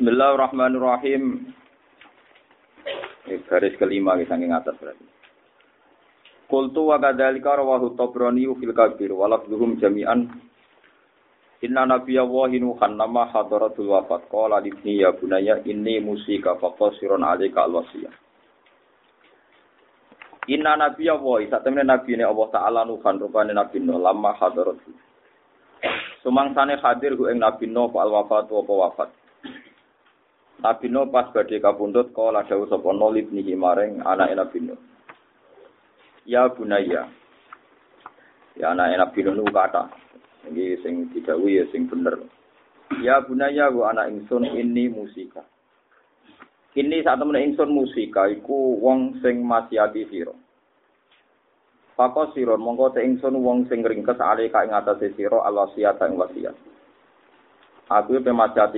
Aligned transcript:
Bismillahirrahmanirrahim. 0.00 1.52
Ini 3.28 3.36
garis 3.44 3.76
kelima 3.76 4.16
kita 4.16 4.32
saking 4.32 4.48
atas 4.48 4.72
berarti. 4.80 5.04
Kultu 6.48 6.88
wa 6.88 6.96
kadzalika 6.96 7.60
rawahu 7.60 7.92
Tabrani 8.00 8.48
fil 8.56 8.72
Kabir 8.72 9.12
wa 9.12 9.28
lafdhuhum 9.28 9.76
jami'an. 9.76 10.24
Inna 11.60 11.84
nabiyya 11.84 12.24
wa 12.24 12.48
nuhan 12.48 12.96
nama 12.96 13.28
hadaratul 13.28 13.92
wafat. 13.92 14.24
Qala 14.32 14.64
libni 14.64 15.04
ya 15.04 15.12
bunayya 15.12 15.60
inni 15.68 16.00
musika 16.00 16.56
faqasirun 16.56 17.20
alaika 17.20 17.68
alwasiyah. 17.68 18.16
Inna 20.48 20.80
nabiyya 20.80 21.20
wa 21.20 21.44
sak 21.44 21.60
temene 21.60 21.84
nabi 21.84 22.16
ne 22.16 22.24
Allah 22.24 22.48
taala 22.48 22.88
nuhan 22.88 23.20
rupane 23.20 23.52
nabi 23.52 23.84
no 23.84 24.00
lama 24.00 24.32
hadaratul. 24.32 24.96
Sumangsane 26.24 26.80
hadir 26.80 27.20
ku 27.20 27.28
ing 27.28 27.44
nabi 27.44 27.68
no 27.68 27.92
al 27.92 28.08
wafat 28.08 28.48
wa 28.48 28.64
wafat 28.64 29.19
Nabi 30.60 30.92
Nuh 30.92 31.08
pas 31.08 31.24
badhe 31.32 31.56
kapundhut 31.56 32.12
kala 32.12 32.44
dawuh 32.44 32.68
sapa 32.68 32.92
Nuh 32.92 33.16
libnihi 33.16 33.56
maring 33.56 34.04
anake 34.04 34.36
Nabi 34.36 34.58
Nuh. 34.68 34.80
Ya 36.28 36.52
bunaya. 36.52 37.08
Ya 38.60 38.76
anake 38.76 38.96
Nabi 39.00 39.18
Nuh 39.24 39.48
kata. 39.48 39.88
Iki 40.52 40.84
sing 40.84 41.08
didhawuhi 41.16 41.60
ya 41.60 41.64
sing 41.72 41.88
bener. 41.88 42.20
Ya 43.00 43.24
bunaya 43.24 43.72
wa 43.72 43.88
anak 43.88 44.12
ingsun 44.12 44.52
ini 44.52 44.92
musika. 44.92 45.40
Ini 46.76 47.00
saat 47.08 47.24
temen 47.24 47.40
ingsun 47.40 47.72
musika 47.72 48.28
iku 48.28 48.76
wong 48.84 49.16
sing 49.24 49.40
masyati 49.40 50.12
sira. 50.12 50.36
Pakos 51.96 52.36
sira 52.36 52.60
mongko 52.60 52.96
te 52.96 53.00
ingsun 53.00 53.40
wong 53.40 53.64
sing 53.72 53.80
ringkes 53.80 54.20
ale 54.20 54.52
ka 54.52 54.68
ing 54.68 54.76
atase 54.76 55.16
sira 55.16 55.40
alwasiat 55.40 55.96
ing 56.04 56.20
wasiat. 56.20 56.56
Aku 57.88 58.20
pe 58.20 58.32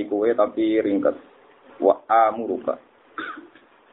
kowe 0.06 0.30
tapi 0.30 0.78
ringkes 0.78 1.31
wa 1.78 2.02
amuruka 2.10 2.76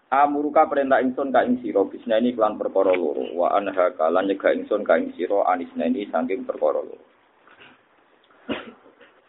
amuruka 0.09 0.65
perintah 0.65 0.99
ingsun 0.99 1.29
ka 1.29 1.45
ing 1.45 1.61
sira 1.61 1.85
bisnani 1.85 2.33
kelan 2.33 2.57
perkara 2.57 2.91
loro 2.97 3.29
wa 3.37 3.53
anha 3.53 3.93
kalan 3.93 4.25
nyegah 4.25 4.51
ingsun 4.57 4.81
ka 4.81 4.97
ing 4.97 5.13
sira 5.13 5.45
anisnani 5.47 6.09
saking 6.09 6.43
perkara 6.43 6.81
loro 6.81 7.05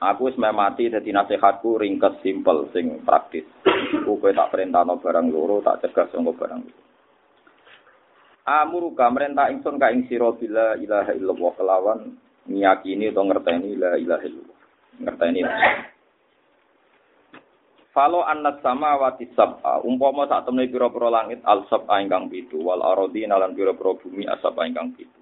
Aku 0.01 0.33
wis 0.33 0.41
mati 0.41 0.89
dadi 0.89 1.13
nasihatku 1.13 1.77
ringkes 1.77 2.25
simpel 2.25 2.73
sing 2.73 3.05
praktis. 3.05 3.45
Ku 4.01 4.17
kowe 4.17 4.33
tak 4.33 4.49
perintahno 4.49 4.97
barang 4.97 5.29
loro, 5.29 5.61
tak 5.61 5.85
cegah 5.85 6.09
sangka 6.09 6.33
barang 6.41 6.65
loro. 6.65 6.81
Amuruka 8.49 9.13
merintah 9.13 9.53
ingsun 9.53 9.77
ka 9.77 9.93
ing 9.93 10.09
sira 10.09 10.33
bila 10.33 10.81
ilaha 10.81 11.13
illallah 11.13 11.53
kelawan 11.53 12.01
ngiyakini 12.49 13.13
utawa 13.13 13.29
ngerteni 13.29 13.77
la 13.77 14.01
ilaha 14.01 14.25
illallah. 14.25 14.59
Ngerteni. 15.05 15.41
Falo 17.91 18.23
annas 18.23 18.63
sama 18.63 18.95
wati 19.03 19.27
sab'a 19.35 19.83
umpama 19.83 20.23
sak 20.31 20.47
temne 20.47 20.71
pira-pira 20.71 21.11
langit 21.11 21.43
al 21.43 21.67
sab'a 21.67 21.99
ingkang 21.99 22.31
pitu 22.31 22.63
wal 22.63 22.79
aradi 22.87 23.27
nalan 23.27 23.51
pira-pira 23.51 23.99
bumi 23.99 24.31
asab 24.31 24.55
ingkang 24.63 24.95
pitu. 24.95 25.19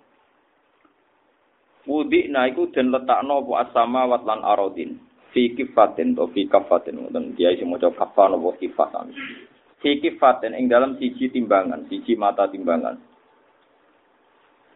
Wudi 1.89 2.29
na 2.29 2.45
iku 2.45 2.69
den 2.69 2.93
letakno 2.93 3.41
apa 3.41 3.65
asama 3.65 4.05
wat 4.05 4.29
lan 4.29 4.45
aradin 4.45 5.01
fi 5.33 5.57
kifatin 5.57 6.13
to 6.13 6.29
fi 6.37 6.45
kafatin 6.45 7.01
ngoten 7.01 7.33
dia 7.33 7.57
isi 7.57 7.65
maca 7.65 7.89
kafan 7.89 8.37
apa 8.37 8.53
kifatan. 8.61 9.17
Fi 9.81 9.97
kifatin 10.05 10.53
ing 10.53 10.69
dalam 10.69 11.01
siji 11.01 11.33
timbangan, 11.33 11.89
siji 11.89 12.21
mata 12.21 12.53
timbangan. 12.53 13.01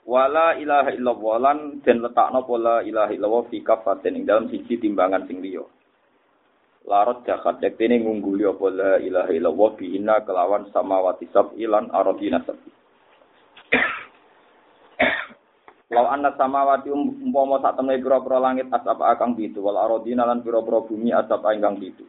Wala 0.08 0.56
ilaha 0.56 0.96
illallah 0.96 1.34
lan 1.36 1.58
den 1.84 2.00
letakno 2.00 2.40
pola 2.48 2.80
ilaha 2.80 3.12
illallah 3.12 3.52
fi 3.52 3.60
kafatin 3.60 4.16
ing 4.16 4.24
dalam 4.24 4.48
siji 4.48 4.80
timbangan 4.80 5.28
sing 5.28 5.44
liya 5.44 5.60
larot 6.86 7.22
jahat 7.22 7.62
ini 7.62 8.02
ngungguli 8.02 8.42
apa 8.42 8.66
la 8.74 8.92
ilaha 8.98 9.30
illallah 9.30 9.70
bihina 9.78 10.14
kelawan 10.26 10.66
samawati 10.74 11.30
ilan 11.58 11.90
aradina 11.94 12.42
sab'i 12.42 12.70
Lau 15.92 16.08
anna 16.08 16.32
samawati 16.40 16.88
um, 16.88 17.20
umpama 17.28 17.60
sak 17.60 17.76
temne 17.76 18.00
pira-pira 18.00 18.40
langit 18.40 18.64
asap 18.72 18.96
akang 19.04 19.36
bitu 19.36 19.60
wal 19.60 19.76
aradina 19.76 20.24
lan 20.24 20.40
pira-pira 20.40 20.80
bumi 20.88 21.12
asap 21.12 21.44
ingkang 21.52 21.76
bitu 21.76 22.08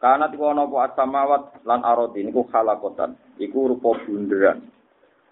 Karena 0.00 0.32
ana 0.32 0.64
apa 0.64 0.96
samawat 0.96 1.60
lan 1.68 1.84
aradin 1.84 2.32
iku 2.32 2.48
khalakotan 2.48 3.20
iku 3.36 3.68
rupa 3.76 4.00
bunderan. 4.00 4.64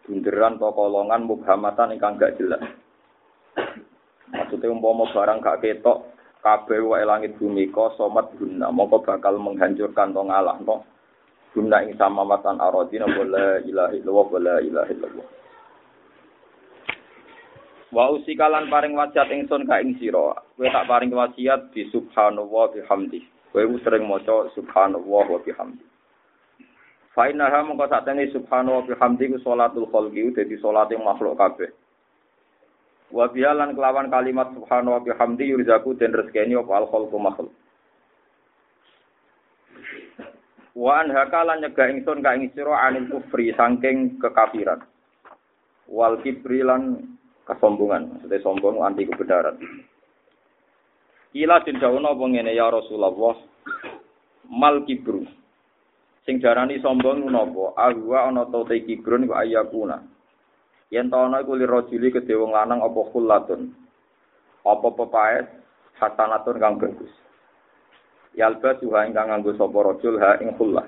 Bunderan 0.04 0.60
to 0.60 0.69
kolongan 0.76 1.25
mubhamatan 1.25 1.97
ingkang 1.97 2.20
gak 2.20 2.36
jelas. 2.36 2.60
Maksudnya 4.28 4.69
umpama 4.69 5.09
barang 5.09 5.41
gak 5.41 5.65
ketok 5.65 6.17
kabeh 6.44 6.82
wae 6.84 7.04
langit 7.04 7.34
bumi 7.37 7.71
ko 7.72 7.94
somat 7.99 8.31
guna. 8.38 8.71
Mongko 8.71 9.04
bakal 9.04 9.38
menghancurkan 9.38 10.15
to 10.15 10.22
ngalah 10.22 10.59
no? 10.62 10.84
Guna 11.56 11.82
ing 11.82 11.97
samawatan 11.97 12.60
aradina 12.60 13.09
wala 13.09 13.59
ilaha 13.65 13.93
illallah 13.97 14.26
wala 14.28 14.54
ilaha 14.62 14.91
illallah. 14.93 15.28
Wa 17.88 18.12
usikalan 18.12 18.69
paring 18.69 18.93
wasiat 18.93 19.32
ingsun 19.32 19.65
ka 19.65 19.81
ing 19.81 19.97
sira. 19.97 20.37
Kowe 20.54 20.69
tak 20.69 20.87
paring 20.87 21.10
wasiat 21.10 21.72
di 21.72 21.88
subhanallah 21.88 22.77
bihamdi 22.77 23.38
kowe 23.53 23.65
sering 23.82 24.04
maca 24.04 24.53
subhanallah 24.53 25.25
wa 25.25 25.41
bihamdi 25.41 25.84
Fa 27.16 27.27
innaha 27.27 27.66
mongko 27.66 27.91
satene 27.91 28.31
subhanallah 28.31 28.87
bihamdi 28.87 29.34
ku 29.34 29.38
salatul 29.43 29.88
khalqi 29.91 30.31
dadi 30.37 30.54
salate 30.60 30.94
makhluk 31.00 31.34
kabeh 31.34 31.72
Wa 33.08 33.32
bialan 33.32 33.72
kelawan 33.72 34.12
kalimat 34.12 34.52
subhanahu 34.52 34.96
wa 34.96 35.00
bihamdi 35.00 35.48
yurzaku 35.48 35.96
den 35.96 36.12
rezekeni 36.12 36.60
apa 36.60 36.72
al 36.76 36.86
khalqu 36.92 37.16
makhluk. 37.16 37.54
Wa 40.76 41.02
an 41.02 41.10
hakalan 41.10 41.64
nyegah 41.64 41.88
ingsun 41.88 42.20
ka 42.20 42.36
ing 42.36 42.52
sira 42.52 42.84
anil 42.84 43.08
kufri 43.08 43.50
saking 43.56 44.20
kekafiran. 44.20 44.84
Wal 45.88 46.20
kibrilan 46.20 47.16
kesombongan, 47.48 48.12
maksudnya 48.12 48.44
sombong 48.44 48.84
anti 48.84 49.08
kebenaran. 49.08 49.56
Ila 51.32 51.64
den 51.64 51.80
dawono 51.80 52.12
apa 52.12 52.24
ngene 52.28 52.52
ya 52.52 52.68
Rasulullah 52.68 53.41
mal 54.52 54.84
kibru. 54.84 55.24
Sing 56.28 56.44
darani 56.44 56.76
sombong 56.84 57.24
napa? 57.24 57.72
Ahwa 57.72 58.28
ana 58.28 58.44
ta 58.44 58.60
kibrun 58.68 59.32
wa 59.32 59.41
ayakuna. 59.41 60.17
Yen 60.88 61.12
ta 61.12 61.21
ana 61.25 61.44
iku 61.44 61.53
lirajuli 61.53 62.09
kedhe 62.09 62.32
wong 62.32 62.56
lanang 62.56 62.81
apa 62.81 63.00
khullatun 63.12 63.72
apa 64.65 64.88
pepaes 64.93 65.47
hasanatun 66.00 66.56
kang 66.60 66.76
bagus? 66.81 67.12
Yalba 68.37 68.76
suha 68.78 69.09
ingkang 69.09 69.28
nganggo 69.32 69.56
sapa 69.59 69.78
rajul 69.82 70.21
ha 70.21 70.38
ing 70.38 70.54
khullah 70.56 70.87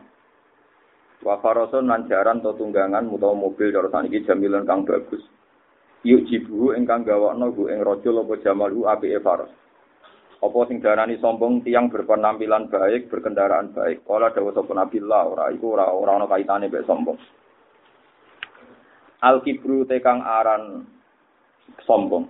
wa 1.21 1.37
farasun 1.45 1.85
lan 1.85 2.09
jaran 2.09 2.41
to 2.41 2.57
tunggangan 2.57 3.13
utawa 3.13 3.37
mobil 3.37 3.69
cara 3.69 3.93
saniki 3.93 4.25
jamilan 4.25 4.65
kang 4.65 4.89
bagus. 4.89 5.21
Yuk 6.01 6.25
jibu 6.33 6.73
ingkang 6.73 7.05
gawakno 7.05 7.53
gu 7.53 7.69
ing 7.69 7.85
rajul 7.85 8.25
apa 8.25 8.41
jamalu 8.41 8.89
apike 8.89 9.21
faras. 9.21 9.53
Apa 10.41 10.59
sing 10.65 10.81
darani 10.81 11.21
sombong 11.21 11.61
tiang 11.61 11.93
berpenampilan 11.93 12.73
baik 12.73 13.13
berkendaraan 13.13 13.77
baik. 13.77 14.01
Kala 14.09 14.33
dawuh 14.33 14.57
sapa 14.57 14.73
nabi 14.73 15.05
ora 15.05 15.53
iku 15.53 15.77
ora 15.77 15.93
ora 15.93 16.17
ana 16.17 16.25
kaitane 16.25 16.73
mek 16.73 16.89
sombong 16.89 17.21
Al 19.21 19.45
kibru 19.45 19.85
tekang 19.85 20.25
aran 20.25 20.89
sombong. 21.85 22.25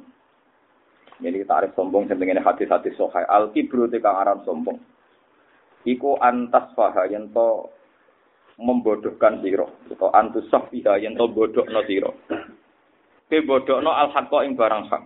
Jadi 1.22 1.46
tarik 1.46 1.76
sombong 1.78 2.10
sing 2.10 2.18
hati-hati 2.18 2.90
sohai. 2.98 3.22
Al 3.30 3.54
kibru 3.54 3.86
tekang 3.86 4.18
aran 4.18 4.42
sombong. 4.42 4.74
Iku 5.86 6.18
antas 6.18 6.74
faha 6.74 7.06
yen 7.06 7.30
to 7.30 7.70
membodohkan 8.58 9.38
siro. 9.40 9.70
Atau 9.86 10.10
antus 10.10 10.50
sofiha 10.50 10.98
yen 10.98 11.14
to 11.14 11.30
bodohno 11.30 11.80
siro. 11.86 12.10
Ke 13.30 13.46
bodohno 13.46 13.94
al 13.94 14.10
hakko 14.10 14.42
ing 14.42 14.58
barang 14.58 14.90
hak. 14.90 15.02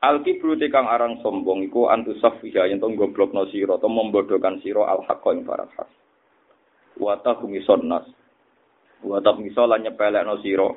Al 0.00 0.24
kibru 0.24 0.56
tekang 0.56 0.88
aran 0.88 1.20
sombong 1.20 1.68
iku 1.68 1.92
antus 1.92 2.16
sofiha 2.24 2.64
yen 2.64 2.80
to 2.80 2.88
goblokno 2.96 3.44
siro. 3.52 3.76
Atau 3.76 3.92
membodohkan 3.92 4.64
siro 4.64 4.88
al 4.88 5.04
hakko 5.04 5.36
ing 5.36 5.44
barang 5.44 5.68
hak. 5.76 5.88
Wata 6.96 7.36
humison 7.36 7.84
nas 7.84 8.08
Wa 9.00 9.18
tak 9.24 9.40
miso 9.40 9.64
lan 9.64 9.84
nyepelekno 9.84 10.40
sira. 10.44 10.68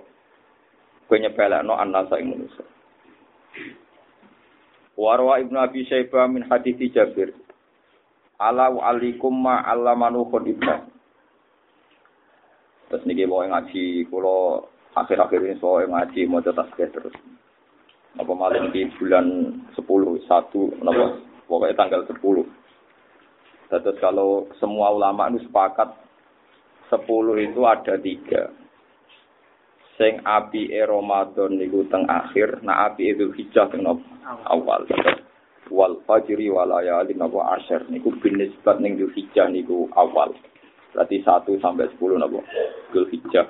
Kowe 1.08 1.18
nyepelekno 1.20 1.76
annasa 1.76 2.20
ing 2.20 2.32
manusa. 2.32 2.64
Warwa 4.94 5.42
Ibnu 5.42 5.58
Abi 5.58 5.84
Syaibah 5.90 6.30
min 6.30 6.46
hadis 6.48 6.78
Jabir. 6.94 7.34
Ala 8.40 8.70
wa 8.72 8.94
alikum 8.94 9.34
ma 9.34 9.64
allamanu 9.66 10.28
ibnu. 10.28 10.76
Terus 12.94 13.10
niki 13.10 13.26
mau 13.26 13.42
ngaji 13.42 14.06
kula 14.06 14.62
akhir-akhir 14.94 15.42
ini 15.42 15.58
soal 15.58 15.90
ngaji 15.90 16.30
mau 16.30 16.46
tasbih 16.46 16.94
terus. 16.94 17.16
Apa 18.22 18.30
malam 18.38 18.70
di 18.70 18.86
bulan 19.02 19.50
10 19.74 19.82
1 19.82 20.86
napa 20.86 21.18
pokoknya 21.50 21.74
tanggal 21.74 22.06
10. 22.06 22.22
Terus 23.74 23.98
kalau 23.98 24.46
semua 24.62 24.94
ulama 24.94 25.34
itu 25.34 25.42
sepakat 25.50 25.90
sepuluh 26.94 27.42
itu 27.42 27.66
ada 27.66 27.98
tiga. 27.98 28.54
Sing 29.98 30.22
api 30.22 30.70
e 30.70 30.82
Ramadan 30.86 31.58
niku 31.58 31.86
teng 31.90 32.06
akhir, 32.06 32.62
nah 32.62 32.90
api 32.90 33.18
itu 33.18 33.34
hijau 33.34 33.66
teng 33.74 33.82
awal. 34.46 34.86
wal 35.74 35.98
fajri 36.06 36.54
wal 36.54 36.70
layalin 36.70 37.18
napa 37.18 37.58
asyr 37.58 37.90
niku 37.90 38.14
binisbat 38.22 38.78
ning 38.78 38.94
Dzulhijjah 38.94 39.50
niku 39.50 39.90
awal. 39.98 40.38
Berarti 40.94 41.26
1 41.26 41.50
sampai 41.58 41.90
10 41.98 42.22
napa 42.22 42.40
Dzulhijjah. 42.94 43.48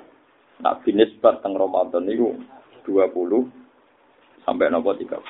Nah 0.64 0.80
binisbat 0.80 1.44
teng 1.44 1.52
Ramadan 1.52 2.08
niku 2.08 2.32
20 2.88 3.44
sampai 4.46 4.72
napa 4.72 4.96
30. 4.96 5.20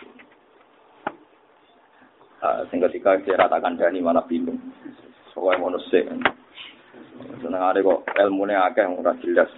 Uh, 2.45 2.61
sing 2.69 2.77
ketika 2.77 3.17
kira 3.25 3.49
takkan 3.49 3.75
dani 3.75 4.05
malah 4.05 4.23
bingung. 4.29 4.61
Soalnya 5.33 5.65
ngono 5.65 5.81
Seneng 7.15 7.63
kok 7.63 8.01
ilmune 8.19 8.55
akeh 8.59 8.87
ora 8.91 9.15
jelas 9.23 9.51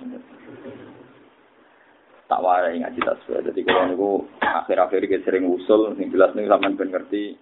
tak 2.27 2.43
warai 2.43 2.83
ngaji 2.83 3.01
tasbih. 3.03 3.39
Jadi 3.47 3.61
kalau 3.63 3.85
niku 3.87 4.11
akhir-akhir 4.43 5.01
iki 5.07 5.23
sering 5.23 5.47
usul, 5.47 5.95
sing 5.95 6.11
jelas 6.11 6.35
niku 6.35 6.51
sampean 6.51 6.75
ben 6.75 6.91
ngerti 6.91 7.39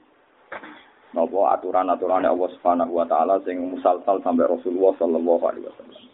nopo 1.16 1.48
aturan-aturan 1.48 2.28
Allah 2.28 2.50
Subhanahu 2.58 2.92
wa 2.92 3.06
taala 3.08 3.40
sing 3.48 3.56
musalsal 3.64 4.20
sampai 4.20 4.44
Rasulullah 4.44 4.92
sallallahu 5.00 5.44
alaihi 5.48 5.66
wasallam. 5.66 6.04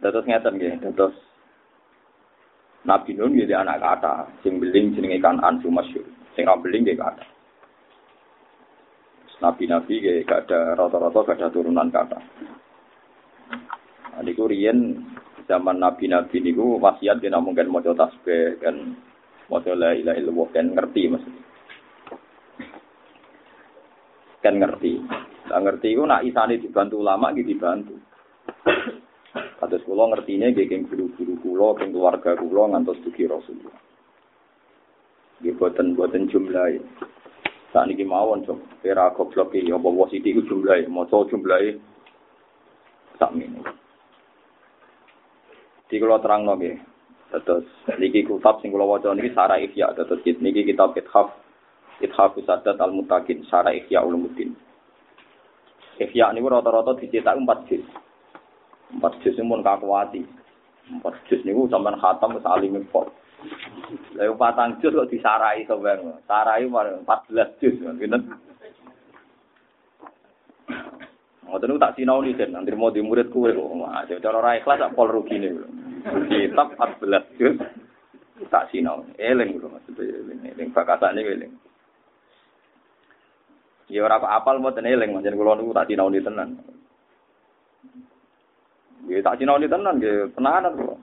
Dados 0.00 0.26
ngeten 0.26 0.54
nggih, 0.56 0.74
dados 0.82 1.14
Nabi 2.88 3.12
Nun 3.14 3.36
nggih 3.36 3.52
anak 3.52 3.78
kata, 3.78 4.26
sing 4.42 4.58
beling 4.58 4.96
jenenge 4.96 5.20
kan 5.20 5.38
Ansu 5.44 5.68
Masyur. 5.70 6.04
Sing 6.34 6.48
ra 6.48 6.58
beling 6.58 6.88
nggih 6.88 6.98
kata. 6.98 7.22
Nabi-nabi 9.40 9.94
nggih 10.00 10.28
gak 10.28 10.48
ada 10.48 10.76
rata-rata 10.76 11.20
gak 11.24 11.38
ada 11.40 11.48
turunan 11.48 11.88
kata. 11.88 12.18
Nah, 14.12 14.20
niku 14.20 14.44
riyen 14.44 15.00
zaman 15.48 15.80
nabi-nabi 15.80 16.44
niku 16.44 16.76
wasiat 16.76 17.18
dia 17.24 17.34
mungkin 17.40 17.72
mau 17.72 17.80
tasbih 17.80 18.60
kan 18.60 18.94
mau 19.48 19.64
la 19.64 19.96
ilaha 19.96 20.18
illallah 20.20 20.48
kan 20.54 20.66
ngerti 20.76 21.02
maksudnya 21.10 21.42
kan 24.40 24.54
ngerti 24.56 24.92
nah, 25.50 25.58
ngerti 25.58 25.88
itu 25.90 26.02
nak 26.06 26.22
isane 26.22 26.54
dibantu 26.62 27.02
ulama 27.02 27.34
gitu 27.34 27.50
dibantu 27.56 27.96
Kados 29.60 29.84
kula 29.84 30.08
ngertine 30.08 30.56
keng 30.56 30.88
guru-guru 30.88 31.36
kula, 31.44 31.76
keng 31.76 31.92
keluarga 31.92 32.32
kula 32.32 32.72
ngantos 32.72 32.96
dugi 33.04 33.28
Rasulullah. 33.28 33.76
Nggih 35.44 35.54
boten 35.60 36.32
jumlahe. 36.32 36.80
Saat 37.70 37.86
niki 37.86 38.02
mawon, 38.02 38.42
Cok. 38.42 38.82
Kira 38.82 39.14
goblok 39.14 39.54
iki 39.54 39.70
apa 39.70 39.88
wasiti 39.88 40.34
ku 40.34 40.42
jumlahe, 40.42 40.90
maca 40.90 41.22
jumlahe 41.30 41.78
sak 43.20 43.36
menit. 43.36 43.62
Di 45.86 46.00
kula 46.00 46.18
terang 46.18 46.48
nggih. 46.48 46.80
Terus 47.30 47.68
niki 48.00 48.26
kitab 48.26 48.58
sing 48.58 48.74
kula 48.74 48.88
waca 48.88 49.14
niki 49.14 49.30
Sarah 49.36 49.60
Ihya 49.60 49.94
terus 49.94 50.18
niki 50.42 50.66
kitab 50.66 50.98
Ithaf 50.98 51.30
Ithaf 52.02 52.34
Sadat 52.42 52.80
Al 52.80 52.90
Mutakin 52.90 53.46
Sarah 53.46 53.70
Ihya 53.76 54.02
Ulumuddin. 54.02 54.56
Ihya 56.00 56.32
niku 56.32 56.48
rata-rata 56.48 56.96
dicetak 56.96 57.36
4 57.36 57.68
juz. 57.68 57.84
4 58.98 59.22
juz 59.22 59.36
mun 59.44 59.60
kakuati. 59.60 60.24
4 60.90 61.26
juz 61.28 61.40
niku 61.44 61.68
sampean 61.68 62.00
khatam 62.00 62.34
wis 62.34 62.46
alim 62.48 62.80
impor. 62.80 63.12
Lah 64.14 64.28
patang 64.36 64.76
juz 64.78 64.92
kok 64.92 65.08
disarai 65.08 65.64
sampean. 65.64 66.20
Sarai 66.28 66.68
14 66.68 67.60
juz 67.60 67.74
ngoten. 67.80 68.28
Ngoten 71.48 71.82
tak 71.82 71.98
sinau 71.98 72.22
nih 72.22 72.36
den, 72.36 72.54
nanti 72.54 72.70
mau 72.76 72.94
di 72.94 73.02
murid 73.02 73.32
kue 73.32 73.50
kok. 73.50 73.66
Wah, 73.80 74.06
cara 74.06 74.36
ora 74.38 74.60
ikhlas 74.60 74.78
tak 74.78 74.94
pol 74.94 75.08
rugi 75.10 75.40
nih. 75.40 75.52
Kitab 76.28 76.76
14 76.78 77.36
juz 77.40 77.56
tak 78.48 78.68
sinau. 78.72 79.04
Eling 79.18 79.58
lho 79.58 79.68
maksudnya 79.68 80.04
eling, 80.04 80.38
eling 80.54 80.68
bakatane 80.72 81.20
eling. 81.20 81.52
Ya 83.90 84.06
ora 84.06 84.22
apal 84.22 84.62
mboten 84.62 84.86
eling, 84.86 85.10
manjen 85.10 85.34
kula 85.34 85.58
niku 85.58 85.74
tak 85.74 85.90
sinau 85.90 86.06
nih 86.12 86.22
tenan. 86.22 86.60
Ya 89.10 89.18
tak 89.24 89.42
sinau 89.42 89.58
nih 89.58 89.66
tenan 89.66 89.98
nggih, 89.98 90.30
tenanan 90.38 90.76
kula. 90.78 90.96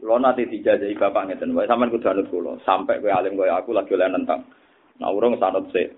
Kula 0.00 0.16
nanti 0.16 0.48
dijajahi 0.48 0.96
bapak 0.96 1.28
ngeten 1.28 1.52
wae 1.52 1.68
sampean 1.68 1.92
kudu 1.92 2.08
anut 2.08 2.26
kula, 2.32 2.56
sampai 2.64 3.04
kowe 3.04 3.12
alim 3.12 3.36
kaya 3.36 3.60
aku 3.60 3.76
lagi 3.76 3.92
oleh 3.92 4.08
nentang. 4.08 4.48
Nah 4.96 5.12
urung 5.12 5.36
sanut 5.36 5.68
sik. 5.68 5.92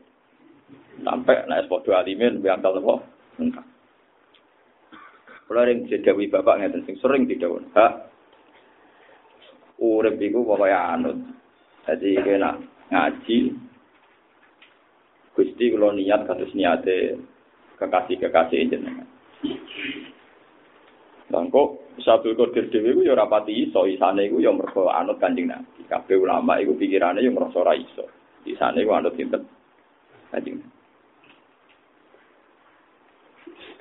Sampai 1.06 1.46
nek 1.46 1.70
padha 1.70 2.02
alimin 2.02 2.42
biangkal 2.42 2.82
nopo? 2.82 2.98
Engkang. 3.38 3.62
Kula 5.46 5.70
ring 5.70 5.86
didawi 5.86 6.26
bapak 6.26 6.58
ngeten 6.58 6.82
sing 6.82 6.98
sering 6.98 7.30
didhawuh. 7.30 7.62
Ha. 7.78 7.86
Urip 9.78 10.18
iku 10.18 10.42
pokoke 10.42 10.74
anut. 10.74 11.22
Dadi 11.86 12.18
kena 12.18 12.58
ngaji 12.90 13.38
Gusti 15.32 15.64
kula 15.70 15.94
niat 15.94 16.26
kados 16.26 16.50
niate 16.58 17.22
kekasih-kekasih 17.78 18.66
jenengan. 18.66 19.08
Dan 21.30 21.48
kok 21.92 22.02
Sabul 22.04 22.36
Qadir 22.36 22.72
dhewe 22.72 22.96
ku 22.96 23.00
ya 23.04 23.12
ora 23.12 23.28
pati 23.28 23.68
iso, 23.68 23.84
isane 23.84 24.28
iku 24.28 24.40
ya 24.40 24.48
mergo 24.48 24.88
anut 24.88 25.20
Kanjeng 25.20 25.52
Nabi. 25.52 25.84
Kabeh 25.84 26.16
ulama 26.16 26.56
iku 26.56 26.72
pikirane 26.76 27.20
ya 27.20 27.28
ngrasa 27.28 27.60
ora 27.60 27.76
iso. 27.76 28.08
Isane 28.48 28.80
iku 28.80 28.96
anut 28.96 29.12
sinten? 29.14 29.44
Kanjeng 30.32 30.60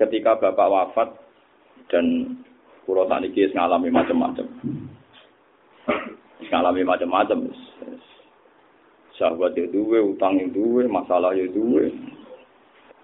ketika 0.02 0.34
bapak 0.42 0.66
wafat 0.66 1.10
dan 1.94 2.38
pulau 2.90 3.06
saniki 3.06 3.46
ngalami 3.54 3.94
macam-macam 3.94 4.50
ngalami 6.50 6.82
macam-macam 6.82 7.40
sahabat 9.14 9.54
itu 9.54 9.70
duwe 9.70 10.02
utang 10.02 10.42
itu 10.42 10.58
duwe 10.58 10.90
masalah 10.90 11.38
itu 11.38 11.54
duwe 11.54 11.94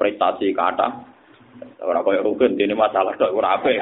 prestasi 0.01 0.50
kata 0.57 1.06
ora 1.81 2.04
koyo 2.06 2.25
rukun 2.25 2.57
dene 2.57 2.74
masalah 2.74 3.13
tok 3.15 3.33
ora 3.33 3.57
ape 3.57 3.74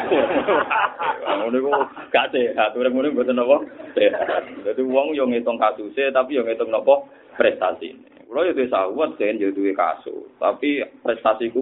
ngono 1.40 1.58
iku 1.60 1.72
gak 2.12 2.32
sehat 2.32 2.76
ora 2.76 2.90
ngono 2.90 3.12
mboten 3.12 3.40
apa 3.40 3.58
sehat 3.96 4.44
dadi 4.66 4.82
wong 4.84 5.16
yo 5.16 5.26
ngitung 5.30 5.60
kasuse 5.60 6.12
tapi 6.12 6.38
yo 6.38 6.44
ngitung 6.44 6.72
napa 6.72 7.06
prestasi 7.36 7.96
kula 8.28 8.48
yo 8.48 8.58
duwe 8.58 8.68
sahabat 8.68 9.16
den 9.20 9.42
yo 9.42 9.50
duwe 9.56 9.72
kasus 9.72 10.28
tapi 10.40 10.84
prestasiku 11.04 11.62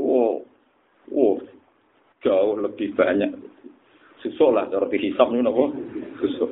Oh, 1.11 1.35
jauh 2.23 2.55
lebih 2.55 2.95
banyak. 2.95 3.27
Susuk 4.23 4.55
lah, 4.55 4.71
cara 4.71 4.87
dihisap 4.87 5.27
ini 5.35 5.43
apa? 5.43 5.63
Susuk. 6.23 6.51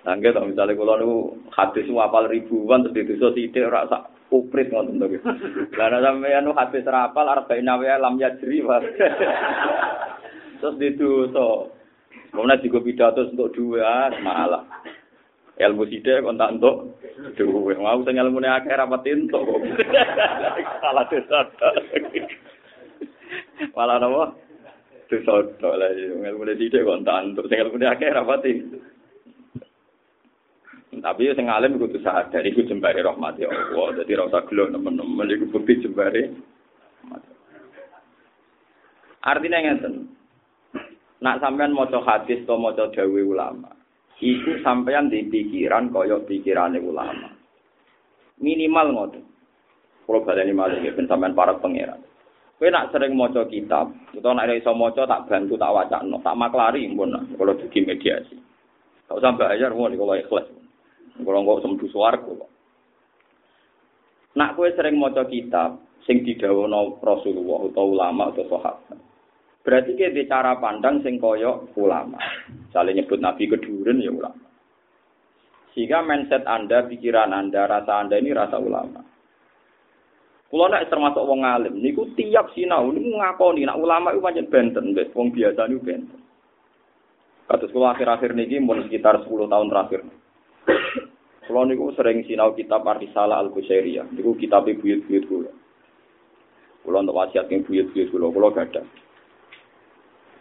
Nah, 0.00 0.16
gitu, 0.18 0.40
misalnya 0.42 0.74
kalau 0.74 0.96
itu 0.96 1.14
hadis 1.54 1.86
wapal 1.92 2.26
ribuan, 2.26 2.82
terus 2.82 2.96
dituso 2.96 3.30
sidik, 3.36 3.68
rasa 3.68 4.10
uprit 4.30 4.70
ngoten 4.70 5.02
to. 5.02 5.06
Lah 5.74 6.00
sampeyan 6.00 6.46
nu 6.46 6.54
hadis 6.54 6.86
rapal 6.86 7.26
arba'in 7.26 7.66
nawa 7.66 7.98
lam 7.98 8.16
yajri 8.16 8.62
wa. 8.62 8.78
Terus 10.60 10.78
dituso. 10.78 11.74
Kemudian 12.30 12.62
juga 12.62 12.78
pidato 12.86 13.26
untuk 13.26 13.50
dua, 13.58 14.06
malah. 14.22 14.62
Ilmu 15.60 15.84
sidik 15.92 16.24
kon 16.24 16.40
tak 16.40 16.56
entuk 16.56 16.96
duwe. 17.36 17.76
Mau 17.76 18.00
sing 18.00 18.16
ilmune 18.16 18.48
akeh 18.48 18.72
rapat 18.72 19.04
entuk 19.12 19.44
kok. 19.44 19.60
Salah 20.80 21.04
desa. 21.12 21.44
Malah 23.76 24.00
napa? 24.00 24.24
Dosa 25.12 25.44
tok 25.60 25.74
lah 25.76 25.92
ilmune 25.92 26.56
sidik 26.56 26.80
kon 26.80 27.04
tak 27.04 27.28
entuk 27.28 27.44
sing 27.52 27.60
ilmune 27.60 27.92
akeh 27.92 28.08
rapat 28.08 28.40
Tapi 30.90 31.30
sing 31.38 31.46
alim 31.46 31.78
kudu 31.78 32.02
sadar 32.02 32.42
iku 32.42 32.66
jembare 32.66 32.98
rahmat 32.98 33.38
ya 33.38 33.46
Allah. 33.46 34.02
Dadi 34.02 34.10
ora 34.18 34.26
usah 34.26 34.42
gelo 34.50 34.66
nemen-nemen 34.74 35.30
iku 35.38 35.46
bukti 35.54 35.78
jembare. 35.78 36.34
Artinya 39.22 39.62
ngeten. 39.62 40.10
Nak 41.20 41.38
sampean 41.38 41.76
maca 41.76 42.00
hadis 42.02 42.42
atau 42.48 42.56
maca 42.56 42.88
dawuh 42.90 43.22
ulama, 43.22 43.68
iku 44.18 44.56
sampeyan 44.64 45.12
di 45.12 45.28
pikiran 45.28 45.92
kaya 45.92 46.16
pikirane 46.24 46.80
ulama. 46.80 47.28
Minimal 48.40 48.86
ngoten. 48.96 49.24
Kalau 50.08 50.24
baleni 50.24 50.56
malih 50.56 50.80
ben 50.96 51.04
sampean 51.04 51.36
para 51.36 51.54
pangeran. 51.60 52.00
Kowe 52.56 52.68
nak 52.68 52.92
sering 52.92 53.16
maca 53.16 53.44
kitab, 53.48 53.88
utawa 54.12 54.36
nak 54.36 54.52
iso 54.52 54.72
maca 54.76 55.08
tak 55.08 55.24
bantu 55.28 55.56
tak 55.56 55.72
wacana, 55.72 56.16
tak 56.20 56.36
maklari 56.36 56.84
pun 56.92 57.12
kalau 57.36 57.56
dugi 57.56 57.88
mediasi. 57.88 58.36
Gak 59.08 59.16
usah 59.16 59.32
bayar 59.32 59.72
mau 59.72 59.88
kalau 59.88 60.16
ikhlas. 60.20 60.59
Kalau 61.22 61.40
nggak 61.44 61.62
semdu 61.62 61.86
swarga 61.92 62.26
kok. 62.26 62.50
Nak 64.38 64.54
kowe 64.54 64.68
sering 64.74 64.96
maca 64.96 65.26
kitab 65.26 65.82
sing 66.06 66.22
didhawuhna 66.22 67.02
Rasulullah 67.02 67.66
utawa 67.66 67.86
ulama 67.86 68.22
atau 68.30 68.46
sahabat. 68.46 68.98
Berarti 69.60 69.92
kita 69.92 70.24
cara 70.30 70.56
pandang 70.56 71.04
sing 71.04 71.20
koyo 71.20 71.68
ulama. 71.76 72.16
Misalnya 72.48 73.02
nyebut 73.02 73.20
Nabi 73.20 73.44
keduren 73.50 74.00
ya 74.00 74.14
ulama. 74.14 74.46
Sehingga 75.70 76.02
mindset 76.02 76.42
Anda, 76.48 76.86
pikiran 76.88 77.30
Anda, 77.30 77.68
rasa 77.68 78.02
Anda 78.02 78.18
ini 78.18 78.34
rasa 78.34 78.58
ulama. 78.58 79.06
Kulo 80.50 80.66
nek 80.66 80.90
termasuk 80.90 81.22
wong 81.22 81.46
alim 81.46 81.78
niku 81.78 82.10
tiap 82.18 82.50
sinau 82.58 82.90
niku 82.90 83.14
ngakoni 83.22 83.62
nak 83.62 83.78
ulama 83.78 84.10
itu 84.10 84.18
pancen 84.18 84.50
benten, 84.50 84.98
wis 84.98 85.06
wong 85.14 85.30
biasa 85.30 85.70
niku 85.70 85.86
benten. 85.86 86.20
Kados 87.46 87.70
kulo 87.70 87.86
akhir-akhir 87.86 88.34
niki 88.34 88.58
mun 88.58 88.82
sekitar 88.82 89.22
10 89.22 89.30
tahun 89.46 89.70
terakhir. 89.70 90.02
Kulo 91.50 91.66
niku 91.66 91.90
sering 91.98 92.22
sinau 92.30 92.54
kitab 92.54 92.86
Arisalah 92.86 93.42
Al-Busairiyah. 93.42 94.14
Niku 94.14 94.38
kitab 94.38 94.70
buyut-buyut 94.70 95.26
kula. 95.26 95.50
Kulo 96.86 97.02
untuk 97.02 97.18
wasiat 97.18 97.50
yang 97.50 97.66
buyut-buyut 97.66 98.06
kula, 98.14 98.30
kulo 98.30 98.54
gadah. 98.54 98.86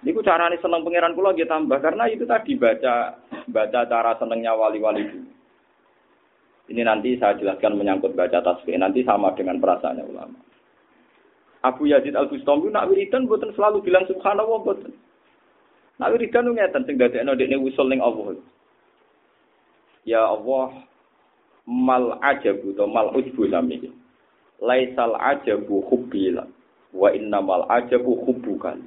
Niku 0.06 0.22
carane 0.22 0.62
seneng 0.62 0.86
pangeran 0.86 1.18
kula 1.18 1.34
nggih 1.34 1.50
tambah 1.50 1.82
karena 1.82 2.06
itu 2.14 2.30
tadi 2.30 2.54
baca 2.62 3.26
baca 3.50 3.80
cara 3.90 4.22
senengnya 4.22 4.54
wali-wali 4.54 5.02
dulu. 5.10 5.34
Ini 6.70 6.86
nanti 6.86 7.18
saya 7.18 7.34
jelaskan 7.42 7.82
menyangkut 7.82 8.14
baca 8.14 8.46
tasbih. 8.46 8.78
Nanti 8.78 9.02
sama 9.02 9.34
dengan 9.34 9.58
perasaannya 9.58 10.06
ulama. 10.06 10.38
Abu 11.66 11.90
Yazid 11.90 12.14
Al 12.14 12.30
Bustami 12.30 12.70
nak 12.70 12.86
wiridan 12.86 13.26
buatan 13.26 13.50
selalu 13.58 13.82
bilang 13.82 14.06
subhanallah 14.06 14.62
buatan. 14.62 14.94
Nak 15.98 16.14
wiridan 16.14 16.46
nu 16.46 16.54
ngeten 16.54 16.86
sing 16.86 17.02
dadekno 17.02 17.34
dekne 17.34 17.58
usul 17.58 17.90
ning 17.90 17.98
Allah. 17.98 18.38
Ya 20.06 20.22
Allah 20.30 20.86
mal 21.70 22.18
ajabu 22.26 22.74
to 22.74 22.90
mal 22.90 23.14
ujbu 23.14 23.46
sami. 23.54 23.94
Laisal 24.60 25.14
ajabu 25.22 25.86
hubbila 25.86 26.50
wa 26.92 27.10
innamal 27.14 27.70
ajabu 27.70 28.18
hubbukan. 28.26 28.82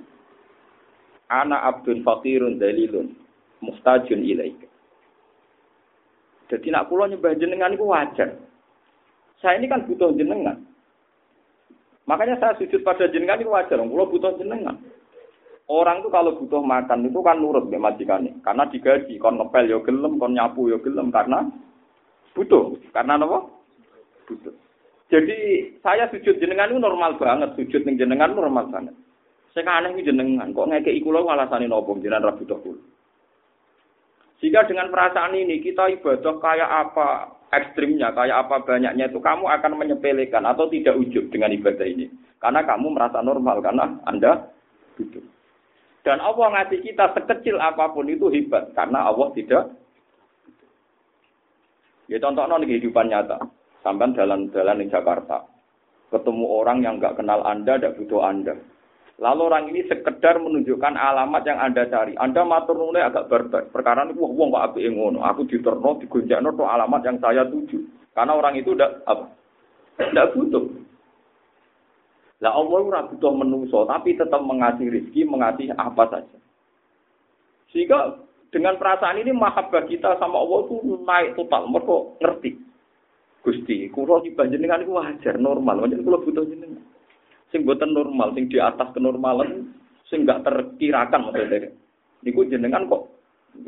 Ana 1.31 1.63
abdun 1.71 2.03
fakirun 2.03 2.59
dalilun 2.59 3.15
mustajun 3.63 4.21
ilaika. 4.27 4.67
Jadi 6.51 6.69
nak 6.69 6.93
pulau 6.93 7.09
nyembah 7.09 7.33
jenengan 7.41 7.73
itu 7.73 7.89
wajar. 7.89 8.37
Saya 9.41 9.57
ini 9.57 9.71
kan 9.71 9.89
butuh 9.89 10.13
jenengan. 10.13 10.61
Makanya 12.05 12.37
saya 12.37 12.53
sujud 12.61 12.85
pada 12.85 13.09
jenengan 13.09 13.41
itu 13.41 13.49
wajar. 13.49 13.81
Pulau 13.81 14.11
butuh 14.13 14.37
jenengan. 14.37 14.77
Orang 15.73 16.05
itu 16.05 16.13
kalau 16.13 16.37
butuh 16.37 16.61
makan 16.61 17.09
itu 17.09 17.21
kan 17.25 17.41
nurut 17.41 17.73
ya 17.73 17.81
majikannya. 17.81 18.37
Karena 18.45 18.69
digaji. 18.69 19.17
Kon 19.17 19.41
ngepel 19.41 19.73
ya 19.73 19.81
gelem, 19.81 20.21
kon 20.21 20.37
nyapu 20.37 20.69
ya 20.69 20.77
gelem. 20.85 21.09
Karena 21.09 21.49
butuh. 22.37 22.77
Karena 22.93 23.17
apa? 23.21 23.49
Butuh. 24.29 24.55
Jadi 25.13 25.39
saya 25.85 26.09
sujud 26.09 26.41
jenengan 26.41 26.73
itu 26.73 26.81
normal 26.81 27.21
banget. 27.21 27.53
Sujud 27.61 27.85
ning 27.85 28.01
jenengan 28.01 28.33
normal 28.33 28.73
banget. 28.73 28.97
Saya 29.53 29.69
aneh 29.69 30.01
jenengan. 30.01 30.57
Kok 30.57 30.73
ngekei 30.73 31.05
kulo 31.05 31.29
alasannya 31.29 31.69
nopo 31.69 31.93
jenengan 32.01 32.33
rabu 32.33 32.49
kulo. 32.49 32.81
Jika 34.43 34.67
dengan 34.67 34.91
perasaan 34.91 35.39
ini 35.39 35.63
kita 35.63 35.87
ibadah 36.01 36.35
kayak 36.43 36.67
apa 36.67 37.31
ekstrimnya, 37.55 38.11
kayak 38.11 38.49
apa 38.49 38.65
banyaknya 38.67 39.07
itu 39.07 39.23
kamu 39.23 39.47
akan 39.47 39.73
menyepelekan 39.79 40.43
atau 40.43 40.67
tidak 40.67 40.99
ujub 40.99 41.31
dengan 41.31 41.55
ibadah 41.55 41.87
ini. 41.87 42.11
Karena 42.43 42.67
kamu 42.67 42.91
merasa 42.91 43.23
normal 43.23 43.63
karena 43.63 44.03
Anda 44.03 44.51
butuh. 44.99 45.23
Dan 46.03 46.19
Allah 46.19 46.59
ngasih 46.59 46.83
kita 46.83 47.15
sekecil 47.15 47.63
apa 47.63 47.95
pun 47.95 48.11
itu 48.11 48.27
hebat 48.35 48.75
karena 48.75 49.07
Allah 49.07 49.31
tidak. 49.39 49.71
Ya 52.13 52.21
contoh 52.21 52.45
di 52.61 52.69
kehidupan 52.69 53.09
nyata. 53.09 53.41
Sampai 53.81 54.13
jalan-jalan 54.13 54.85
di 54.85 54.93
Jakarta. 54.93 55.49
Ketemu 56.13 56.45
orang 56.45 56.85
yang 56.85 57.01
nggak 57.01 57.17
kenal 57.17 57.41
Anda, 57.41 57.81
tidak 57.81 57.97
butuh 57.97 58.21
Anda. 58.21 58.53
Lalu 59.17 59.41
orang 59.49 59.65
ini 59.73 59.81
sekedar 59.89 60.37
menunjukkan 60.37 60.93
alamat 60.93 61.43
yang 61.49 61.57
Anda 61.57 61.89
cari. 61.89 62.13
Anda 62.21 62.45
matur 62.45 62.77
agak 62.93 63.33
barbar. 63.33 63.65
Perkara 63.73 64.05
ini 64.05 64.13
wah 64.21 64.29
wong 64.29 64.53
kok 64.53 64.65
apike 64.73 64.93
ngono. 64.93 65.25
Aku 65.25 65.49
diterno 65.49 65.97
digonjakno 66.05 66.53
to 66.53 66.69
alamat 66.69 67.01
yang 67.01 67.17
saya 67.17 67.49
tuju. 67.49 67.81
Karena 68.13 68.37
orang 68.37 68.61
itu 68.61 68.77
tidak 68.77 69.01
apa? 69.09 69.25
Tidak 69.97 70.31
butuh. 70.37 70.65
Lah 72.43 72.53
Allah 72.59 72.79
ora 72.83 73.01
butuh 73.07 73.33
menungso, 73.33 73.87
tapi 73.87 74.19
tetap 74.19 74.43
mengasih 74.43 74.91
rezeki, 74.91 75.23
mengasih 75.25 75.71
apa 75.79 76.03
saja. 76.11 76.39
Sehingga 77.71 78.19
dengan 78.53 78.77
perasaan 78.77 79.17
ini 79.25 79.33
mahabbah 79.33 79.89
kita 79.89 80.21
sama 80.21 80.37
Allah 80.37 80.69
itu 80.69 80.77
naik 81.09 81.35
total. 81.41 81.73
Mereka 81.73 81.97
ngerti. 82.21 82.51
Gusti, 83.43 83.91
kulo 83.91 84.23
di 84.23 84.31
panjenengan 84.37 84.85
itu 84.85 84.95
wajar, 84.95 85.35
normal. 85.41 85.83
Wajar 85.83 85.99
kulo 85.99 86.23
butuh 86.23 86.47
jenengan 86.47 86.93
sing 87.53 87.69
boten 87.69 87.93
normal, 87.93 88.33
sing 88.33 88.49
di 88.49 88.57
atas 88.57 88.89
kenormalan, 88.97 89.77
sing 90.09 90.25
gak 90.25 90.43
terkirakan 90.43 91.29
maksudnya. 91.29 91.69
Niku 92.25 92.49
jenengan 92.49 92.89
kok 92.89 93.13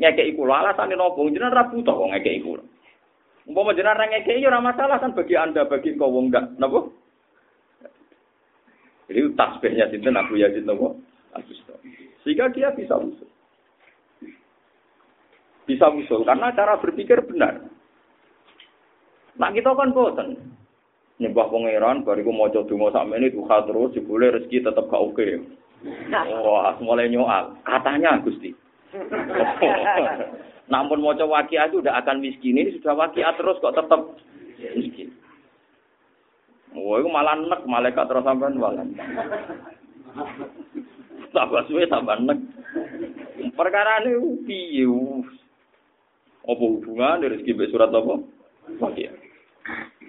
ngekeki 0.01 0.33
kula 0.33 0.65
alasane 0.65 0.97
nopo? 0.97 1.29
Jenengan 1.29 1.53
ra 1.53 1.69
butuh 1.69 1.93
kok 1.93 2.09
ngekeki 2.17 2.43
kula. 2.43 2.63
Umpama 3.45 3.77
jenengan 3.77 4.01
ra 4.01 4.05
ngekeki 4.09 4.41
ya 4.41 4.49
ora 4.49 4.59
masalah 4.59 4.97
kan 4.97 5.13
bagi 5.13 5.37
Anda, 5.37 5.69
bagi 5.69 5.93
kau 5.95 6.09
wong 6.09 6.33
gak 6.33 6.57
napa? 6.57 6.89
Jadi 9.05 9.21
tasbihnya 9.37 9.85
sinten 9.93 10.17
Abu 10.17 10.41
Yazid 10.41 10.65
napa? 10.65 10.97
Sehingga 12.25 12.49
dia 12.49 12.73
bisa 12.73 12.97
usul. 12.97 13.29
Bisa 15.65 15.89
usul 15.89 16.21
karena 16.25 16.53
cara 16.53 16.77
berpikir 16.77 17.25
benar. 17.25 17.65
Nah 19.35 19.49
kita 19.51 19.73
kan 19.73 19.91
boten 19.91 20.55
nyembah 21.15 21.47
pangeran 21.47 22.03
bariku 22.03 22.31
maca 22.35 22.61
donga 22.67 22.91
sakmene 22.91 23.31
duha 23.31 23.63
terus 23.63 23.93
jebule 23.95 24.35
rezeki 24.35 24.67
tetep 24.67 24.85
gak 24.91 25.03
oke. 25.03 25.27
Wah, 26.43 26.75
mulai 26.81 27.07
nyoal. 27.07 27.55
Katanya 27.63 28.19
Gusti. 28.19 28.51
Namun 30.71 30.97
mau 31.03 31.13
coba 31.13 31.45
wakia 31.45 31.69
itu 31.69 31.77
udah 31.83 32.01
akan 32.01 32.25
miskin 32.25 32.57
ini 32.57 32.73
sudah 32.79 32.97
wakia 32.97 33.31
terus 33.37 33.61
kok 33.61 33.77
tetap 33.77 34.01
miskin. 34.75 35.13
Wah, 36.73 36.99
itu 36.99 37.07
malah 37.07 37.37
nek 37.37 37.61
malaikat 37.69 38.05
terus 38.09 38.25
sampean 38.25 38.57
malah. 38.57 38.83
Tambah 41.31 41.61
suwe 41.69 41.85
tambah 41.87 42.17
nek. 42.23 42.39
Perkara 43.55 44.03
ini 44.03 44.41
piye? 44.43 44.89
Apa 46.45 46.61
hubungan 46.61 47.25
dari 47.25 47.41
rezeki 47.41 47.73
surat 47.73 47.89
apa? 47.89 48.21
Wakia. 48.77 49.09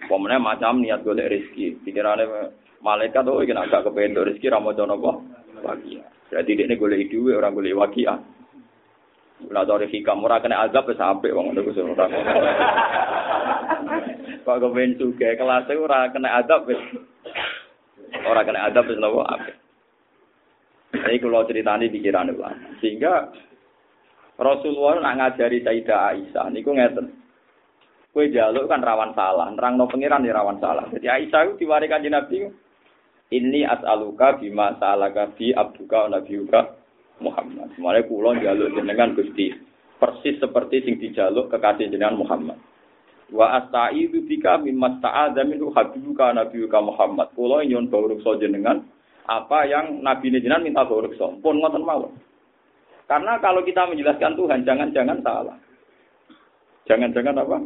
Pemenang 0.05 0.45
macam 0.45 0.85
niat 0.85 1.01
golek 1.01 1.33
rezeki. 1.33 1.81
Pikirannya 1.81 2.53
malaikat 2.85 3.25
oh 3.25 3.41
iki 3.41 3.57
agak 3.57 3.89
kepengen 3.89 4.21
rezeki 4.21 4.53
ra 4.53 4.61
maca 4.61 4.85
napa? 4.85 5.17
Wakia. 5.65 6.05
Berarti 6.29 6.53
dia 6.53 6.77
golek 6.77 7.09
duwe 7.09 7.33
orang 7.33 7.57
golek 7.57 7.73
wakia. 7.73 8.21
Ula 9.49 9.65
dari 9.69 9.87
hikam 9.93 10.25
ora 10.25 10.41
kena 10.41 10.65
azab 10.65 10.89
wis 10.89 11.01
apik 11.01 11.33
wong 11.33 11.53
ngono 11.53 11.61
kuwi 11.61 11.83
ora. 11.85 12.09
Kok 14.47 14.61
kepen 14.63 14.97
suge 14.97 15.37
kelas 15.37 15.69
ora 15.77 16.09
kena 16.13 16.29
azab 16.41 16.69
wis. 16.69 16.81
Ora 18.25 18.45
kena 18.45 18.65
azab 18.69 18.89
wis 18.89 18.99
napa 19.01 19.23
apik. 19.29 19.57
Ini 20.97 21.21
kalau 21.21 21.45
ceritanya 21.45 21.93
pikiran 21.93 22.33
ulama. 22.33 22.57
Sehingga 22.81 23.29
Rasulullah 24.37 25.01
nak 25.01 25.17
ngajari 25.17 25.65
Sayyidah 25.65 26.01
Aisyah, 26.13 26.47
niku 26.53 26.77
ngeten. 26.77 27.09
Kue 28.13 28.33
jaluk 28.33 28.69
kan 28.69 28.81
rawan 28.81 29.13
salah, 29.13 29.53
nerang 29.53 29.77
no 29.77 29.89
pengiran 29.89 30.25
ya 30.25 30.37
rawan 30.37 30.61
salah. 30.61 30.89
Jadi 30.93 31.09
Aisyah 31.09 31.41
itu 31.53 31.65
diwarikan 31.65 32.01
di 32.05 32.09
Nabi, 32.13 32.49
ini 33.33 33.67
as'aluka 33.67 34.39
bima 34.39 34.77
sa'alaka 34.79 35.35
bi 35.35 35.51
abduka 35.51 36.07
nabiuka 36.07 36.61
Muhammad. 37.21 37.73
Semuanya 37.75 38.07
kulon 38.07 38.39
jaluk 38.45 38.73
jenengan 38.77 39.17
Gusti. 39.17 39.51
Persis 39.97 40.37
seperti 40.37 40.85
sing 40.85 41.01
dijaluk 41.01 41.49
kekasih 41.49 41.89
jenengan 41.89 42.21
Muhammad. 42.21 42.61
Wa 43.33 43.59
asta'idu 43.59 44.23
bika 44.29 44.61
mimma 44.61 45.01
sta'adha 45.01 45.43
minhu 45.43 45.73
habibuka 45.73 46.31
nabiuka 46.37 46.79
Muhammad. 46.85 47.33
Kulon 47.33 47.67
nyon 47.67 47.89
bawrukso 47.89 48.37
jenengan 48.37 48.85
apa 49.27 49.67
yang 49.67 50.05
Nabi 50.05 50.31
jenengan 50.31 50.63
minta 50.63 50.85
bawrukso. 50.85 51.41
Pun 51.41 51.59
ngoten 51.59 51.83
mawon. 51.83 52.13
Karena 53.07 53.39
kalau 53.39 53.63
kita 53.63 53.87
menjelaskan 53.87 54.35
Tuhan, 54.35 54.67
jangan-jangan 54.67 55.19
salah. 55.23 55.57
Jangan-jangan 56.91 57.39
apa? 57.39 57.59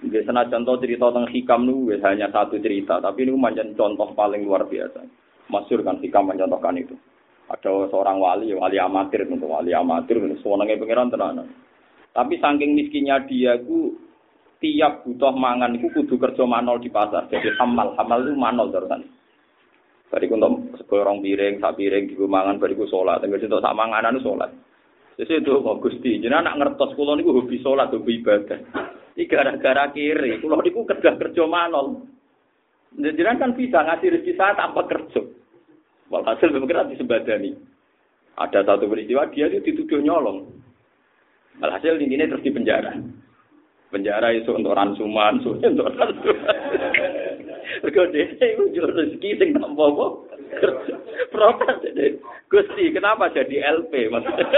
Senajan 0.00 0.64
contoh 0.64 0.80
cerita 0.80 1.12
tentang 1.12 1.28
hikam 1.28 1.60
nu 1.68 1.92
hanya 1.92 2.32
satu 2.32 2.56
cerita, 2.56 3.04
tapi 3.04 3.28
ini 3.28 3.36
macam 3.36 3.68
contoh 3.76 4.08
paling 4.16 4.48
luar 4.48 4.64
biasa. 4.64 5.04
Masyur 5.52 5.84
kan 5.84 6.00
hikam 6.00 6.24
mencontohkan 6.24 6.80
itu. 6.80 6.96
Ada 7.50 7.90
seorang 7.90 8.16
wali, 8.16 8.54
wali 8.54 8.78
amatir 8.80 9.26
untuk 9.28 9.50
wali 9.50 9.74
amatir, 9.74 10.22
sewenangnya 10.40 10.80
pangeran 10.80 11.10
tenan. 11.10 11.50
Tapi 12.14 12.38
saking 12.40 12.78
miskinnya 12.78 13.26
dia 13.26 13.58
ku 13.60 13.98
tiap 14.62 15.04
butuh 15.04 15.34
mangan 15.34 15.74
itu 15.74 15.90
kudu 15.92 16.16
kerja 16.16 16.46
manol 16.46 16.80
di 16.80 16.88
pasar. 16.88 17.26
Jadi 17.28 17.52
hamal, 17.58 17.92
hamal 17.98 18.24
itu 18.24 18.32
manol 18.38 18.70
terusan. 18.70 19.04
Bariku 20.08 20.34
untuk 20.38 20.69
seorang 20.90 21.22
piring, 21.22 21.62
sak 21.62 21.78
piring, 21.78 22.10
di 22.10 22.14
mangan, 22.18 22.58
bariku 22.58 22.84
sholat. 22.90 23.22
Tengah 23.22 23.38
untuk 23.38 23.62
sak 23.62 23.76
manganan 23.78 24.18
itu 24.18 24.26
sholat. 24.26 24.50
Jadi 25.20 25.44
itu 25.44 25.52
kok 25.52 25.84
Gusti, 25.84 26.16
jadi 26.16 26.32
anak 26.32 26.56
ngertos 26.56 26.96
kulo 26.96 27.12
niku 27.12 27.36
hobi 27.36 27.60
sholat, 27.60 27.92
hobi 27.92 28.24
ibadah. 28.24 28.56
Ini 29.20 29.28
gara-gara 29.28 29.92
kiri, 29.92 30.40
kulo 30.40 30.56
niku 30.64 30.88
kerja 30.88 31.12
kerja 31.12 31.44
manol. 31.44 32.08
Jadi 32.96 33.20
kan 33.20 33.52
bisa 33.52 33.84
ngasih 33.84 34.16
rezeki 34.16 34.32
saya 34.34 34.56
tanpa 34.56 34.88
kerja. 34.88 35.20
Walhasil 36.08 36.50
di 36.50 36.58
disebadani. 36.96 37.52
Ada 38.40 38.64
satu 38.66 38.88
peristiwa 38.88 39.28
dia 39.30 39.46
itu 39.46 39.62
dituduh 39.62 40.00
nyolong. 40.02 40.48
Walhasil 41.60 42.00
ini 42.00 42.16
terus 42.16 42.42
di 42.42 42.50
penjara. 42.50 42.96
Penjara 43.92 44.32
itu 44.32 44.50
untuk 44.56 44.72
ransuman, 44.72 45.38
untuk 45.44 45.86
ransuman. 45.94 47.29
Mergo 47.82 48.02
dhewe 48.10 48.34
iku 48.38 48.62
njur 48.70 48.90
rezeki 48.94 49.30
sing 49.38 49.48
tanpa 49.56 49.84
apa? 49.88 50.06
Protes 51.32 51.76
dhewe. 51.94 52.18
Gusti, 52.50 52.90
kenapa 52.90 53.30
jadi 53.30 53.62
LP 53.78 54.10
maksudnya? 54.10 54.46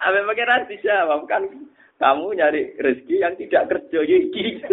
Apa 0.00 0.24
pangeran 0.24 0.64
dijawab 0.64 1.28
kan 1.28 1.44
kamu 2.00 2.32
nyari 2.32 2.72
rezeki 2.80 3.20
yang 3.20 3.36
tidak 3.36 3.68
kerja 3.68 4.00
iki. 4.00 4.56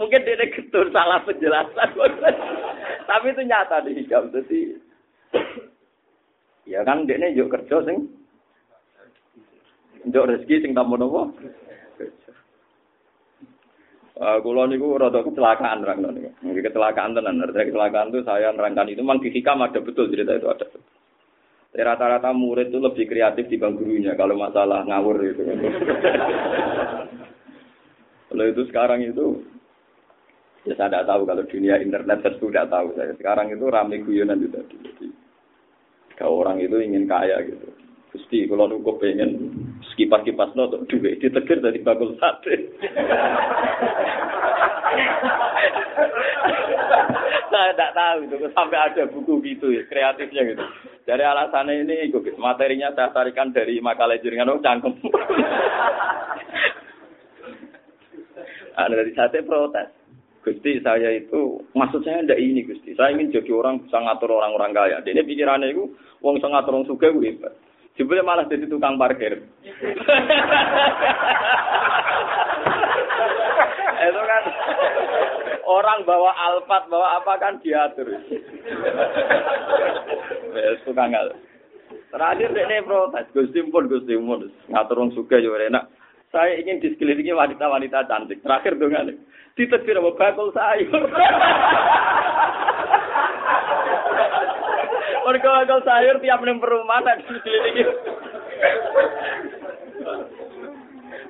Mungkin 0.00 0.24
dia 0.24 0.48
ketur 0.48 0.88
salah 0.88 1.20
penjelasan. 1.28 1.92
Tapi 3.10 3.26
itu 3.28 3.42
nyata 3.44 3.84
di 3.84 4.00
hikam. 4.00 4.32
Jadi, 4.32 4.80
ya 6.64 6.80
kan 6.88 7.04
dia 7.04 7.20
yuk 7.36 7.52
kerja 7.52 7.84
sing. 7.84 8.08
Yuk 10.08 10.28
rezeki 10.32 10.64
sing 10.64 10.72
tamu 10.72 10.96
nopo. 10.96 11.36
Uh, 14.12 14.44
kulo 14.44 14.68
niku 14.68 15.00
rada 15.00 15.24
kecelakaan 15.24 15.88
rang 15.88 16.04
niku. 16.04 16.30
Nggih 16.44 16.68
kecelakaan 16.68 17.16
tenan. 17.16 17.40
Artinya 17.40 17.64
kecelakaan 17.64 18.12
itu 18.12 18.20
saya 18.28 18.52
nerangkan 18.52 18.92
itu 18.92 19.00
memang 19.00 19.24
di 19.24 19.32
hikam 19.32 19.64
ada 19.64 19.80
betul 19.80 20.12
cerita 20.12 20.36
itu 20.36 20.52
ada. 20.52 20.66
Rata-rata 21.72 22.36
murid 22.36 22.68
itu 22.68 22.76
lebih 22.76 23.08
kreatif 23.08 23.48
di 23.48 23.56
bang 23.56 23.72
gurunya 23.72 24.12
kalau 24.12 24.36
masalah 24.36 24.84
ngawur 24.84 25.16
itu. 25.32 25.42
Kalau 28.28 28.44
itu 28.44 28.62
sekarang 28.68 29.00
itu 29.00 29.40
ya 30.68 30.76
saya 30.76 30.92
tidak 30.92 31.08
tahu 31.08 31.22
kalau 31.24 31.42
dunia 31.48 31.80
internet 31.80 32.20
saya 32.20 32.36
sudah 32.36 32.64
tahu 32.68 32.92
saya. 32.92 33.16
Sekarang 33.16 33.48
itu 33.48 33.64
ramai 33.72 34.04
guyonan 34.04 34.44
itu 34.44 34.52
tadi. 34.52 34.76
Jadi 34.76 35.08
kalau 36.20 36.44
orang 36.44 36.60
itu 36.60 36.76
ingin 36.84 37.08
kaya 37.08 37.40
gitu. 37.48 37.64
Gusti, 38.12 38.44
kalau 38.44 38.68
nunggu 38.68 39.00
pengen 39.00 39.48
kipas-kipas 39.96 40.52
no, 40.52 40.68
duit 40.68 41.16
ditegur 41.16 41.64
dari 41.64 41.80
bakul 41.80 42.12
sate. 42.20 42.76
Saya 47.52 47.72
tidak 47.72 47.92
tahu 47.96 48.18
itu 48.28 48.36
sampai 48.52 48.78
ada 48.80 49.08
buku 49.08 49.40
gitu 49.44 49.72
ya, 49.72 49.84
kreatifnya 49.88 50.44
gitu. 50.44 50.64
Dari 51.08 51.24
alasannya 51.24 51.88
ini, 51.88 52.12
materinya 52.36 52.92
saya 52.92 53.16
tarikan 53.16 53.48
dari 53.52 53.80
makalah 53.80 54.20
jaringan 54.20 54.52
oh 54.56 54.60
cangkem. 54.60 54.92
Ada 58.76 58.92
dari 58.92 59.12
sate 59.16 59.40
protes. 59.44 59.88
Gusti 60.42 60.82
saya 60.82 61.14
itu 61.14 61.62
maksud 61.70 62.02
saya 62.02 62.26
ndak 62.26 62.40
ini 62.42 62.66
Gusti. 62.66 62.98
Saya 62.98 63.14
ingin 63.14 63.30
jadi 63.30 63.52
orang 63.54 63.86
bisa 63.86 63.94
ngatur 63.94 64.36
orang-orang 64.36 64.74
kaya. 64.74 64.98
Ini 65.06 65.22
pikirannya 65.22 65.70
itu 65.70 65.94
wong 66.18 66.36
bisa 66.36 66.50
ngatur 66.50 66.82
orang 66.82 66.88
suka 66.90 67.14
gue 67.14 67.30
hebat. 67.30 67.54
Jebule 67.92 68.24
malah 68.24 68.48
jadi 68.48 68.64
tukang 68.64 68.96
parkir. 68.96 69.36
Itu 74.02 74.22
kan 74.24 74.42
orang 75.68 76.00
bawa 76.08 76.32
alfat, 76.32 76.88
bawa 76.88 77.20
apa 77.20 77.32
kan 77.36 77.60
diatur. 77.60 78.08
Wes 80.56 80.80
tukang 80.88 81.12
ngal. 81.12 81.36
Terakhir 82.12 82.52
ini 82.52 82.84
protes, 82.84 83.24
Gusti 83.32 83.60
pun 83.68 83.88
Gusti 83.88 84.16
pun 84.16 84.48
ngatur 84.72 84.96
wong 84.96 85.12
suka 85.12 85.40
yo 85.40 85.56
enak. 85.56 85.88
Saya 86.32 86.56
ingin 86.56 86.80
di 86.80 86.88
sekelilingi 86.96 87.36
wanita-wanita 87.36 88.08
cantik. 88.08 88.40
Terakhir 88.40 88.80
dong 88.80 88.96
Ditegur 89.52 90.00
apa 90.00 90.10
bakul 90.16 90.48
sayur. 90.56 91.04
Mergo 95.22 95.48
bakul 95.48 95.80
sayur 95.86 96.16
tiap 96.18 96.40
ning 96.42 96.58
perumahan 96.58 97.18
sekelilingi. 97.22 97.84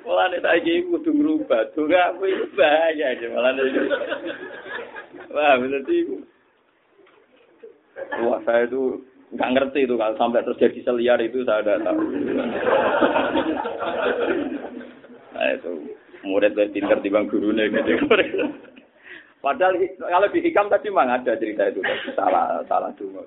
Mulane 0.02 0.38
saiki 0.42 0.88
kudu 0.90 1.10
ngrubah. 1.14 1.70
Donga 1.76 2.12
aku 2.12 2.26
iki 2.26 2.46
bahaya 2.58 3.14
aja 3.14 3.26
malah. 3.30 3.52
Wah, 5.32 5.54
berarti 5.56 5.96
Wah, 8.24 8.40
saya 8.44 8.68
itu 8.68 9.04
nggak 9.32 9.52
ngerti 9.56 9.80
itu 9.88 9.94
kalau 9.96 10.14
sampai 10.20 10.44
terjadi 10.44 10.78
seliar 10.84 11.18
itu 11.24 11.44
saya 11.44 11.64
tidak 11.64 11.80
tahu. 11.88 12.00
Nah 15.32 15.48
itu 15.56 15.72
murid 16.28 16.52
lebih 16.52 16.72
pinter 16.76 16.98
di 17.00 17.08
bang 17.08 17.26
gurunya 17.28 17.68
gitu. 17.72 17.96
Padahal 19.42 19.74
kalau 19.98 20.28
di 20.30 20.40
hikam 20.44 20.70
tadi 20.70 20.86
memang 20.92 21.18
ada 21.18 21.34
cerita 21.34 21.66
itu 21.66 21.80
salah 22.14 22.62
salah 22.68 22.92
dulu. 22.94 23.24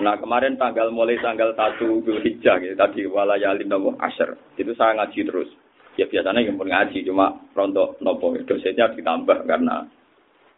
Nah 0.00 0.16
kemarin 0.16 0.56
tanggal 0.56 0.88
mulai 0.88 1.20
tanggal 1.20 1.52
satu 1.52 2.00
Zulhijjah 2.00 2.56
gitu 2.64 2.72
tadi 2.72 3.04
walayalin 3.04 3.68
nopo 3.68 4.00
asher 4.00 4.32
itu 4.56 4.72
saya 4.72 4.96
ngaji 4.96 5.20
terus. 5.28 5.50
Ya 5.98 6.08
biasanya 6.08 6.40
yang 6.40 6.56
pun 6.56 6.72
ngaji 6.72 7.04
cuma 7.04 7.36
rontok 7.52 8.00
nopo 8.00 8.32
dosennya 8.48 8.96
ditambah 8.96 9.44
karena 9.44 9.84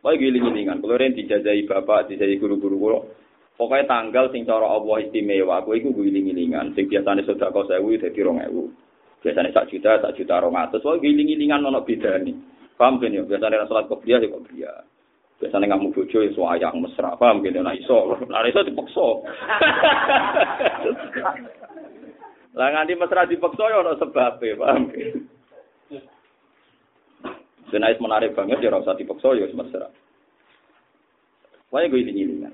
Wah 0.03 0.18
giling-gilingan, 0.18 0.83
kalau 0.83 0.98
yang 0.98 1.14
dijajai 1.14 1.62
bapak, 1.62 2.11
dijajai 2.11 2.35
guru-guru 2.42 2.75
kulo, 2.75 2.98
pokoknya 3.55 3.87
tanggal 3.87 4.35
sing 4.35 4.42
cara 4.42 4.66
Allah 4.66 4.98
istimewa, 4.98 5.62
aku 5.62 5.79
itu 5.79 5.94
giling-gilingan. 5.94 6.75
Sing 6.75 6.90
biasanya 6.90 7.22
sudah 7.22 7.55
kau 7.55 7.62
sewu, 7.70 7.94
jadi 7.94 8.18
rong 8.27 8.42
ewu. 8.51 8.66
Biasanya 9.22 9.55
sak 9.55 9.70
juta, 9.70 10.03
sak 10.03 10.18
juta 10.18 10.42
rong 10.42 10.59
atas. 10.59 10.83
Wah 10.83 10.98
giling-gilingan 10.98 11.62
nono 11.62 11.87
beda 11.87 12.18
nih. 12.18 12.35
Paham 12.75 12.98
kan 12.98 13.14
ya? 13.14 13.22
Biasanya 13.22 13.70
sholat 13.70 13.87
kopiah 13.87 14.18
ya 14.18 14.27
kopiah. 14.27 14.83
Biasanya 15.42 15.74
kamu 15.74 15.90
bojo 15.90 16.22
ya 16.22 16.31
suayang 16.38 16.78
mesra. 16.78 17.18
Paham 17.18 17.42
ya? 17.42 17.59
Nah 17.59 17.74
iso, 17.74 18.14
nah 18.31 18.46
iso 18.46 18.62
dipaksa. 18.62 19.02
Lah 22.62 22.68
nganti 22.70 22.94
mesra 22.94 23.26
dipaksa 23.26 23.64
ya 23.66 23.83
ono 23.83 23.98
sebabnya, 23.98 24.55
paham 24.55 24.87
kan? 24.87 25.18
Senais 27.74 27.98
menarik 27.98 28.38
banget 28.38 28.62
ya 28.62 28.70
rasa 28.70 28.94
dipaksa 28.94 29.35
ya 29.35 29.50
mesra. 29.50 29.90
Wah 31.74 31.83
gue 31.90 32.07
ini 32.07 32.22
ini 32.22 32.46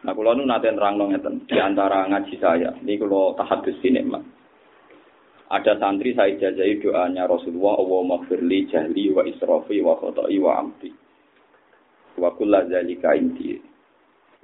Nah 0.00 0.12
kalau 0.14 0.32
nu 0.38 0.46
nanti 0.46 0.70
nerang 0.70 1.02
ngeten 1.02 1.50
di 1.50 1.58
antara 1.58 2.06
ngaji 2.08 2.38
saya, 2.38 2.72
ini 2.78 2.94
kalau 2.94 3.34
tahadus 3.34 3.76
ini 3.82 4.06
mah. 4.06 4.22
Ada 5.50 5.82
santri 5.82 6.14
saya 6.14 6.38
jajahi 6.38 6.78
doanya 6.78 7.26
Rasulullah, 7.26 7.74
Allah 7.82 8.00
maghfirli 8.06 8.70
jahli 8.70 9.10
wa 9.10 9.26
israfi 9.26 9.82
wa 9.82 9.98
khotai 9.98 10.38
wa 10.38 10.62
amti. 10.62 10.99
Wa 12.20 12.36
kulla 12.36 12.68
zalika 12.68 13.16
inti. 13.16 13.56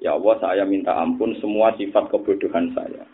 Ya 0.01 0.17
Allah, 0.17 0.41
saya 0.41 0.65
minta 0.65 0.97
ampun 0.97 1.37
semua 1.41 1.77
sifat 1.77 2.09
kebodohan 2.09 2.73
saya. 2.73 3.05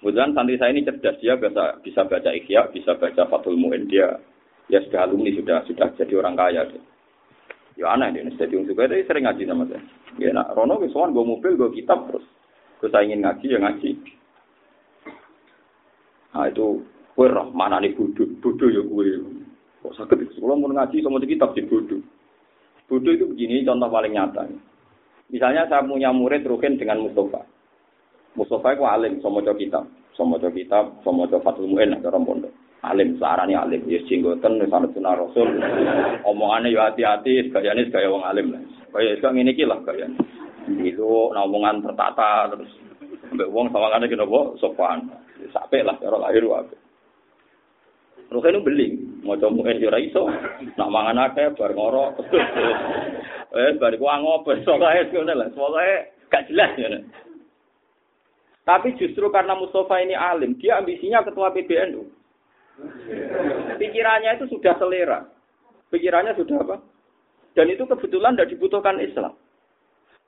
Kemudian 0.00 0.32
santri 0.32 0.56
saya 0.56 0.72
ini 0.72 0.80
cerdas, 0.80 1.20
dia 1.20 1.36
bisa, 1.36 1.76
bisa 1.84 2.08
baca 2.08 2.32
ikhya, 2.32 2.72
bisa 2.72 2.96
baca 2.96 3.28
Fatul 3.28 3.60
Mu'in, 3.60 3.84
dia 3.84 4.16
ya 4.72 4.80
sudah 4.88 5.04
alumni 5.04 5.28
sudah 5.36 5.60
sudah 5.68 5.92
jadi 5.92 6.14
orang 6.16 6.40
kaya 6.40 6.64
deh. 6.72 6.80
Ya 7.76 7.92
aneh 7.92 8.08
deh, 8.16 8.24
jadi 8.32 8.48
orang 8.56 8.68
suka 8.72 8.88
itu 8.88 9.04
sering 9.04 9.24
ngaji 9.28 9.42
sama 9.44 9.64
saya. 9.68 9.82
Ya 10.16 10.32
nak 10.32 10.56
Rono 10.56 10.80
kesuan 10.80 11.12
gue 11.12 11.20
mobil 11.20 11.52
gue 11.52 11.76
kitab 11.76 12.08
terus. 12.08 12.24
Gue 12.80 12.88
saya 12.88 13.04
ingin 13.04 13.28
ngaji 13.28 13.46
ya 13.52 13.58
ngaji. 13.60 13.90
Nah 16.32 16.44
itu 16.48 16.66
gue 17.12 17.26
roh 17.28 17.48
mana 17.52 17.76
nih 17.84 17.92
bodoh, 17.92 18.24
bodoh 18.40 18.68
ya 18.72 18.80
gue. 18.80 19.20
Kok 19.84 19.94
sakit? 20.00 20.40
Kalau 20.40 20.56
mau 20.56 20.72
ngaji 20.72 21.04
sama 21.04 21.20
kitab 21.20 21.52
sih 21.52 21.68
bodoh. 21.68 22.00
Bodoh 22.90 23.14
itu 23.14 23.24
begini 23.30 23.62
contoh 23.62 23.86
paling 23.86 24.18
nyata. 24.18 24.50
Misalnya 25.30 25.70
saya 25.70 25.86
punya 25.86 26.10
murid 26.10 26.42
Rukin 26.42 26.74
dengan 26.74 27.06
Mustafa. 27.06 27.46
Mustafa 28.34 28.74
itu 28.74 28.82
alim, 28.82 29.22
sama 29.22 29.46
kitab, 29.54 29.86
sama 30.18 30.42
kitab, 30.42 30.98
sama 31.06 31.30
Fatul 31.30 31.70
Mu'in, 31.70 31.94
ada 31.94 32.10
orang 32.10 32.26
pondok. 32.26 32.52
alim 32.80 33.16
sarane 33.20 33.52
alim. 33.52 33.84
Ya 33.86 34.00
jenggoten 34.08 34.60
wis 34.60 34.72
ana 34.72 34.88
sunah 34.92 35.14
rasul. 35.16 35.48
Omongane 36.24 36.72
yo 36.72 36.80
hati-hati 36.80 37.52
gayane 37.52 37.92
gaya 37.92 38.08
wong 38.08 38.24
alim 38.24 38.56
lah. 38.56 38.62
Kaya 38.90 39.16
iso 39.16 39.28
ngene 39.28 39.52
iki 39.52 39.68
lah 39.68 39.80
gayane 39.84 40.16
itu 40.80 41.04
omongan 41.34 41.84
tertata 41.84 42.48
terus. 42.52 42.72
Mbek 43.36 43.52
wong 43.52 43.68
sawangane 43.70 44.08
kena 44.08 44.24
apa 44.24 44.40
sopan. 44.58 44.98
Sampe 45.52 45.84
lah 45.84 45.96
karo 46.00 46.20
lahir 46.20 46.44
wae 46.44 46.79
Terus 48.30 48.46
ini 48.46 48.58
beli, 48.62 48.88
mau 49.26 49.34
coba 49.34 49.74
eh 49.74 49.82
jura 49.82 49.98
iso, 49.98 50.30
nak 50.78 50.92
mangan 50.94 51.18
akeh, 51.18 51.50
bar 51.58 51.74
ngorok, 51.74 52.22
eh 53.58 53.74
bar 53.74 53.98
gua 53.98 54.22
ngopi, 54.22 54.62
soalnya 54.62 55.02
itu 55.02 55.18
lah, 55.26 55.50
soalnya 55.50 56.14
gak 56.30 56.46
jelas 56.46 56.70
ya. 56.78 57.02
Tapi 58.62 58.94
justru 59.02 59.26
karena 59.34 59.58
Mustafa 59.58 59.98
ini 59.98 60.14
alim, 60.14 60.54
dia 60.62 60.78
ambisinya 60.78 61.26
ketua 61.26 61.50
PBNU. 61.50 62.06
Pikirannya 63.82 64.38
itu 64.38 64.46
sudah 64.46 64.78
selera. 64.78 65.26
Pikirannya 65.90 66.38
sudah 66.38 66.56
apa? 66.62 66.76
Dan 67.58 67.66
itu 67.66 67.82
kebetulan 67.82 68.38
tidak 68.38 68.54
dibutuhkan 68.54 69.02
Islam. 69.02 69.34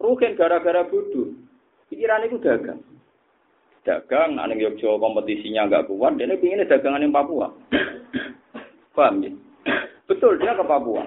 Rugen 0.02 0.34
gara-gara 0.34 0.82
bodoh. 0.90 1.30
Pikirannya 1.86 2.34
itu 2.34 2.42
dagang. 2.42 2.82
Dagang, 3.82 4.38
yang 4.38 4.58
Yogyo 4.62 4.94
kompetisinya 5.02 5.66
nggak 5.66 5.90
kuat, 5.90 6.14
dia 6.14 6.30
ingin 6.30 6.62
dagangan 6.70 7.02
yang 7.02 7.10
Papua. 7.10 7.50
Paham 8.94 9.26
ya? 9.26 9.32
Betul, 10.08 10.38
dia 10.38 10.54
ke 10.54 10.62
Papua. 10.62 11.02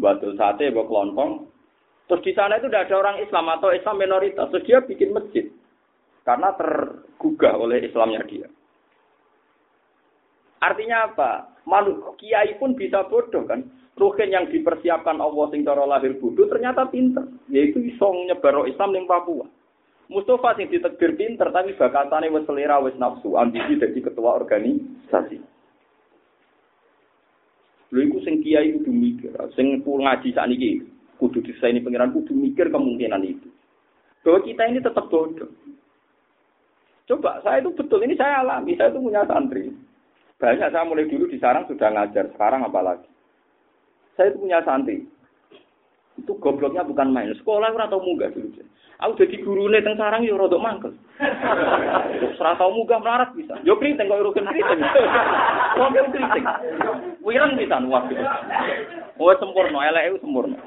Batu 0.00 0.32
sate, 0.40 0.72
buat 0.72 0.88
kelontong. 0.88 1.44
Terus 2.08 2.24
di 2.24 2.32
sana 2.32 2.56
itu 2.56 2.72
tidak 2.72 2.88
ada 2.88 2.96
orang 3.04 3.20
Islam 3.20 3.52
atau 3.52 3.68
Islam 3.76 4.00
minoritas. 4.00 4.48
Terus 4.48 4.64
dia 4.64 4.80
bikin 4.80 5.12
masjid. 5.12 5.44
Karena 6.24 6.56
tergugah 6.56 7.60
oleh 7.60 7.84
Islamnya 7.84 8.24
dia. 8.24 8.48
Artinya 10.64 11.12
apa? 11.12 11.60
Malu 11.68 12.16
kiai 12.16 12.56
pun 12.56 12.72
bisa 12.72 13.04
bodoh 13.06 13.44
kan. 13.44 13.68
Ruhin 13.98 14.30
yang 14.30 14.46
dipersiapkan 14.48 15.18
Allah 15.18 15.50
sing 15.50 15.66
cara 15.66 15.82
lahir 15.82 16.16
bodoh 16.22 16.46
ternyata 16.46 16.86
pinter, 16.86 17.26
yaitu 17.50 17.82
iso 17.82 18.06
nyebar 18.30 18.64
Islam 18.64 18.94
ning 18.94 19.04
Papua. 19.10 19.44
Mustafa 20.08 20.56
sing 20.56 20.72
ditegir 20.72 21.12
pinter 21.20 21.52
tapi 21.52 21.76
bakatane 21.76 22.32
wis 22.32 22.48
selera 22.48 22.80
wis 22.80 22.96
nafsu, 22.96 23.36
ambisi 23.36 23.76
dadi 23.76 24.00
ketua 24.00 24.40
organisasi. 24.40 25.36
Lha 27.92 28.00
iku 28.04 28.18
sing 28.24 28.40
kiai 28.40 28.72
kudu 28.80 28.92
mikir, 28.92 29.32
sing 29.52 29.84
ngaji 29.84 30.32
sakniki 30.32 30.80
kudu 31.20 31.44
disaini 31.44 31.84
pengiran 31.84 32.12
kudu 32.16 32.32
mikir 32.32 32.72
kemungkinan 32.72 33.20
itu. 33.24 33.48
Bahwa 34.24 34.44
kita 34.44 34.62
ini 34.68 34.80
tetap 34.80 35.08
bodoh. 35.08 35.48
Coba, 37.08 37.40
saya 37.40 37.64
itu 37.64 37.72
betul, 37.72 38.04
ini 38.04 38.12
saya 38.20 38.44
alami, 38.44 38.76
saya 38.76 38.92
itu 38.92 39.00
punya 39.00 39.24
santri. 39.24 39.72
Banyak 40.36 40.68
saya 40.68 40.84
mulai 40.84 41.08
dulu 41.08 41.24
di 41.24 41.40
sarang 41.40 41.64
sudah 41.64 41.88
ngajar, 41.88 42.28
sekarang 42.36 42.60
apalagi. 42.68 43.08
Saya 44.12 44.28
itu 44.28 44.44
punya 44.44 44.60
santri. 44.60 45.08
Itu 46.18 46.34
gobloknya 46.42 46.82
bukan 46.82 47.14
main. 47.14 47.30
Sekolah 47.38 47.70
ora 47.70 47.86
tau 47.86 48.02
munggah 48.02 48.34
dulu. 48.34 48.50
Aku 48.98 49.14
jadi 49.14 49.38
guru 49.46 49.70
nih 49.70 49.78
teng 49.86 49.94
sarang 49.94 50.26
yo 50.26 50.34
rodok 50.34 50.58
mangkel. 50.58 50.90
Ora 52.34 52.58
tau 52.58 52.74
munggah 52.74 52.98
melarat 52.98 53.30
bisa. 53.38 53.54
Yo 53.62 53.78
kriting 53.78 54.10
kok 54.10 54.18
urusan 54.18 54.50
kriting. 54.50 54.80
Kok 55.78 55.90
kriting. 55.94 56.44
Wireng 57.22 57.54
bisa 57.54 57.78
waktu. 57.86 58.18
Oh 59.18 59.34
sempurna, 59.38 59.86
elek 59.86 60.14
itu 60.14 60.22
sempurna. 60.26 60.58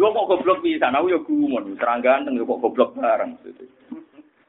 Yo 0.00 0.10
kok 0.10 0.26
goblok 0.26 0.64
bisa, 0.64 0.88
aku 0.90 1.12
yo 1.12 1.20
gumun, 1.22 1.76
seranggan 1.76 2.24
teng 2.24 2.40
yo 2.40 2.48
kok 2.48 2.64
goblok 2.64 2.96
bareng. 2.96 3.36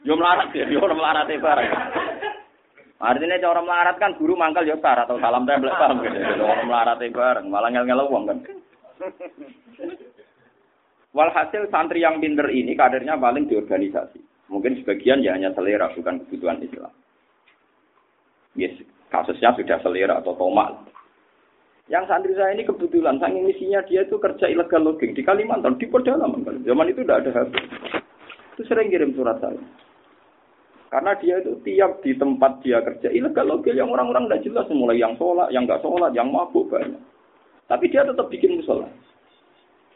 Yo 0.07 0.15
melarat 0.15 0.55
ya, 0.55 0.71
yo 0.71 0.79
melarat 0.79 1.27
bareng. 1.27 1.71
Artinya 2.95 3.43
cara 3.43 3.59
melarat 3.59 3.99
kan 3.99 4.15
guru 4.15 4.39
mangkal 4.39 4.63
ya 4.63 4.79
sar 4.79 5.03
atau 5.03 5.19
salam 5.19 5.43
tempel 5.43 5.67
paham 5.67 5.99
gitu. 5.99 6.15
Orang 6.39 6.71
melarat 6.71 7.03
bareng, 7.03 7.45
malah 7.51 7.69
ngel-ngel 7.75 8.07
kan. 8.07 8.39
Walhasil 11.15 11.71
santri 11.71 12.03
yang 12.03 12.19
pinter 12.19 12.51
ini 12.51 12.75
kadernya 12.75 13.15
paling 13.15 13.47
di 13.47 13.55
organisasi. 13.55 14.19
Mungkin 14.51 14.83
sebagian 14.83 15.23
ya 15.23 15.33
hanya 15.33 15.55
selera, 15.55 15.89
bukan 15.95 16.21
kebutuhan 16.27 16.59
Islam. 16.61 16.91
Yes, 18.55 18.75
kasusnya 19.09 19.55
sudah 19.55 19.79
selera 19.79 20.19
atau 20.19 20.35
tomat. 20.35 20.75
Yang 21.85 22.03
santri 22.09 22.33
saya 22.33 22.51
ini 22.51 22.65
kebetulan, 22.65 23.21
sang 23.21 23.37
misinya 23.45 23.79
dia 23.85 24.03
itu 24.03 24.17
kerja 24.17 24.49
ilegal 24.49 24.81
logging 24.81 25.13
di 25.13 25.21
Kalimantan, 25.21 25.77
di 25.77 25.85
pedalaman. 25.85 26.65
Zaman 26.65 26.89
itu 26.89 27.05
tidak 27.05 27.21
ada 27.23 27.31
HP. 27.31 27.53
Itu 28.57 28.61
sering 28.65 28.89
kirim 28.89 29.13
surat 29.13 29.37
saya. 29.37 29.61
Karena 30.89 31.11
dia 31.19 31.43
itu 31.43 31.59
tiap 31.61 32.01
di 32.01 32.17
tempat 32.17 32.63
dia 32.65 32.81
kerja 32.81 33.13
ilegal 33.13 33.45
logging 33.45 33.77
yang 33.77 33.93
orang-orang 33.93 34.25
tidak 34.27 34.43
jelas, 34.49 34.67
mulai 34.73 34.97
yang 34.97 35.13
sholat, 35.15 35.53
yang 35.53 35.69
nggak 35.69 35.83
sholat, 35.85 36.11
yang 36.11 36.27
mabuk 36.33 36.67
banyak. 36.73 37.14
Tapi 37.65 37.89
dia 37.89 38.05
tetap 38.05 38.29
bikin 38.29 38.61
musola. 38.61 38.85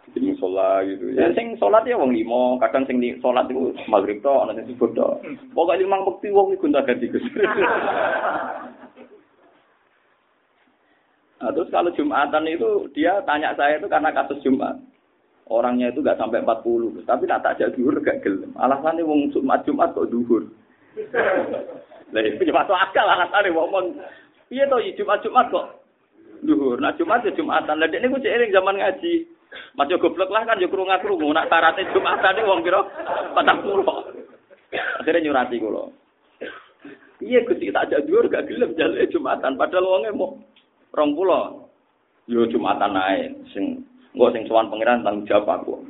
Bikin 0.10 0.34
musola 0.34 0.82
gitu. 0.90 1.14
Ya 1.14 1.30
sing 1.38 1.54
sholat 1.62 1.86
ya 1.86 2.02
wong 2.02 2.18
limo, 2.18 2.58
kadang 2.58 2.90
sing 2.90 2.98
sholat 3.22 3.46
itu 3.46 3.78
maghrib 3.86 4.18
to, 4.26 4.34
ana 4.34 4.58
sing 4.58 4.66
subuh 4.74 4.90
to. 4.98 5.08
Pokoke 5.54 5.78
limang 5.78 6.02
wektu 6.02 6.34
wong 6.34 6.54
iku 6.54 6.66
gonta 6.66 6.86
ganti 6.86 7.10
Gus. 7.10 7.26
Nah, 11.40 11.56
terus 11.56 11.72
kalau 11.72 11.88
Jumatan 11.96 12.52
itu 12.52 12.92
dia 12.92 13.24
tanya 13.24 13.56
saya 13.56 13.80
itu 13.80 13.88
karena 13.88 14.12
kasus 14.12 14.44
Jumat. 14.44 14.76
Orangnya 15.48 15.88
itu 15.88 16.04
gak 16.04 16.20
sampai 16.20 16.44
40, 16.44 17.08
tapi 17.08 17.32
tak 17.32 17.48
tak 17.48 17.74
duhur 17.80 17.96
gak 18.04 18.20
gelem. 18.22 18.52
Alasannya 18.60 19.08
wong 19.08 19.32
Jumat 19.32 19.64
Jumat 19.64 19.96
kok 19.96 20.12
duhur. 20.12 20.52
Lah 22.12 22.22
itu 22.28 22.44
masuk 22.44 22.76
akal 22.76 23.08
alasannya 23.08 23.56
wong 23.56 23.96
Iya 24.52 24.68
toh 24.68 24.84
Jumat 25.00 25.24
Jumat 25.24 25.48
kok 25.48 25.80
Duhur. 26.44 26.78
Nah 26.80 26.96
Jumat 26.96 27.26
ya 27.26 27.32
Jumatan. 27.36 27.80
Lah 27.80 27.88
ini 27.90 28.08
gue 28.08 28.24
seiring 28.24 28.52
zaman 28.54 28.80
ngaji. 28.80 29.14
Mas 29.74 29.90
goblok 29.90 30.30
lah 30.30 30.46
kan 30.46 30.62
yo 30.62 30.70
krungu-krungu 30.70 31.34
nak 31.34 31.50
syaratnya 31.50 31.90
Jumatan 31.92 32.46
wong 32.46 32.62
pira 32.62 32.82
40. 33.34 35.02
Akhirnya 35.02 35.24
nyurati 35.26 35.58
kula. 35.58 35.84
Iya 37.20 37.44
Gusti 37.44 37.74
tak 37.74 37.92
ajak 37.92 38.08
dhuwur 38.08 38.32
gak 38.32 38.48
gelem 38.48 38.78
jaluke 38.80 39.12
Jumatan 39.12 39.60
padahal 39.60 39.90
wonge 39.90 40.12
mau 40.14 40.38
20. 40.96 42.32
Yo 42.32 42.46
Jumatan 42.48 42.94
ae 42.96 43.34
sing 43.52 43.84
Gue 44.10 44.26
sing 44.34 44.42
sowan 44.50 44.74
pangeran 44.74 45.06
tanggung 45.06 45.30
jawab 45.30 45.62
aku. 45.62 45.86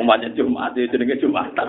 Umatnya 0.00 0.32
Jumat, 0.32 0.72
jenenge 0.72 1.20
Jumatan. 1.20 1.68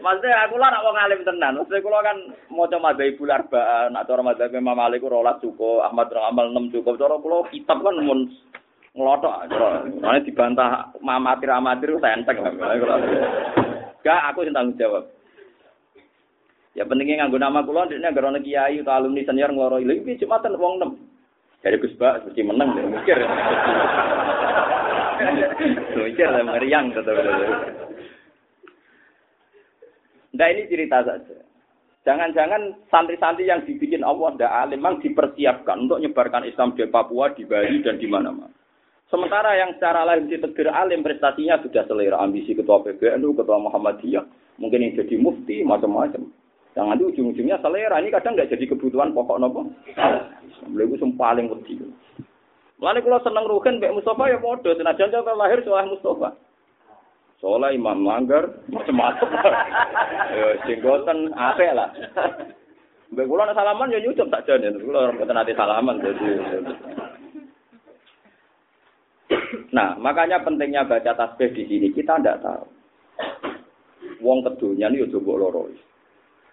Maksudnya 0.00 0.48
aku 0.48 0.56
lah 0.56 0.68
nak 0.72 0.84
wong 0.84 0.96
alim 0.96 1.20
tenan. 1.22 1.60
Maksudnya 1.60 1.84
kalau 1.84 2.00
kan 2.00 2.16
mau 2.48 2.66
coba 2.66 2.96
ibu 2.96 3.22
arbaan, 3.28 3.92
atau 3.94 4.12
orang 4.16 4.32
madzhab 4.32 4.56
Imam 4.56 4.76
Malik 4.76 5.04
rolas 5.04 5.36
cukup, 5.44 5.84
Ahmad 5.84 6.08
Amal 6.16 6.48
enam 6.50 6.72
cukup. 6.72 6.96
Cara 6.96 7.20
kalau 7.20 7.44
kitab 7.52 7.84
kan 7.84 8.00
mun 8.00 8.32
ngelotok 8.96 9.46
cara. 9.52 9.84
Mana 10.00 10.24
dibantah 10.24 10.90
amatir 10.98 11.50
amatir 11.52 11.90
saya 12.00 12.16
enteng 12.16 12.40
lah. 12.40 12.52
Gak 14.00 14.20
aku 14.32 14.48
sing 14.48 14.56
tanggung 14.56 14.80
jawab. 14.80 15.04
Ya 16.72 16.86
pentingnya 16.86 17.26
nganggo 17.26 17.36
nama 17.36 17.66
kula 17.66 17.90
ndekne 17.90 18.08
agar 18.08 18.30
ana 18.30 18.38
kiai 18.40 18.78
utawa 18.78 19.02
alumni 19.02 19.26
senior 19.26 19.50
ngloro 19.50 19.82
ilmu 19.82 20.14
iki 20.14 20.22
Jumatan 20.24 20.54
wong 20.54 20.78
6. 20.80 21.66
Dari 21.66 21.76
Gus 21.76 21.92
Bak 22.00 22.24
mesti 22.24 22.40
menang 22.40 22.72
dan 22.72 22.88
mikir. 22.88 23.18
mikir 25.98 26.28
lah 26.30 26.42
meriang 26.46 26.94
tetap. 26.94 27.20
Nah 30.34 30.46
ini 30.50 30.70
cerita 30.70 31.02
saja. 31.02 31.36
Jangan-jangan 32.00 32.88
santri-santri 32.88 33.44
yang 33.50 33.60
dibikin 33.68 34.00
Allah 34.00 34.32
tidak 34.32 34.52
alim 34.56 34.80
memang 34.80 35.04
dipersiapkan 35.04 35.84
untuk 35.84 36.00
menyebarkan 36.00 36.48
Islam 36.48 36.72
di 36.72 36.88
Papua, 36.88 37.28
di 37.36 37.44
Bali, 37.44 37.84
dan 37.84 38.00
di 38.00 38.08
mana-mana. 38.08 38.48
Sementara 39.12 39.52
yang 39.58 39.76
secara 39.76 40.06
lain 40.06 40.30
ditegir 40.30 40.70
alim 40.70 41.02
prestasinya 41.04 41.60
sudah 41.60 41.84
selera 41.84 42.22
ambisi 42.22 42.54
ketua 42.54 42.80
PBNU, 42.80 43.36
ketua 43.36 43.58
Muhammadiyah, 43.58 44.24
mungkin 44.62 44.86
yang 44.86 44.96
jadi 44.96 45.14
mufti, 45.18 45.60
macam-macam. 45.66 46.30
Yang 46.78 46.86
nanti 46.86 47.02
ujung-ujungnya 47.04 47.58
selera 47.58 47.98
ini 47.98 48.14
kadang 48.14 48.38
nggak 48.38 48.54
jadi 48.54 48.64
kebutuhan 48.70 49.10
pokok 49.10 49.38
nopo. 49.42 49.60
Beliau 50.70 50.94
itu 50.94 51.06
paling 51.18 51.50
wedi. 51.50 51.74
Lalu 52.80 53.04
kalau 53.04 53.20
seneng 53.20 53.44
rugen, 53.44 53.76
Mbak 53.76 53.94
Mustafa 53.98 54.24
ya 54.30 54.38
bodoh. 54.40 54.72
Kalau 54.72 55.36
lahir 55.36 55.60
soal 55.66 55.90
Mustafa. 55.90 56.32
Soalnya 57.40 57.72
Imam 57.72 58.04
Manggar, 58.04 58.44
macam-macam. 58.68 59.28
ya, 60.36 60.48
jenggotan, 60.68 61.32
apa 61.32 61.72
lah. 61.72 61.88
Mbak 63.10 63.26
Kula 63.26 63.50
salaman 63.56 63.90
ya 63.90 63.98
nyucup 63.98 64.30
tak 64.30 64.46
jadi. 64.46 64.70
Kula 64.76 65.10
orang 65.10 65.18
nanti 65.24 65.56
salaman 65.56 65.98
jadi. 65.98 66.30
Nah, 69.74 69.98
makanya 69.98 70.42
pentingnya 70.46 70.86
baca 70.86 71.16
tasbih 71.16 71.50
di 71.54 71.66
sini 71.66 71.88
kita 71.90 72.18
tidak 72.20 72.38
tahu. 72.42 72.66
Wong 74.20 74.44
ini 74.44 75.00
ya 75.00 75.06
coba 75.16 75.32
loroi. 75.48 75.74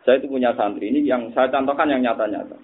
Saya 0.08 0.24
itu 0.24 0.32
punya 0.32 0.56
santri 0.56 0.88
ini 0.88 1.04
yang 1.04 1.28
saya 1.36 1.52
contohkan 1.52 1.92
yang 1.92 2.00
nyata-nyata. 2.00 2.56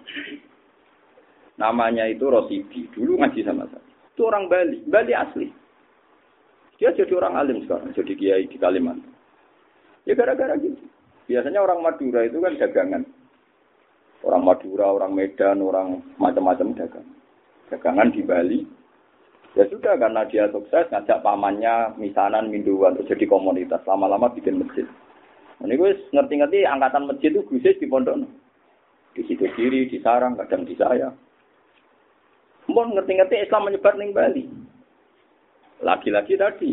Namanya 1.60 2.08
itu 2.08 2.24
Rosidi. 2.32 2.88
Dulu 2.96 3.20
ngaji 3.20 3.44
sama 3.44 3.68
saya. 3.68 3.84
Itu 4.16 4.32
orang 4.32 4.48
Bali. 4.48 4.80
Bali 4.88 5.12
asli. 5.12 5.52
Dia 6.84 6.91
jadi 6.91 7.15
orang 7.15 7.39
alim 7.39 7.63
sekarang. 7.63 7.96
Jadi 7.96 8.12
kiai 8.19 8.43
di 8.43 8.60
Kalimantan. 8.60 9.08
Ya 10.04 10.19
gara-gara 10.19 10.60
gitu. 10.60 10.84
Biasanya 11.32 11.63
orang 11.63 11.80
Madura 11.80 12.28
itu 12.28 12.43
kan 12.43 12.60
dagangan. 12.60 13.08
Orang 14.19 14.43
Madura, 14.43 14.91
orang 14.91 15.15
Medan, 15.15 15.63
orang 15.63 16.04
macam-macam 16.19 16.76
dagang. 16.76 17.08
Dagangan 17.72 18.12
di 18.12 18.19
Bali. 18.28 18.60
Ya 19.56 19.63
sudah 19.72 19.96
karena 19.96 20.28
dia 20.28 20.52
sukses 20.52 20.91
ngajak 20.91 21.24
pamannya 21.24 21.96
misanan 21.96 22.52
minduan 22.52 23.00
terus 23.00 23.15
jadi 23.15 23.32
komunitas 23.32 23.80
lama-lama 23.88 24.28
bikin 24.36 24.60
masjid. 24.60 24.84
Ini 25.63 25.80
gue 25.80 25.96
ngerti-ngerti 26.12 26.67
angkatan 26.67 27.08
masjid 27.08 27.32
itu 27.32 27.48
gue 27.48 27.63
di 27.80 27.88
pondok. 27.88 28.28
Di 29.15 29.24
situ 29.24 29.48
kiri, 29.56 29.88
di 29.88 30.04
sarang, 30.04 30.36
kadang 30.36 30.67
di 30.67 30.76
saya. 30.76 31.15
Mau 32.67 32.84
ngerti-ngerti 32.91 33.39
Islam 33.39 33.72
menyebar 33.72 33.96
ning 33.96 34.12
Bali. 34.12 34.43
Lagi-lagi 35.84 36.39
tadi. 36.39 36.72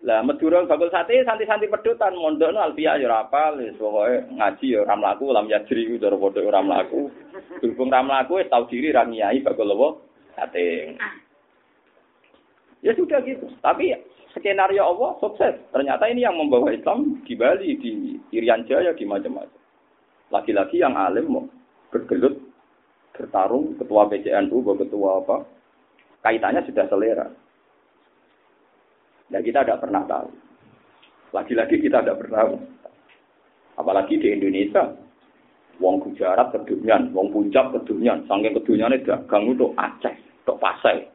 Lah 0.00 0.24
Madura 0.24 0.64
bakul 0.64 0.88
sate 0.88 1.20
santi-santi 1.28 1.68
pedutan 1.68 2.16
mondok 2.16 2.56
no 2.56 2.64
alfiah 2.64 2.96
ya 2.96 3.04
rapal 3.04 3.60
wis 3.60 3.76
pokoke 3.76 4.32
ngaji 4.32 4.72
ya 4.72 4.80
ora 4.80 4.96
mlaku 4.96 5.28
lam 5.28 5.44
yajri 5.44 5.92
ku 5.92 6.00
cara 6.00 6.16
padha 6.16 6.40
ora 6.40 6.60
mlaku. 6.64 7.12
Berhubung 7.60 7.92
ora 7.92 8.00
mlaku 8.00 8.40
wis 8.40 8.48
tau 8.48 8.64
diri 8.64 8.96
ra 8.96 9.04
ngiyai 9.04 9.44
bakul 9.44 9.68
apa 9.76 9.88
sate. 10.40 10.96
Ya 12.80 12.96
sudah 12.96 13.20
gitu. 13.28 13.44
Tapi 13.60 13.92
skenario 14.32 14.88
Allah 14.88 15.20
sukses. 15.20 15.60
Ternyata 15.68 16.08
ini 16.08 16.24
yang 16.24 16.40
membawa 16.40 16.72
Islam 16.72 17.20
di 17.28 17.36
Bali, 17.36 17.76
di 17.76 18.16
Irian 18.32 18.64
Jaya, 18.64 18.96
di 18.96 19.04
macam-macam. 19.04 19.60
Lagi-lagi 20.32 20.80
yang 20.80 20.96
alim 20.96 21.28
mau 21.28 21.44
bergelut, 21.92 22.40
bertarung, 23.12 23.76
ketua 23.76 24.08
PCNU, 24.08 24.64
ketua 24.64 25.20
apa, 25.20 25.36
kaitannya 26.24 26.64
sudah 26.64 26.86
selera. 26.88 27.28
Dan 29.30 29.40
kita 29.46 29.62
tidak 29.62 29.80
pernah 29.82 30.02
tahu. 30.04 30.28
Lagi-lagi 31.30 31.78
kita 31.78 32.02
tidak 32.02 32.18
pernah 32.18 32.44
tahu. 32.44 32.54
Apalagi 33.78 34.18
di 34.18 34.28
Indonesia. 34.34 34.90
Wong 35.80 35.96
Gujarat 36.04 36.52
kedunyan, 36.52 37.08
wong 37.16 37.32
Punjab 37.32 37.72
kedunyan, 37.72 38.28
saking 38.28 38.52
kedunyane 38.52 39.00
dagang 39.00 39.48
itu 39.48 39.72
Aceh, 39.80 40.12
tok 40.44 40.60
Pasai. 40.60 41.08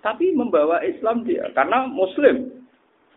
Tapi 0.00 0.30
membawa 0.32 0.80
Islam 0.86 1.26
dia 1.26 1.50
karena 1.52 1.90
muslim. 1.90 2.62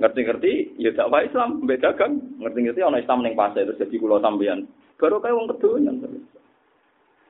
Ngerti-ngerti 0.02 0.82
ya 0.82 0.90
dakwah 0.98 1.22
Islam, 1.22 1.62
beda 1.70 1.94
dagang. 1.94 2.18
Ngerti-ngerti 2.42 2.82
ana 2.82 2.98
Islam 2.98 3.22
ning 3.22 3.38
Pasai 3.38 3.70
terus 3.70 3.78
jadi 3.78 3.96
kula 4.02 4.18
sampeyan. 4.20 4.66
Baru 4.98 5.22
kaya 5.22 5.38
wong 5.38 5.48
kedunyan. 5.54 6.02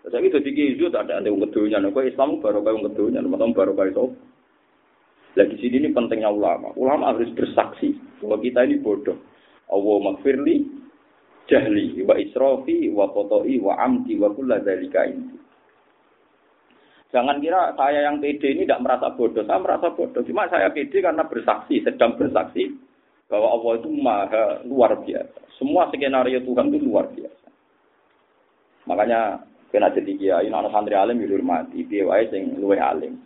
Saya 0.08 0.24
itu 0.24 0.40
di 0.40 0.52
Gizu 0.56 0.88
tak 0.88 1.12
ada 1.12 1.20
wong 1.28 1.44
kedunyan. 1.44 1.92
Kok 1.92 2.08
Islam 2.08 2.40
baru 2.40 2.64
kaya 2.64 2.80
wong 2.80 2.88
kedunyan, 2.96 3.28
maksudnya 3.28 3.58
baru 3.60 3.72
kaya 3.76 3.92
itu. 3.92 4.06
Lah 5.34 5.46
di 5.50 5.58
sini 5.58 5.82
ini 5.82 5.90
pentingnya 5.90 6.30
ulama. 6.30 6.70
Ulama 6.78 7.14
harus 7.14 7.30
bersaksi 7.34 7.98
bahwa 8.22 8.38
kita 8.38 8.70
ini 8.70 8.78
bodoh. 8.78 9.18
Allah 9.74 9.96
makfirli 10.14 10.70
jahli 11.50 12.06
wa 12.06 12.14
israfi 12.16 12.94
wa 12.94 13.10
qotoi 13.10 13.58
wa 13.58 13.74
amdi 13.82 14.14
wa 14.22 14.30
kulla 14.30 14.62
dzalika 14.62 15.10
inti. 15.10 15.38
Jangan 17.14 17.38
kira 17.42 17.78
saya 17.78 18.10
yang 18.10 18.18
pede 18.18 18.58
ini 18.58 18.66
tidak 18.66 18.86
merasa 18.86 19.14
bodoh. 19.14 19.46
Saya 19.46 19.62
merasa 19.62 19.94
bodoh. 19.94 20.22
Cuma 20.26 20.50
saya 20.50 20.74
pede 20.74 20.98
karena 20.98 21.26
bersaksi, 21.26 21.82
sedang 21.86 22.18
bersaksi 22.18 22.74
bahwa 23.30 23.54
Allah 23.54 23.72
itu 23.82 23.90
maha 23.90 24.46
luar 24.66 24.98
biasa. 25.02 25.42
Semua 25.58 25.90
skenario 25.90 26.42
Tuhan 26.42 26.74
itu 26.74 26.86
luar 26.86 27.10
biasa. 27.14 27.48
Makanya 28.90 29.46
kena 29.70 29.90
jadi 29.94 30.12
kiai, 30.18 30.50
anak 30.50 30.70
santri 30.70 30.98
alim 30.98 31.22
dihormati, 31.22 31.86
dia 31.90 32.06
wae 32.06 32.30
sing 32.30 32.58
luwih 32.58 32.82
alim. 32.82 33.18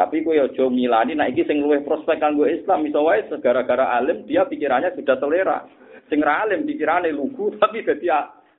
Tapi 0.00 0.24
kowe 0.24 0.32
aja 0.32 0.64
milani 0.72 1.12
nek 1.12 1.36
iki 1.36 1.44
sing 1.44 1.60
luwih 1.60 1.84
prospek 1.84 2.24
kanggo 2.24 2.48
Islam 2.48 2.88
iso 2.88 3.04
wae 3.04 3.20
gara-gara 3.44 4.00
alim 4.00 4.24
dia 4.24 4.48
pikirannya 4.48 4.96
sudah 4.96 5.20
selera. 5.20 5.68
Sing 6.08 6.24
ra 6.24 6.48
alim 6.48 6.64
pikirane 6.64 7.12
lugu 7.12 7.52
tapi 7.60 7.84
dadi 7.84 8.08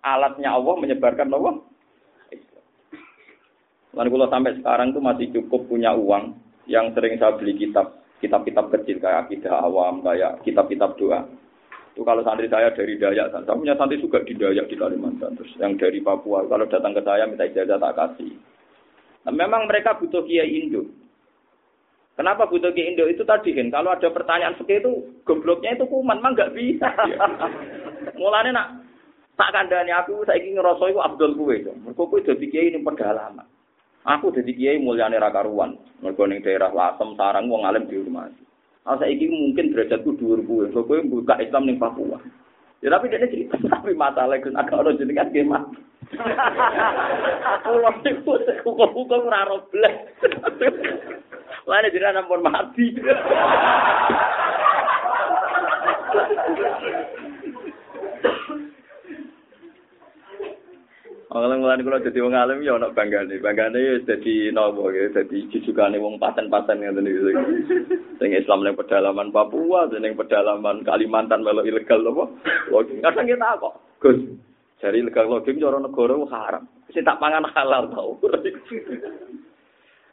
alatnya 0.06 0.54
Allah 0.54 0.76
menyebarkan 0.78 1.34
Allah. 1.34 1.58
Lalu 3.98 4.10
kalau 4.14 4.30
sampai 4.30 4.54
sekarang 4.62 4.94
itu 4.94 5.02
masih 5.02 5.28
cukup 5.34 5.66
punya 5.66 5.98
uang 5.98 6.38
yang 6.70 6.94
sering 6.94 7.18
saya 7.18 7.34
beli 7.36 7.58
kitab, 7.58 8.06
kitab-kitab 8.22 8.70
kecil 8.78 9.02
kayak 9.02 9.26
akidah 9.28 9.66
awam, 9.66 10.06
kayak 10.06 10.46
kitab-kitab 10.46 10.94
doa. 10.96 11.26
Itu 11.92 12.08
kalau 12.08 12.24
santri 12.24 12.48
saya 12.48 12.72
dari 12.72 12.96
Dayak, 12.96 13.36
saya 13.36 13.52
punya 13.52 13.76
santri 13.76 14.00
juga 14.00 14.24
di 14.24 14.32
Dayak 14.32 14.72
di 14.72 14.80
Kalimantan. 14.80 15.36
Terus 15.36 15.52
yang 15.60 15.76
dari 15.76 16.00
Papua, 16.00 16.48
kalau 16.48 16.70
datang 16.72 16.96
ke 16.96 17.04
saya 17.04 17.28
minta 17.28 17.44
ijazah 17.44 17.76
tak 17.76 17.98
kasih. 18.00 18.32
Nah, 19.28 19.34
memang 19.36 19.68
mereka 19.68 20.00
butuh 20.00 20.24
kiai 20.24 20.48
Indo. 20.48 21.01
Kenapa 22.20 22.46
butuh 22.46 22.76
kiai 22.76 22.92
Indo 22.92 23.08
itu 23.08 23.24
tadi 23.24 23.56
kan? 23.56 23.72
Kalau 23.72 23.96
ada 23.96 24.08
pertanyaan 24.12 24.54
seperti 24.60 24.84
itu, 24.84 24.92
gobloknya 25.24 25.80
itu 25.80 25.88
kuman, 25.88 26.20
memang 26.20 26.36
nggak 26.36 26.54
bisa. 26.54 26.92
Mulanya 28.20 28.52
nak 28.52 28.68
tak 29.40 29.56
kandani 29.56 29.96
aku, 29.96 30.28
saya 30.28 30.38
ingin 30.38 30.60
ngerasa 30.60 30.92
itu 30.92 31.00
Abdul 31.00 31.34
kue. 31.40 31.64
Mereka 31.64 32.04
kue 32.04 32.20
jadi 32.22 32.46
kiai 32.52 32.70
ini 32.70 32.84
pedalaman. 32.84 33.48
Aku 34.02 34.34
jadi 34.34 34.52
kiai 34.52 34.82
mulyane 34.82 35.22
ra 35.22 35.30
karuan. 35.30 35.78
Mergo 36.02 36.26
ning 36.26 36.42
daerah 36.42 36.74
Lasem 36.74 37.14
sarang 37.14 37.46
wong 37.48 37.70
alim 37.70 37.86
dihormati. 37.86 38.42
Ah 38.82 38.98
saiki 38.98 39.30
mungkin 39.30 39.78
derajatku 39.78 40.18
dhuwur 40.18 40.42
kuwe. 40.42 40.66
Kok 40.74 40.90
kowe 40.90 40.98
buka 41.06 41.38
Islam 41.38 41.70
ning 41.70 41.78
Papua. 41.78 42.18
Ya 42.82 42.90
tapi 42.90 43.14
dia 43.14 43.22
cerita 43.30 43.62
tapi 43.70 43.94
masalah 43.94 44.42
itu 44.42 44.50
agak 44.58 44.74
orang 44.74 44.98
jadi 44.98 45.14
kan 45.14 45.30
gemat. 45.30 45.64
Pulau 47.62 47.94
itu 48.02 48.34
hukum-hukum 48.66 49.30
raro 49.30 49.62
blek. 49.70 50.18
Mana 51.68 51.88
jadi 51.92 52.12
ampun 52.16 52.42
mati. 52.42 52.86
Kalau 61.32 61.48
ngulani 61.48 61.88
kalau 61.88 62.04
jadi 62.04 62.20
wong 62.28 62.36
alim 62.36 62.60
ya 62.60 62.76
nak 62.76 62.92
banggane, 62.92 63.40
banggane 63.40 63.80
ya 63.80 63.96
jadi 64.04 64.52
nopo 64.52 64.92
ya, 64.92 65.08
jadi 65.16 65.48
jujukane 65.48 65.96
wong 65.96 66.20
paten-paten 66.20 66.84
ngene 66.84 67.08
iki. 67.08 67.32
Sing 68.20 68.36
Islam 68.36 68.68
ning 68.68 68.76
pedalaman 68.76 69.32
Papua, 69.32 69.88
ning 69.96 70.20
pedalaman 70.20 70.84
Kalimantan 70.84 71.40
melo 71.40 71.64
ilegal 71.64 72.04
apa? 72.04 72.28
Kadang 72.84 73.32
kita 73.32 73.64
kok, 73.64 73.74
Gus. 74.04 74.20
Jadi 74.84 75.08
ilegal 75.08 75.32
login 75.32 75.56
cara 75.56 75.80
negara 75.80 76.20
haram. 76.36 76.68
Sing 76.92 77.08
tak 77.08 77.16
pangan 77.24 77.48
halal 77.48 77.88
tau. 77.96 78.20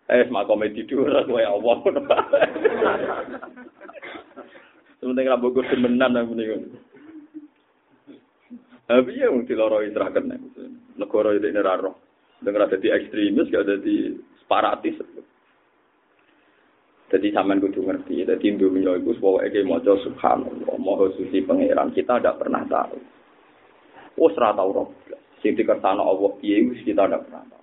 Eh, 0.09 0.25
mak 0.33 0.49
komedi 0.49 0.89
dulu 0.89 1.13
kowe 1.29 1.43
Allah. 1.45 1.77
Sementing 4.99 5.29
ra 5.31 5.37
bogor 5.37 5.69
demenan 5.69 6.17
nang 6.17 6.33
mrene. 6.33 6.65
Tapi 8.89 9.21
ya 9.21 9.29
mesti 9.29 9.53
loro 9.53 9.85
istirahat 9.85 10.25
negara 10.97 11.37
itu 11.37 11.45
ini 11.45 11.61
raro. 11.61 12.01
Dengar 12.41 12.73
ada 12.73 12.81
di 12.81 12.89
ekstremis, 12.89 13.53
gak 13.53 13.69
ada 13.69 13.77
di 13.77 14.17
separatis. 14.41 14.97
Jadi 17.09 17.33
zaman 17.33 17.61
kudu 17.61 17.89
ngerti, 17.89 18.21
jadi 18.25 18.45
Indonesia 18.53 18.93
itu 19.01 19.17
sebuah 19.17 19.49
ege 19.49 19.65
mojo 19.65 19.97
subhanallah, 20.05 20.77
moho 20.77 21.09
suci 21.17 21.41
pangeran 21.41 21.89
kita 21.97 22.21
tidak 22.21 22.37
pernah 22.37 22.61
tahu. 22.69 23.01
Oh 24.21 24.29
serata 24.37 24.61
tahu 24.61 24.71
roh, 24.77 24.89
sing 25.41 25.57
dikertano 25.57 26.05
Allah 26.05 26.37
piye 26.37 26.69
kita 26.85 27.09
tidak 27.09 27.25
pernah 27.25 27.45
tahu. 27.49 27.58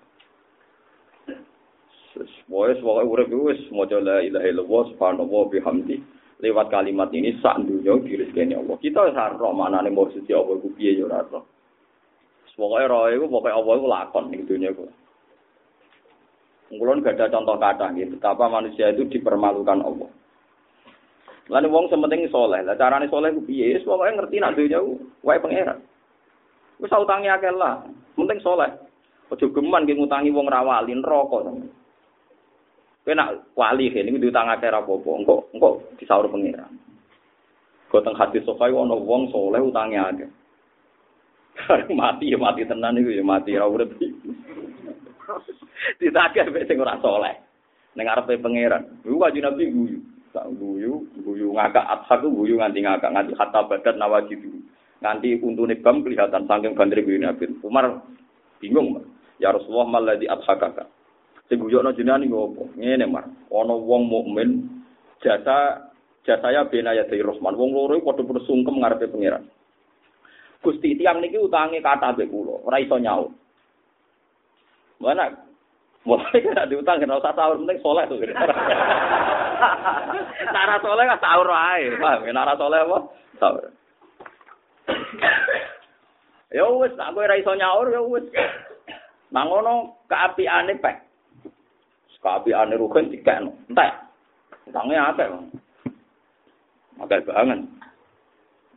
Semuanya 2.15 2.79
semuanya 2.79 3.11
urip 3.11 3.27
wis 3.27 3.59
mojo 3.75 3.99
la 3.99 4.23
ilaha 4.23 4.47
illallah 4.47 4.83
subhanallah 4.95 5.43
bihamdi 5.51 5.99
lewat 6.39 6.71
kalimat 6.71 7.11
ini 7.11 7.35
sak 7.43 7.59
dunia 7.67 7.99
dirizkeni 7.99 8.55
Allah. 8.55 8.79
Kita 8.79 9.11
roh 9.35 9.51
mana 9.51 9.83
nih 9.83 9.91
mau 9.91 10.07
suci 10.07 10.31
Allah 10.31 10.55
ku 10.63 10.71
piye 10.71 10.95
yo 10.95 11.11
roh. 11.11 11.43
Pokoknya 12.55 12.87
roh 12.87 13.11
itu, 13.11 13.27
pokoknya 13.27 13.59
Allah 13.59 13.73
itu 13.75 13.87
lakon 13.91 14.25
di 14.31 14.39
dunia 14.47 14.71
itu. 14.71 14.87
Kulon 16.75 17.03
gak 17.03 17.19
ada 17.19 17.29
contoh 17.29 17.59
kata 17.59 17.93
gitu, 17.93 18.15
betapa 18.17 18.47
manusia 18.47 18.89
itu 18.95 19.05
dipermalukan 19.11 19.83
Allah. 19.83 20.09
Lalu 21.45 21.67
wong 21.69 21.85
sementing 21.93 22.25
soleh, 22.33 22.65
lah 22.65 22.73
carane 22.73 23.05
soleh 23.11 23.29
ku 23.35 23.43
piye? 23.45 23.75
Wis 23.75 23.85
pokoke 23.85 24.07
ngerti 24.07 24.41
nak 24.41 24.55
dunya 24.57 24.81
ku 24.81 24.97
wae 25.21 25.37
pangeran. 25.37 25.83
Wis 26.79 26.89
utangi 26.89 27.29
akeh 27.29 27.53
lah, 27.53 27.85
penting 28.17 28.39
soleh. 28.41 28.71
Aja 29.29 29.45
geman 29.51 29.85
ki 29.85 29.93
ngutangi 29.93 30.33
wong 30.33 30.47
ra 30.47 30.63
wali 30.63 30.95
neraka. 30.95 31.53
Kowe 33.05 33.13
nak 33.13 33.53
wali 33.53 33.93
kene 33.93 34.09
iki 34.09 34.17
diutang 34.17 34.49
akeh 34.49 34.65
ra 34.65 34.81
apa-apa, 34.81 35.09
engko 35.13 35.35
engko 35.53 35.93
disaur 36.01 36.25
pangeran. 36.25 36.73
Kok 37.93 38.01
teng 38.01 38.17
hadis 38.17 38.41
sokai 38.49 38.73
ana 38.73 38.97
wong 38.97 39.29
soleh 39.29 39.61
utangi 39.61 40.01
akeh. 40.01 40.29
mati 41.93 42.33
ya 42.33 42.37
mati 42.41 42.65
tenan 42.65 42.97
iku 42.97 43.13
ya 43.13 43.21
mati 43.21 43.53
ora 43.53 43.69
urip. 43.69 43.93
Ditagih 46.01 46.49
mek 46.49 46.65
sing 46.65 46.81
ora 46.81 46.97
saleh. 46.97 47.37
Ning 47.93 48.09
arepe 48.09 48.41
pangeran. 48.41 49.05
Iku 49.05 49.21
wajib 49.21 49.45
Nabi 49.45 49.69
guyu. 49.69 50.01
Tak 50.33 50.49
guyu, 50.57 51.05
guyu 51.21 51.53
ngakak 51.53 51.85
atsak 51.85 52.25
guyu 52.25 52.57
nganti 52.57 52.83
ngakak 52.83 53.13
nganti 53.13 53.37
hatta 53.37 53.69
badat 53.69 54.01
nawajib. 54.01 54.41
Nganti 55.05 55.45
untune 55.45 55.77
bam 55.77 56.01
kelihatan 56.01 56.49
saking 56.49 56.73
bandre 56.73 57.05
guyu 57.05 57.21
Nabi. 57.21 57.53
Umar 57.61 58.01
bingung, 58.57 58.97
Ya 59.37 59.53
Rasulullah 59.53 59.93
maladhi 59.93 60.25
adhakaka. 60.25 60.89
Sing 61.45 61.61
guyokno 61.61 61.93
jenengan 61.93 62.25
iki 62.25 62.33
opo? 62.33 62.73
Ngene, 62.73 63.05
Mar. 63.05 63.29
Ana 63.53 63.73
wong 63.77 64.09
mukmin 64.09 64.65
jasa 65.21 65.89
jasaya 66.25 66.65
benaya 66.65 67.05
dari 67.05 67.21
Rahman. 67.21 67.53
Wong 67.53 67.69
loro 67.73 68.01
padha-padha 68.01 68.41
sungkem 68.49 68.81
ngarepe 68.81 69.13
pangeran. 69.13 69.45
Gusti 70.65 70.97
tiang 70.97 71.21
niki 71.21 71.37
utange 71.37 71.77
kata 71.77 72.17
mbek 72.17 72.33
kula, 72.33 72.65
ora 72.65 72.81
iso 72.81 72.97
nyaur. 72.97 73.29
Mana? 74.97 75.29
Mulai 76.05 76.41
kena 76.45 76.65
diutang 76.65 76.97
kena 76.97 77.21
usah 77.21 77.33
sahur 77.37 77.61
penting 77.61 77.77
soleh 77.85 78.05
tuh. 78.09 78.17
Cara 80.55 80.75
soleh 80.81 81.05
kan 81.05 81.21
sahur 81.21 81.49
ae, 81.53 81.93
paham? 82.01 82.25
Cara 82.25 82.53
soleh 82.57 82.81
apa? 82.81 82.97
Sahur. 83.37 83.65
Ya 86.55 86.63
wis, 86.71 86.95
nak 86.95 87.11
kowe 87.11 87.19
ora 87.19 87.35
iso 87.35 87.51
nyaur 87.51 87.91
ya 87.91 87.99
wis. 87.99 88.23
Mangono 89.27 89.99
kaapiane 90.07 90.79
pek. 90.79 91.04
Kaapiane 92.25 92.73
rugen 92.73 93.13
dikekno. 93.13 93.53
Entek. 93.69 93.93
Utange 94.65 94.97
akeh. 94.97 95.29
Akeh 97.05 97.21
banget. 97.21 97.61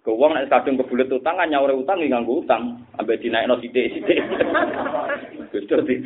Ke 0.04 0.12
nek 0.12 0.48
kadung 0.52 0.76
kebulet 0.76 1.08
utang 1.08 1.36
kan 1.40 1.48
nyaure 1.48 1.72
utang 1.72 2.00
nggih 2.00 2.12
nganggo 2.12 2.44
utang, 2.44 2.80
ambe 2.96 3.16
dinaikno 3.20 3.60
sithik-sithik. 3.60 4.20
Gusti 5.52 5.96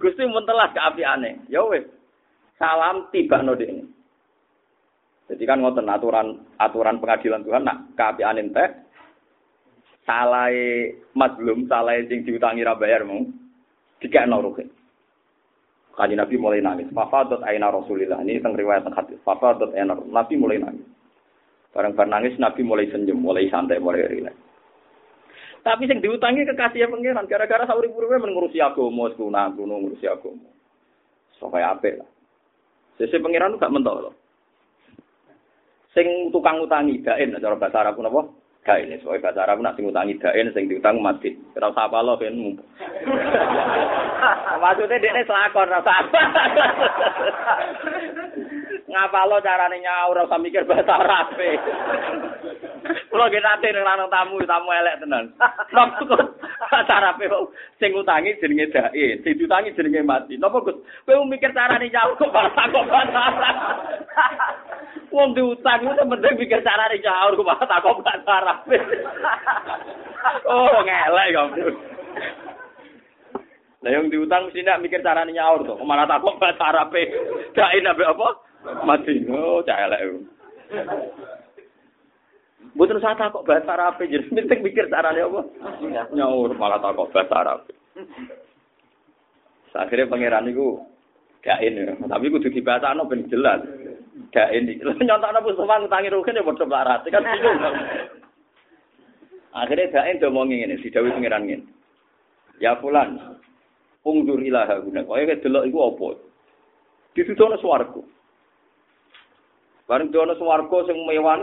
Gusti 0.00 0.22
mun 0.24 0.48
telas 0.48 0.72
keapiane. 0.72 1.44
Ya 1.52 1.60
wis. 1.68 1.84
Salam 2.56 3.12
tiba 3.12 3.44
no 3.44 3.52
ini. 3.56 3.84
Jadi 5.28 5.42
kan 5.44 5.60
ngoten 5.60 5.88
aturan 5.88 6.40
aturan 6.56 7.00
pengadilan 7.00 7.44
Tuhan 7.44 7.64
nak 7.64 7.92
keapiane 7.96 8.40
entek 8.40 8.84
salai 10.06 10.92
mazlum, 11.12 11.66
salai 11.68 12.06
sing 12.06 12.22
diutangi 12.24 12.64
ra 12.64 12.78
bayar 12.78 13.04
mau 13.04 13.24
dikekno 14.00 14.40
rugi. 14.40 14.75
Kaji 15.96 16.12
Nabi 16.12 16.36
mulai 16.36 16.60
nangis. 16.60 16.92
Fafadat 16.92 17.40
aina 17.48 17.72
Rasulillah. 17.72 18.20
Ini 18.20 18.44
tentang 18.44 18.60
riwayat 18.60 18.84
hadis. 18.92 19.16
Fafadat 19.24 19.72
aina 19.72 19.96
Nabi 19.96 20.34
mulai 20.36 20.60
nangis. 20.60 20.84
Barang 21.72 21.96
bar 21.96 22.08
nangis 22.08 22.36
Nabi 22.36 22.60
mulai 22.64 22.88
senyum, 22.92 23.20
mulai 23.20 23.48
santai, 23.48 23.80
mulai 23.80 24.04
rileks. 24.08 24.36
Tapi 25.64 25.82
sing 25.90 25.98
diutangi 25.98 26.46
kekasih 26.46 26.86
pangeran 26.86 27.26
gara-gara 27.26 27.66
sauri 27.66 27.90
urip 27.90 28.22
ngurusi 28.22 28.62
agama, 28.62 29.10
sekuna 29.10 29.50
kuno 29.50 29.82
ngurusi. 29.82 30.06
So 31.42 31.50
kaya 31.50 31.74
apik 31.74 31.98
lah. 31.98 32.08
Sese 32.96 33.18
pangeran 33.18 33.58
gak 33.58 33.74
mentok 33.74 34.08
loh. 34.08 34.14
Sing 35.92 36.30
tukang 36.30 36.62
utangi 36.62 37.02
dain 37.02 37.34
cara 37.40 37.58
bahasa 37.58 37.82
Arab 37.82 37.98
napa? 37.98 38.30
Dain. 38.66 38.90
Soale 38.98 39.22
bahasa 39.22 39.46
Arab 39.46 39.62
nak 39.62 39.78
sing 39.78 39.86
utangi 39.86 40.18
dain 40.18 40.50
sing 40.50 40.66
diutang 40.66 40.98
mati. 40.98 41.30
Ora 41.54 41.70
usah 41.70 41.86
apa 41.86 42.02
lo 42.02 42.18
ben. 42.18 42.34
Maksudnya 44.62 44.98
dia 44.98 45.22
selakon 45.22 45.70
rasa 45.70 45.92
apa? 46.02 46.18
Ngapa 48.90 49.20
lo 49.30 49.38
carane 49.38 49.78
nyaur 49.78 50.18
ora 50.18 50.26
usah 50.26 50.42
mikir 50.42 50.66
bahasa 50.66 50.98
Arab. 50.98 51.38
Kulo 53.10 53.30
ge 53.30 53.40
nate 53.40 53.68
nang 53.72 54.10
tamu, 54.10 54.40
tamu 54.46 54.70
elek 54.72 55.00
tenan. 55.00 55.32
Napa 55.72 56.00
kok 56.04 56.22
cara 56.86 57.14
sing 57.80 57.90
utangi 57.92 58.38
jenenge 58.40 58.72
dae, 58.72 59.20
sing 59.22 59.32
diutangi 59.38 59.74
jenenge 59.74 60.02
mati. 60.04 60.38
Napa 60.38 60.60
Gus? 60.62 60.76
Kowe 61.06 61.24
mikir 61.26 61.52
carane 61.52 61.88
nyaur 61.90 62.16
kok 62.18 62.32
bahasa 62.32 62.68
kok 62.70 62.88
bahasa 62.88 63.22
Wong 65.14 65.32
diutang 65.32 65.86
itu 65.86 66.02
penting 66.02 66.34
mikir 66.38 66.60
carane 66.60 66.96
nyaur 67.00 67.32
kok 67.34 67.46
bahasa 67.46 67.74
kok 67.82 68.00
bahasa. 68.02 68.54
Oh, 70.46 70.82
ngelek 70.82 71.28
kok. 71.34 71.48
Lah 73.86 73.90
yang 73.94 74.10
diutang 74.10 74.50
mesti 74.50 74.66
nak 74.66 74.82
mikir 74.82 74.98
carane 75.04 75.30
nyaur 75.30 75.62
to. 75.62 75.78
Malah 75.86 76.10
takok 76.10 76.42
bahasa 76.42 76.74
Arab. 76.74 76.90
Dae 77.54 77.78
nabe 77.84 78.02
apa? 78.02 78.28
Mati. 78.82 79.22
Oh, 79.30 79.62
cah 79.62 79.78
elek. 79.86 80.26
Mboten 82.74 82.98
usah 82.98 83.14
takok 83.14 83.46
bahasa 83.46 83.70
Arab 83.76 84.02
jadi 84.02 84.26
penting 84.34 84.60
mikir 84.64 84.90
carane 84.90 85.22
apa? 85.22 85.40
Nyaur 86.10 86.50
malah 86.58 86.80
takok 86.82 87.12
bahasa 87.14 87.34
Arab. 87.36 87.60
Akhirnya 89.76 90.08
pangeran 90.08 90.48
itu 90.48 90.80
gain 91.44 91.76
ya, 91.76 91.92
tapi 92.08 92.32
kudu 92.32 92.48
dibahasano 92.48 93.04
ben 93.04 93.28
jelas. 93.28 93.60
Iki. 94.32 94.80
Nyontokno 95.06 95.44
Mustafa 95.44 95.84
ngutangi 95.84 96.08
rugen 96.08 96.40
ya 96.40 96.48
padha 96.48 96.64
melarat, 96.64 97.04
kan 97.12 97.20
bingung. 97.20 97.60
Akhirnya 99.52 99.92
gain 99.92 100.16
do 100.16 100.32
ngomong 100.32 100.48
ngene, 100.48 100.80
didawi 100.80 101.12
pangeran 101.12 101.44
ngene. 101.44 101.64
Ya 102.56 102.72
fulan, 102.80 103.36
ungdur 104.00 104.40
ilaha 104.40 104.80
guna. 104.80 105.04
Kaya 105.04 105.36
delok 105.44 105.68
iku 105.68 105.78
apa? 105.92 106.08
Ditutono 107.12 107.60
swarga. 107.60 108.00
Bareng 109.84 110.08
dono 110.08 110.34
swarga 110.40 110.88
sing 110.88 111.04
mewah 111.04 111.36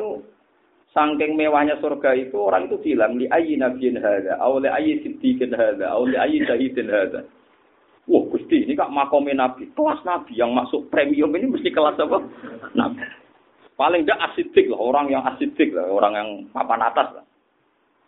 Sangking 0.94 1.34
mewahnya 1.34 1.82
surga 1.82 2.14
itu 2.14 2.38
orang 2.38 2.70
itu 2.70 2.78
bilang 2.78 3.18
li 3.18 3.26
ayyi 3.26 3.58
nabiyyin 3.58 3.98
hadza 3.98 4.38
aw 4.38 4.62
li 4.62 4.70
ayyi 4.70 5.02
siddiqin 5.02 5.50
hadza 5.50 5.90
aw 5.90 6.06
li 6.06 6.14
ayyi 6.14 6.46
syahidin 6.46 6.86
hadza. 6.86 7.26
Wah, 8.06 8.24
Gusti, 8.30 8.68
ini 8.68 8.78
kak 8.78 8.94
makomnya 8.94 9.34
Nabi. 9.48 9.74
Kelas 9.74 10.04
Nabi 10.06 10.36
yang 10.36 10.52
masuk 10.54 10.92
premium 10.92 11.34
ini 11.34 11.50
mesti 11.50 11.72
kelas 11.72 11.98
apa? 11.98 12.20
Nabi. 12.76 13.00
Paling 13.74 14.06
tidak 14.06 14.22
asidik 14.30 14.70
lah, 14.70 14.78
orang 14.78 15.10
yang 15.10 15.24
asidik 15.26 15.74
lah, 15.74 15.88
orang 15.90 16.14
yang 16.14 16.30
papan 16.54 16.84
atas 16.84 17.10
lah. 17.16 17.26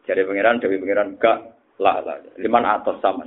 Jadi 0.06 0.22
pangeran, 0.28 0.62
jadi 0.62 0.78
pangeran, 0.78 1.18
gak 1.18 1.38
lah 1.82 2.06
lah. 2.06 2.22
Liman 2.38 2.68
atas 2.68 3.02
sama. 3.02 3.26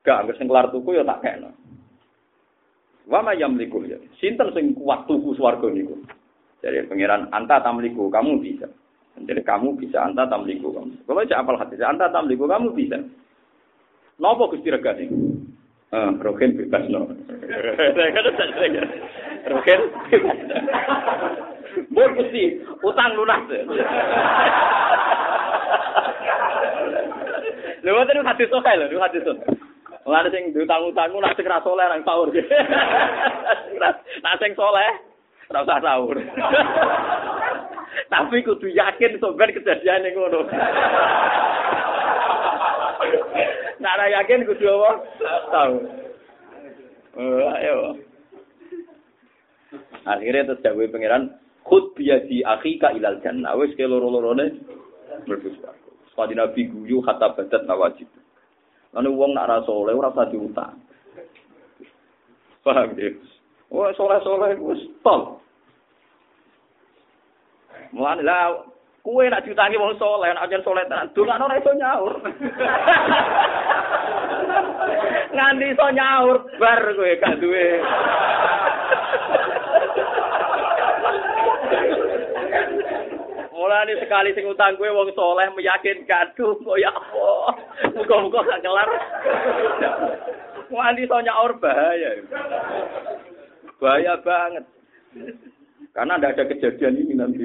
Gak, 0.00 0.24
nggak 0.24 0.36
sing 0.40 0.48
kelar 0.48 0.72
tuku 0.72 0.96
ya 0.96 1.04
tak 1.04 1.20
kena. 1.20 1.52
Wama 3.10 3.36
yang 3.36 3.58
liku 3.58 3.84
ya. 3.84 3.98
Sinten 4.16 4.54
sing 4.56 4.72
kuat 4.78 5.04
tuku 5.04 5.36
swarga 5.36 5.68
niku. 5.68 5.98
Jadi 6.62 6.86
pangeran 6.86 7.26
anta 7.34 7.58
tamliku 7.58 8.06
kamu 8.06 8.38
bisa. 8.38 8.70
Jadi 9.18 9.42
kamu 9.42 9.74
bisa 9.76 9.98
anta 10.06 10.30
tamliku 10.30 10.70
kamu. 10.70 10.94
Kalau 11.04 11.20
aja 11.20 11.42
apal 11.42 11.58
hati, 11.58 11.74
anta 11.82 12.06
tamliku 12.14 12.46
kamu 12.46 12.70
bisa. 12.72 13.02
Nopo 14.22 14.46
gusti 14.46 14.70
regane? 14.70 15.10
Ah, 15.90 16.14
roken 16.22 16.54
bebas 16.56 16.86
no. 16.88 17.10
Roken 19.50 19.80
bebas. 20.08 20.38
Bor 21.90 22.08
gusti, 22.14 22.62
utang 22.86 23.12
lunas. 23.18 23.42
Lha 27.82 27.90
ngoten 27.90 28.22
hati 28.22 28.46
sokai 28.46 28.78
lho, 28.78 29.02
hati 29.02 29.18
sokai. 29.26 29.50
Wong 30.02 30.26
sing 30.34 30.50
diutang-utangmu 30.50 31.22
nak 31.22 31.38
sing 31.38 31.46
ra 31.46 31.62
saleh 31.62 31.86
nang 31.86 32.02
sahur. 32.02 32.26
Nak 34.22 34.38
sing 34.42 34.50
saleh 34.58 35.11
ora 35.52 35.68
usah 35.68 35.84
sahur. 35.84 36.16
Tapi 38.12 38.40
kudu 38.40 38.72
yakin 38.72 39.20
sampean 39.20 39.52
kejadian 39.52 40.08
ngono. 40.16 40.48
Nak 43.84 43.94
ora 44.00 44.06
yakin 44.20 44.48
kudu 44.48 44.64
apa? 44.64 44.90
Tahu. 45.52 45.76
Oh, 47.12 47.52
ayo. 47.60 48.00
Akhirnya 50.08 50.48
terus 50.48 50.64
jawab 50.64 50.88
pangeran, 50.88 51.36
khud 51.68 51.92
biadi 51.92 52.40
akhika 52.40 52.96
ilal 52.96 53.20
jannah. 53.20 53.52
Wis 53.60 53.76
ke 53.76 53.84
loro-lorone 53.84 54.56
mlebu 55.28 55.52
swarga. 55.60 55.90
Sepadi 56.08 56.34
Nabi 56.36 56.72
guyu 56.72 57.04
kata 57.04 57.36
badat 57.36 57.68
nawajib. 57.68 58.08
Lalu 58.96 59.10
wong 59.12 59.32
nak 59.36 59.48
rasa 59.48 59.72
oleh 59.72 59.92
ora 59.92 60.12
usah 60.12 60.28
diutang. 60.28 60.76
Paham 62.62 62.94
ya? 62.94 63.10
Wah, 63.72 63.90
soleh-soleh 63.96 64.54
wis 64.60 64.84
tol. 65.00 65.41
Mulane 67.92 68.22
lah 68.24 68.72
kue 69.02 69.26
nak 69.26 69.42
diutangi 69.42 69.76
wong 69.76 69.98
soleh, 69.98 70.30
nak 70.32 70.46
ajar 70.46 70.62
soleh 70.62 70.86
tenan, 70.86 71.10
dongakno 71.10 71.50
ora 71.50 71.58
iso 71.58 71.72
nyaur. 71.74 72.14
Nganti 75.34 75.64
iso 75.74 75.86
nyaur 75.90 76.36
bar 76.56 76.82
kowe 76.94 77.12
gak 77.18 77.36
duwe. 77.42 77.66
Mulane 83.50 83.92
sekali 83.98 84.30
sing 84.32 84.46
utang 84.46 84.78
kowe 84.78 84.86
wong 84.86 85.10
soleh 85.18 85.50
meyakinkan, 85.52 86.32
duh 86.38 86.54
kok 86.62 86.78
ya 86.78 86.94
Allah. 86.94 87.58
Muga-muga 87.92 88.40
gak 88.46 88.62
kelar. 88.62 88.88
Nganti 90.70 91.00
iso 91.04 91.18
nyaur 91.20 91.52
bahaya. 91.58 92.10
Bahaya 93.82 94.14
banget. 94.22 94.64
Karena 95.92 96.16
tidak 96.16 96.32
ada 96.40 96.44
kejadian 96.48 97.00
ini 97.04 97.12
nanti. 97.12 97.44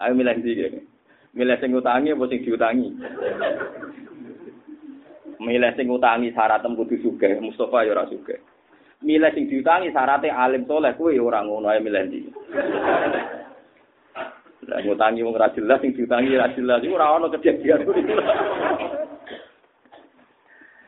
Ayo 0.00 0.16
milih 0.16 0.32
sih, 0.40 0.80
milih 1.36 1.56
sing 1.60 1.76
utangi 1.76 2.16
apa 2.16 2.24
sing 2.24 2.40
diutangi? 2.40 2.88
Milih 5.44 5.72
sing 5.76 5.92
utangi 5.92 6.32
syaratnya 6.32 6.72
kudu 6.72 6.96
suge, 7.04 7.36
Mustafa 7.36 7.84
ya 7.84 7.92
ora 7.92 8.08
suge. 8.08 8.40
Milih 9.04 9.28
sing 9.36 9.44
diutangi 9.52 9.92
syaratnya 9.92 10.32
alim 10.32 10.64
soleh, 10.64 10.96
kue 10.96 11.12
ya 11.12 11.20
ora 11.20 11.44
ngono 11.44 11.68
ayo 11.68 11.84
milih 11.84 12.00
sih. 12.08 12.24
Lah 14.72 14.80
ngutangi 14.80 15.20
wong 15.20 15.36
ra 15.36 15.52
jelas 15.52 15.84
sing 15.84 15.92
diutangi 15.92 16.32
ra 16.32 16.48
jelas 16.56 16.80
iku 16.80 16.96
ora 16.96 17.20
ono 17.20 17.28
kejadian. 17.28 17.84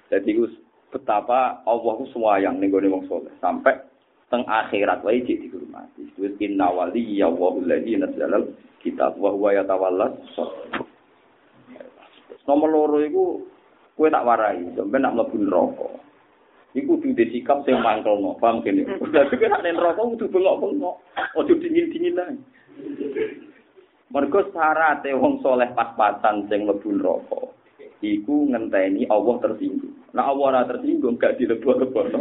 Jadi 0.08 0.30
betapa 0.88 1.60
Allah 1.68 1.92
ku 2.00 2.08
yang 2.40 2.56
ning 2.56 2.72
wong 2.72 3.04
soleh 3.12 3.32
sampai 3.44 3.91
teng 4.32 4.48
akhirat 4.48 5.04
wae 5.04 5.20
jadi 5.20 5.44
dihormati. 5.44 6.08
Wis 6.16 6.32
inna 6.40 6.72
wali 6.72 7.20
ya 7.20 7.28
wa 7.28 7.52
alladzi 7.52 8.00
nazzalal 8.00 8.48
kitab 8.80 9.20
wa 9.20 9.36
huwa 9.36 9.52
yatawallas 9.52 10.16
Nomor 12.42 12.68
loro 12.74 12.98
iku 13.04 13.38
kowe 13.94 14.08
tak 14.10 14.26
warai, 14.26 14.66
sampeyan 14.74 15.06
nak 15.06 15.14
mlebu 15.14 15.36
neraka. 15.46 15.88
Iku 16.74 16.98
kudu 16.98 17.22
sikap 17.30 17.62
sing 17.62 17.78
mangkelno, 17.78 18.34
paham 18.42 18.66
kene. 18.66 18.82
Dadi 18.82 19.36
nek 19.38 19.62
nek 19.62 19.74
neraka 19.78 20.02
kudu 20.02 20.26
bengok-bengok, 20.26 20.96
aja 21.38 21.54
dingin-dingin 21.54 22.18
ae. 22.18 22.34
Mergo 24.10 24.42
syaraté 24.50 25.14
wong 25.14 25.38
soleh 25.38 25.70
pas-pasan 25.70 26.50
sing 26.50 26.66
mlebu 26.66 26.88
neraka. 26.98 27.52
iku 28.02 28.50
ngenteni 28.50 29.06
Allah 29.06 29.38
tersinggung. 29.38 30.01
Nah 30.12 30.28
Allah 30.28 30.44
ora 30.52 30.68
tersinggung 30.68 31.16
gak 31.16 31.40
dilebok-lebok. 31.40 32.12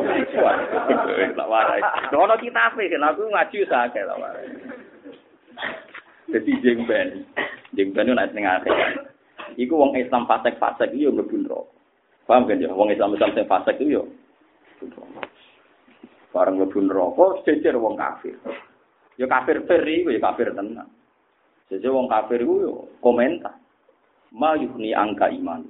Tak 1.35 1.47
warai. 1.51 1.83
Ono 2.15 2.35
kitabe 2.39 2.87
kan 2.87 3.03
aku 3.03 3.27
ngaji 3.27 3.57
sakit 3.67 4.03
tak 4.07 4.19
warai. 4.19 4.47
Jadi 6.31 6.51
jengben. 6.63 7.27
Jengben 7.75 8.07
itu 8.07 8.15
naik 8.15 8.31
tengah 8.31 8.63
Iku 9.59 9.75
wong 9.75 9.99
Islam 9.99 10.23
fasek-fasek 10.23 10.95
itu 10.95 11.11
mlebu 11.11 11.43
neraka. 11.43 11.67
Paham 12.23 12.47
kan 12.47 12.63
ya? 12.63 12.71
Wong 12.71 12.87
Islam 12.95 13.11
Islam 13.11 13.35
sing 13.35 13.43
fasek 13.51 13.75
itu 13.83 13.99
yo. 13.99 14.03
Bareng 16.31 16.63
mlebu 16.63 16.79
neraka 16.79 17.43
jejer 17.43 17.75
wong 17.75 17.99
kafir. 17.99 18.39
Ya 19.19 19.27
kafir 19.27 19.67
feri, 19.67 20.07
ya 20.07 20.19
kafir 20.23 20.55
tenan. 20.55 20.87
Jejer 21.67 21.91
wong 21.91 22.07
kafir 22.07 22.39
iku 22.39 22.55
yo 22.63 22.73
komentar. 23.03 23.59
ma 24.31 24.55
yukni 24.55 24.95
angka 24.95 25.27
iman. 25.27 25.67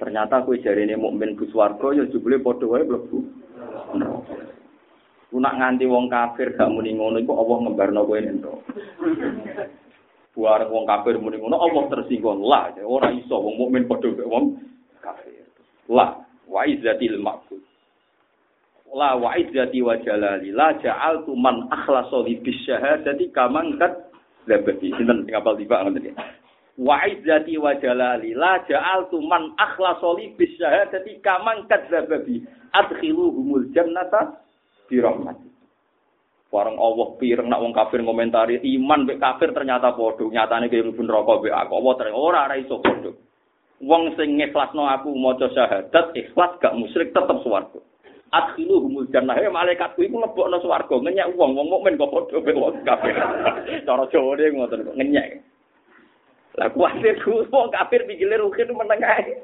Ternyata 0.00 0.48
kue 0.48 0.56
jari 0.64 0.88
ini 0.88 0.96
mukmin 0.96 1.36
bus 1.36 1.52
warga 1.52 1.92
ya 1.92 2.08
jubli 2.08 2.40
podo 2.40 2.72
wae 2.72 2.88
mlebu. 2.88 3.20
Ku 5.28 5.36
nak 5.36 5.60
nganti 5.60 5.84
wong 5.84 6.08
kafir 6.08 6.56
gak 6.56 6.72
muni 6.72 6.96
ngono 6.96 7.20
iku 7.20 7.36
Allah 7.36 7.56
ngembarno 7.68 8.08
kowe 8.08 8.16
nento. 8.16 8.64
Buar 10.32 10.64
wong 10.72 10.88
kafir 10.88 11.20
muni 11.20 11.36
ngono 11.36 11.60
Allah 11.60 11.84
tersinggung 11.92 12.40
lah 12.40 12.72
ora 12.80 13.12
iso 13.12 13.36
wong 13.36 13.60
mukmin 13.60 13.84
padha 13.84 14.08
wong 14.24 14.56
kafir. 15.04 15.44
La 15.92 16.16
wa 16.48 16.64
izzatil 16.64 17.20
maqbul. 17.20 17.60
La 18.96 19.20
wa 19.20 19.36
izzati 19.36 19.84
wa 19.84 20.00
jalali 20.00 20.48
la 20.48 20.80
ja'altu 20.80 21.36
man 21.36 21.68
akhlasa 21.68 22.24
li 22.24 22.40
bisyahadati 22.40 23.28
kaman 23.36 23.76
kat. 23.76 24.08
Sinten 24.48 25.28
sing 25.28 25.34
apal 25.36 25.60
tiba 25.60 25.84
ngoten 25.84 26.16
Wa 26.80 27.04
izzati 27.04 27.60
wa 27.60 27.76
jalali 27.76 28.32
la 28.32 28.64
ja'altu 28.64 29.20
man 29.20 29.52
akhlasa 29.60 30.16
li 30.16 30.32
bisyahadati 30.32 31.20
kaman 31.20 31.68
kat 31.68 31.92
labati. 31.92 32.40
Adkhiluhumul 32.72 33.68
jannata 33.76 34.40
bi 34.88 34.96
rahmati. 34.96 35.50
Warang 36.50 36.80
Allah 36.82 37.08
pireng 37.20 37.46
nak 37.46 37.62
wong 37.62 37.70
kafir 37.70 38.02
ngomentari 38.02 38.58
iman 38.58 39.06
be 39.06 39.20
kafir 39.20 39.54
ternyata 39.54 39.94
padha. 39.94 40.24
Nyatane 40.26 40.66
kaya 40.66 40.82
mlebu 40.82 41.02
neraka 41.06 41.38
be 41.38 41.52
aku. 41.52 41.78
Ternyata 41.94 42.18
ora 42.18 42.40
ora 42.50 42.56
iso 42.58 42.82
padha. 42.82 43.12
Wong 43.84 44.16
sing 44.18 44.40
ngikhlasno 44.40 44.82
aku 44.88 45.14
maca 45.14 45.46
syahadat 45.52 46.16
ikhlas 46.16 46.58
gak 46.58 46.74
musyrik 46.74 47.12
tetep 47.14 47.38
swarga. 47.46 47.78
Adkhilu 48.34 48.82
humul 48.82 49.06
jannah. 49.14 49.38
Eh 49.38 49.52
malaikatku 49.52 50.00
iku 50.00 50.16
mlebokno 50.16 50.58
swarga. 50.58 50.96
Ngenyek 50.96 51.38
wong 51.38 51.54
wong 51.54 51.68
mukmin 51.70 52.00
kok 52.00 52.08
padha 52.08 52.40
be 52.42 52.56
wong 52.56 52.72
kafir. 52.82 53.14
Cara 53.86 54.04
Jawa 54.10 54.32
ngoten 54.34 54.88
kok 54.90 54.96
ngenyek. 54.96 55.39
Lah 56.58 56.66
kuwatir 56.74 57.14
ku 57.22 57.46
wong 57.46 57.70
kafir 57.70 58.02
pikire 58.10 58.34
rukin 58.42 58.74
meneng 58.74 58.98
ae. 58.98 59.38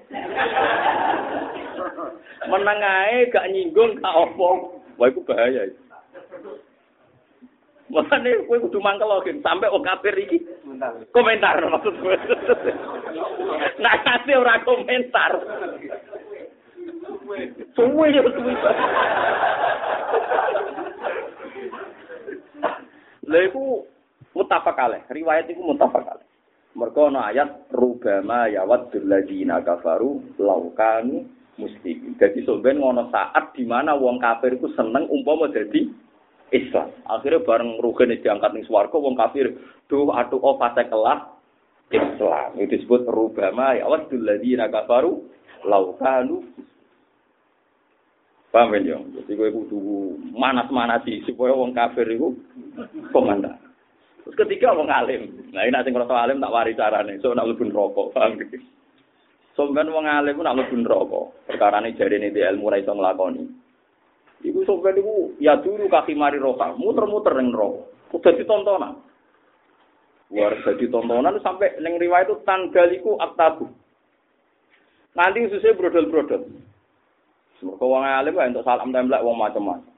meneng 2.50 2.80
ae 2.82 3.30
gak 3.30 3.46
nyinggung 3.54 4.02
gak 4.02 4.16
opo. 4.16 4.82
Wah 4.98 5.06
iku 5.06 5.22
bahaya 5.22 5.70
itu. 5.70 5.82
Makanya 7.86 8.42
gue 8.42 8.58
kudu 8.66 8.82
mangkel 8.82 9.06
lagi, 9.06 9.38
sampai 9.46 9.70
wong 9.70 9.86
kafir 9.86 10.10
iki 10.18 10.42
komentar 11.14 11.62
maksud 11.62 11.94
gue. 12.02 12.16
nah 13.78 13.94
kasih 14.02 14.42
ora 14.42 14.58
komentar. 14.66 15.38
Suwe 17.78 18.06
ya 18.10 18.22
suwe. 18.26 18.54
Lha 23.30 23.38
iku 23.46 23.86
mutafak 24.34 24.78
riwayat 25.06 25.46
iku 25.46 25.62
mutafak 25.70 26.25
Mergo 26.76 27.08
ana 27.08 27.32
ayat 27.32 27.72
rubama 27.72 28.52
yawaddul 28.52 29.08
ladina 29.08 29.64
kafaru 29.64 30.20
laukanu 30.36 31.24
muslimin. 31.56 32.12
Jadi 32.20 32.44
sampeyan 32.44 32.84
ngono 32.84 33.08
saat 33.08 33.56
di 33.56 33.64
mana 33.64 33.96
wong 33.96 34.20
kafir 34.20 34.60
iku 34.60 34.68
seneng 34.76 35.08
umpama 35.08 35.48
dadi 35.48 35.88
Islam. 36.52 36.92
Akhirnya 37.08 37.40
bareng 37.42 37.80
rugen 37.80 38.12
diangkat 38.12 38.52
ning 38.52 38.68
swarga 38.68 38.92
wong 38.92 39.16
kafir 39.16 39.56
duh 39.88 40.12
atuh 40.12 40.36
oh 40.36 40.60
fase 40.60 40.84
kelah 40.84 41.40
Islam. 41.88 42.60
Itu 42.60 42.76
disebut 42.76 43.08
rubama 43.08 43.72
ya 43.72 43.88
wadul 43.88 44.20
ladzina 44.20 44.68
kafaru 44.68 45.24
laukanu 45.64 46.44
Paham 48.56 48.72
ya? 48.72 48.96
Jadi 48.96 49.36
gue 49.36 49.52
kudu 49.52 50.16
manas-manasi 50.32 51.20
supaya 51.28 51.52
wong 51.52 51.76
kafir 51.76 52.08
itu 52.08 52.32
komandan. 53.12 53.65
Terus 54.26 54.42
ketiga 54.42 54.74
wong 54.74 54.90
alim. 54.90 55.30
Nah 55.54 55.62
ini 55.62 55.70
nanti 55.70 55.94
kalau 55.94 56.10
alim 56.10 56.42
tak 56.42 56.50
wari 56.50 56.74
carane. 56.74 57.22
So 57.22 57.30
nak 57.30 57.46
lebih 57.46 57.70
rokok. 57.70 58.10
Paham. 58.10 58.42
So 59.54 59.70
kan 59.70 59.86
wong 59.86 60.10
alim 60.10 60.42
nak 60.42 60.58
lebih 60.58 60.82
rokok. 60.82 61.46
Perkara 61.46 61.78
ini 61.78 61.94
jadi 61.94 62.18
ini 62.18 62.34
di 62.34 62.42
ilmu 62.42 62.66
raiso 62.66 62.90
ngelakoni. 62.90 63.46
Iku 64.42 64.66
sampean 64.66 64.98
iku 64.98 65.32
ya 65.38 65.62
dulu 65.62 65.88
kaki 65.88 66.12
mari 66.12 66.36
roka, 66.36 66.74
muter-muter 66.76 67.38
ning 67.38 67.54
neraka. 67.54 67.86
Udah 68.12 68.32
ditontonan. 68.34 68.94
Luar 70.34 70.58
jadi 70.60 70.90
tontonan 70.90 71.38
sampai 71.40 71.78
ning 71.78 71.96
riwayat 71.96 72.26
itu 72.26 72.42
tanggaliku 72.42 73.14
aktabu. 73.22 73.70
Nanti 75.14 75.48
susah 75.48 75.72
brodol-brodol. 75.78 76.50
Semoga 77.56 77.84
wong 77.88 78.04
alim 78.04 78.36
untuk 78.36 78.66
salam 78.66 78.92
templek 78.92 79.24
wong 79.24 79.38
macam-macam. 79.38 79.88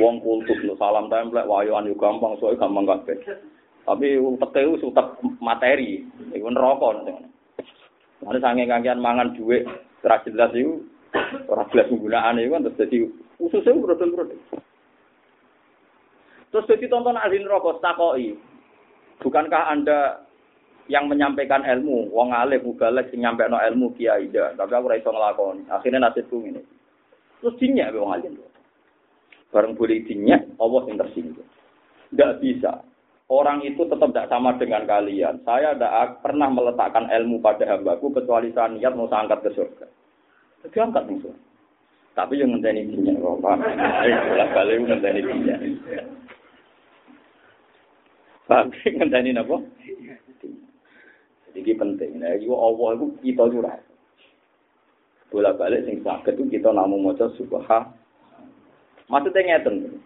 Wong 0.00 0.24
kultus 0.24 0.56
lo 0.64 0.78
salam 0.80 1.12
templek 1.12 1.44
wayoan 1.44 1.90
yo 1.90 1.98
gampang 1.98 2.40
soalnya 2.40 2.62
gampang 2.64 2.88
kabeh. 2.88 3.51
Tapi 3.82 4.14
utek 4.14 4.62
itu 4.62 4.88
utek 4.88 5.06
materi, 5.42 6.06
iku 6.32 6.48
neraka. 6.48 7.18
Mana 8.22 8.38
sange 8.38 8.70
kangian 8.70 9.02
mangan 9.02 9.34
duit, 9.34 9.66
terus 9.98 10.22
jelas 10.30 10.54
itu 10.54 10.86
orang 11.50 11.66
jelas 11.74 11.90
penggunaan 11.90 12.38
itu 12.38 12.54
kan 12.54 12.62
terus 12.62 12.78
jadi 12.78 12.98
Khususnya 13.42 13.74
brodol-brodol. 13.74 14.38
Terus 16.54 16.68
jadi 16.70 16.86
tonton 16.86 17.18
ahli 17.18 17.42
neraka 17.42 17.82
takoi. 17.82 18.38
Bukankah 19.18 19.74
Anda 19.74 20.22
yang 20.86 21.10
menyampaikan 21.10 21.66
ilmu, 21.66 22.14
wong 22.14 22.30
alim 22.30 22.62
mubalek 22.62 23.10
sing 23.10 23.26
nyampekno 23.26 23.58
ilmu 23.58 23.98
kiai 23.98 24.30
ida, 24.30 24.54
tapi 24.54 24.74
aku 24.74 24.86
ora 24.86 24.98
iso 24.98 25.10
nglakoni. 25.10 25.66
Akhirnya 25.70 26.06
nasibku 26.06 26.38
ngene. 26.38 26.62
Terus 27.42 27.58
dinyak 27.58 27.94
wong 27.98 28.14
alim. 28.14 28.38
Bareng 29.50 29.74
boleh 29.74 30.06
dinyak, 30.06 30.54
Allah 30.62 30.82
yang 30.86 31.02
tersinggung. 31.02 31.50
Tidak 32.14 32.30
bisa. 32.38 32.72
Orang 33.32 33.64
itu 33.64 33.80
tetap 33.88 34.12
tidak 34.12 34.28
sama 34.28 34.60
dengan 34.60 34.84
kalian. 34.84 35.40
Saya 35.48 35.72
tidak 35.72 36.20
pernah 36.20 36.52
meletakkan 36.52 37.08
ilmu 37.08 37.40
pada 37.40 37.64
hambaku 37.64 38.12
kecuali 38.12 38.52
saya 38.52 38.68
niat 38.68 38.92
mau 38.92 39.08
angkat 39.08 39.40
ke 39.40 39.56
surga. 39.56 39.88
Jadi 40.68 40.76
angkat 40.76 41.08
nih. 41.08 41.32
Tapi 42.12 42.36
yang 42.36 42.52
ngenteni 42.52 42.92
dinyak 42.92 43.24
kok, 43.24 43.40
paham? 43.40 43.64
Bolak 44.28 44.52
balik 44.52 44.84
ngenteni 44.84 45.20
dinyak. 45.24 45.58
Paham? 48.44 48.68
Ngenteni 49.00 49.32
apa? 49.32 49.56
Jadi 51.48 51.58
ini 51.64 51.72
penting. 51.72 52.10
Nah, 52.20 52.36
itu 52.36 52.52
Allah 52.52 52.88
itu 53.00 53.06
kita 53.24 53.48
curah. 53.48 53.80
Bolak 55.32 55.56
balik 55.56 55.88
sing 55.88 56.04
sakit 56.04 56.36
itu 56.36 56.60
kita 56.60 56.68
namun 56.68 57.00
maca 57.00 57.32
subha. 57.40 57.80
Maksudnya 59.08 59.56
ngeten. 59.56 60.01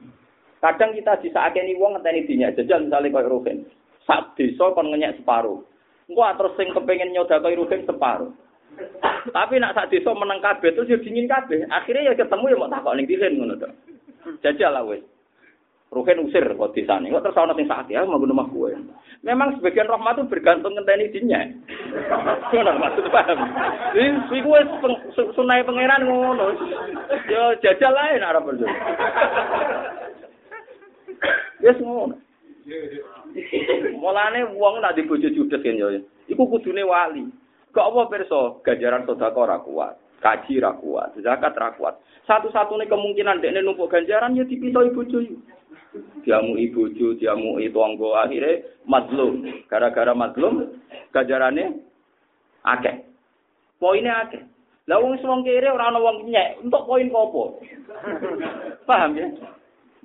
Kadang 0.60 0.96
kita 0.96 1.20
disakeni 1.20 1.76
wong 1.76 2.00
ngenteni 2.00 2.24
dinyak 2.24 2.56
jajal 2.56 2.88
misalnya 2.88 3.12
kaya 3.12 3.28
Ruhin. 3.28 3.58
Sak 4.08 4.38
desa 4.40 4.72
kon 4.72 4.88
ngenyek 4.88 5.20
separuh. 5.20 5.60
Engko 6.08 6.22
terus 6.38 6.56
sing 6.56 6.68
kepengin 6.72 7.12
nyodakoi 7.12 7.58
Ruhin 7.58 7.84
separuh. 7.84 8.32
Tapi 9.32 9.60
nak 9.60 9.76
sak 9.76 9.92
desa 9.92 10.10
meneng 10.16 10.40
kabeh 10.40 10.72
terus 10.72 10.88
yo 10.88 10.98
dingin 11.02 11.28
kabeh. 11.28 11.68
Akhirnya 11.68 12.12
ya 12.12 12.14
ketemu 12.16 12.52
ya 12.52 12.56
mau 12.56 12.72
takok 12.72 12.94
ning 12.96 13.06
dihen 13.08 13.36
ngono 13.36 13.54
to. 13.60 13.68
Jajal 14.40 14.72
lah 14.72 14.84
wis. 14.88 15.04
Ruhen 15.86 16.24
usir 16.24 16.42
kok 16.42 16.72
desane. 16.74 17.12
Kok 17.12 17.22
terus 17.22 17.38
ana 17.38 17.54
sing 17.54 17.68
sakit 17.68 17.94
ya 17.94 18.02
mau 18.08 18.18
rumah 18.18 18.48
gue. 18.50 18.74
Memang 19.24 19.58
sebagian 19.58 19.88
rahmat 19.88 20.18
itu 20.18 20.28
bergantung 20.28 20.74
ngenteni 20.74 21.14
dinya. 21.14 21.40
Ngono 22.52 22.72
maksud 22.80 23.06
paham. 23.12 23.38
Iki 23.94 24.40
kuwi 24.40 24.60
sunai 25.36 25.62
pangeran 25.62 26.08
ngono. 26.08 26.46
Yo 27.28 27.54
jajal 27.62 27.92
lain 27.92 28.24
arep 28.24 28.44
Yes 31.60 31.78
ngono. 31.80 32.16
Mulane 33.96 34.50
wong 34.58 34.82
nak 34.82 34.98
dibojo 34.98 35.30
judes 35.30 35.62
kan 35.62 35.78
yo. 35.78 36.02
Iku 36.26 36.42
kudune 36.50 36.82
wali. 36.82 37.24
Kok 37.70 37.88
apa 37.92 38.00
perso 38.08 38.64
ganjaran 38.64 39.04
sedekah 39.04 39.36
ora 39.36 39.60
kuat, 39.60 40.00
kaji 40.24 40.64
ora 40.64 40.72
kuat, 40.80 41.12
zakat 41.20 41.52
ora 41.60 41.76
kuat. 41.76 41.94
Satu-satunya 42.24 42.88
kemungkinan 42.88 43.44
dekne 43.44 43.60
numpuk 43.60 43.92
ganjaran 43.92 44.32
ya 44.32 44.48
dipisah 44.48 44.80
ibu 44.88 45.04
cuy. 45.04 45.36
Diamu 46.24 46.56
ibu 46.56 46.88
cuy, 46.96 47.20
diamu 47.20 47.60
itu 47.60 47.76
anggo 47.84 48.16
akhirnya 48.16 48.64
mazlum. 48.88 49.44
Gara-gara 49.68 50.16
mazlum 50.16 50.80
ganjarannya 51.12 51.84
akeh. 52.64 53.04
Poinnya 53.76 54.24
akeh. 54.24 54.40
Lah 54.88 54.96
wong 55.02 55.20
wong 55.20 55.44
kere 55.44 55.68
ora 55.68 55.92
ana 55.92 56.00
wong 56.00 56.30
nyek, 56.30 56.64
untuk 56.64 56.86
poin 56.86 57.12
apa? 57.12 57.42
Paham 58.88 59.18
ya? 59.18 59.26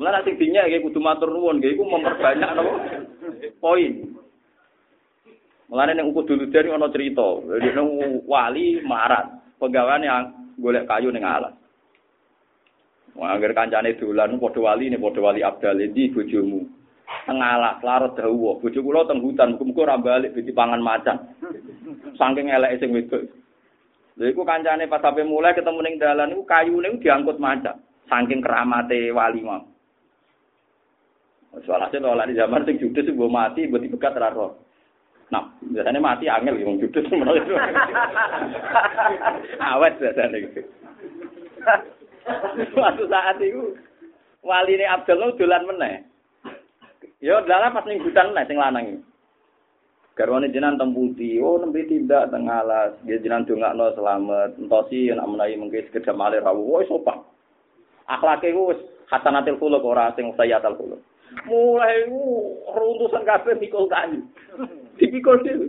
Mulane 0.02 0.26
sing 0.26 0.34
dinyek 0.34 0.82
kudu 0.82 0.98
matur 0.98 1.30
nuwun, 1.30 1.62
iku 1.62 1.86
memperbanyak 1.86 2.58
napa? 2.58 2.74
Poin. 3.62 4.18
Mulane 5.70 5.94
ning 5.94 6.10
uku 6.10 6.26
dulu 6.26 6.50
dari 6.50 6.74
ana 6.74 6.90
cerita, 6.90 7.38
ning 7.62 8.26
wali 8.26 8.82
marat, 8.82 9.30
penggaweane 9.62 10.10
yang 10.10 10.26
golek 10.58 10.90
kayu 10.90 11.14
ning 11.14 11.22
alas. 11.22 11.54
Wah, 13.14 13.38
agar 13.38 13.54
kancane 13.54 13.94
dolan 13.94 14.42
padha 14.42 14.74
wali 14.74 14.90
ne 14.90 14.98
padha 14.98 15.22
wali 15.22 15.46
Abdal 15.46 15.86
di 15.94 16.10
bojomu. 16.10 16.66
Teng 17.30 17.38
alas 17.38 17.78
larut 17.86 18.18
dawa, 18.18 18.58
bojo 18.58 18.80
kula 18.82 19.06
teng 19.06 19.22
hutan, 19.22 19.54
muga-muga 19.54 20.02
ora 20.02 20.26
dadi 20.34 20.50
pangan 20.50 20.82
macan. 20.82 21.18
Saking 22.18 22.50
eleke 22.50 22.82
sing 22.82 22.90
wedok. 22.90 23.22
Lha 24.18 24.34
iku 24.34 24.42
kancane 24.42 24.90
pas 24.90 24.98
sampe 24.98 25.22
mulai 25.22 25.54
ketemu 25.54 25.80
ning 25.86 25.96
dalan 26.02 26.34
iku 26.34 26.42
kayune 26.50 26.98
diangkut 26.98 27.38
macan. 27.38 27.78
Saking 28.10 28.42
keramate 28.42 29.14
wali 29.14 29.46
mau. 29.46 29.71
Soalnya 31.52 32.00
kalau 32.00 32.24
di 32.24 32.40
zaman 32.40 32.64
sing 32.64 32.80
judes 32.80 33.04
sing 33.04 33.20
mati, 33.20 33.68
buat 33.68 33.84
dibekat 33.84 34.16
raro. 34.16 34.56
Nah, 35.32 35.48
biasanya 35.64 36.00
mati 36.04 36.28
angel 36.28 36.60
yang 36.60 36.76
judul 36.80 37.08
menurut 37.12 37.44
itu. 37.44 37.56
Awet 39.72 39.96
biasanya 40.00 40.38
gitu. 40.44 40.62
Suatu 42.76 43.04
saat 43.08 43.40
itu 43.40 43.80
wali 44.44 44.76
ini 44.76 44.84
Abdul 44.84 45.40
dolan 45.40 45.64
meneh. 45.72 46.04
Yo 47.24 47.40
dalam 47.48 47.72
pas 47.72 47.88
ning 47.88 48.04
hutan 48.04 48.36
meneh 48.36 48.44
sing 48.48 48.60
lanang. 48.60 49.00
Garwane 50.20 50.52
jenengan 50.52 50.76
teng 50.76 50.92
pundi? 50.92 51.40
Oh 51.40 51.56
nembe 51.56 51.88
tindak 51.88 52.28
teng 52.36 52.52
alas. 52.52 52.92
Dia 53.08 53.24
jenengan 53.24 53.48
dongakno 53.48 53.96
selamat. 53.96 54.60
Entosi 54.60 55.08
nek 55.16 55.30
menawi 55.32 55.56
mengke 55.56 55.88
sekedap 55.88 56.20
malih 56.20 56.44
rawuh. 56.44 56.84
Woi 56.84 56.88
sopan. 56.92 57.24
Akhlake 58.12 58.52
ku 58.52 58.76
wis 58.76 58.80
hasanatil 59.08 59.56
khuluq 59.56 59.80
ora 59.88 60.12
sing 60.20 60.28
sayyatul 60.36 60.76
khuluq. 60.76 61.02
Mulai 61.48 62.12
ku 62.12 62.60
runtusan 62.76 63.24
kabeh 63.24 63.56
mikul 63.56 63.88
kayu. 63.88 64.20
Dipikul 65.00 65.40
dhewe. 65.42 65.68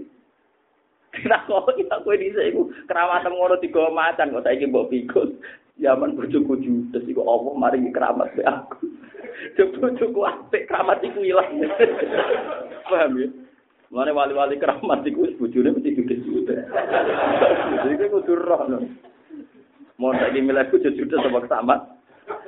Kita 1.12 1.44
kok 1.44 1.68
kita 1.76 2.00
kowe 2.00 2.16
dhisik 2.16 2.50
iku 2.50 2.72
keramatan 2.88 3.36
ngono 3.36 3.60
tiga 3.60 3.92
macan 3.92 4.32
kok 4.32 4.44
saiki 4.48 4.66
mbok 4.66 4.88
pikul. 4.88 5.28
Zaman 5.80 6.16
bojoku 6.16 6.56
judes 6.60 7.04
iku 7.08 7.24
apa 7.24 7.50
mari 7.56 7.78
keramat 7.92 8.32
be 8.32 8.42
aku. 8.44 8.88
Bojoku 9.78 10.20
apik 10.24 10.66
keramat 10.68 11.04
iku 11.04 11.20
ilang. 11.20 11.62
Paham 12.88 13.20
ya? 13.20 13.28
Mulane 13.92 14.12
wali-wali 14.16 14.56
keramat 14.56 15.04
iku 15.04 15.28
wis 15.28 15.36
bojone 15.36 15.76
mesti 15.76 15.96
judes-judes. 15.96 16.64
Iki 17.92 18.06
kudu 18.08 18.32
roh. 18.40 18.66
Mau 20.00 20.16
saiki 20.16 20.40
milihku 20.40 20.80
judes 20.80 21.20
sama 21.20 21.44
keramat. 21.44 21.80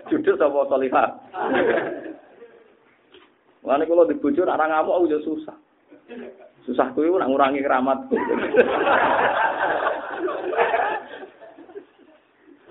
Judes 0.09 0.41
sama 0.41 0.65
solihah. 0.73 1.21
Mulane 3.65 3.89
kalau 3.89 4.05
di 4.05 4.21
bojo 4.21 4.45
ora 4.45 4.61
ngamuk 4.61 4.93
aku 4.93 5.09
yo 5.09 5.19
susah. 5.25 5.57
Susah 6.69 6.93
kuwi 6.93 7.09
nak 7.09 7.33
ngurangi 7.33 7.65
keramat. 7.65 8.13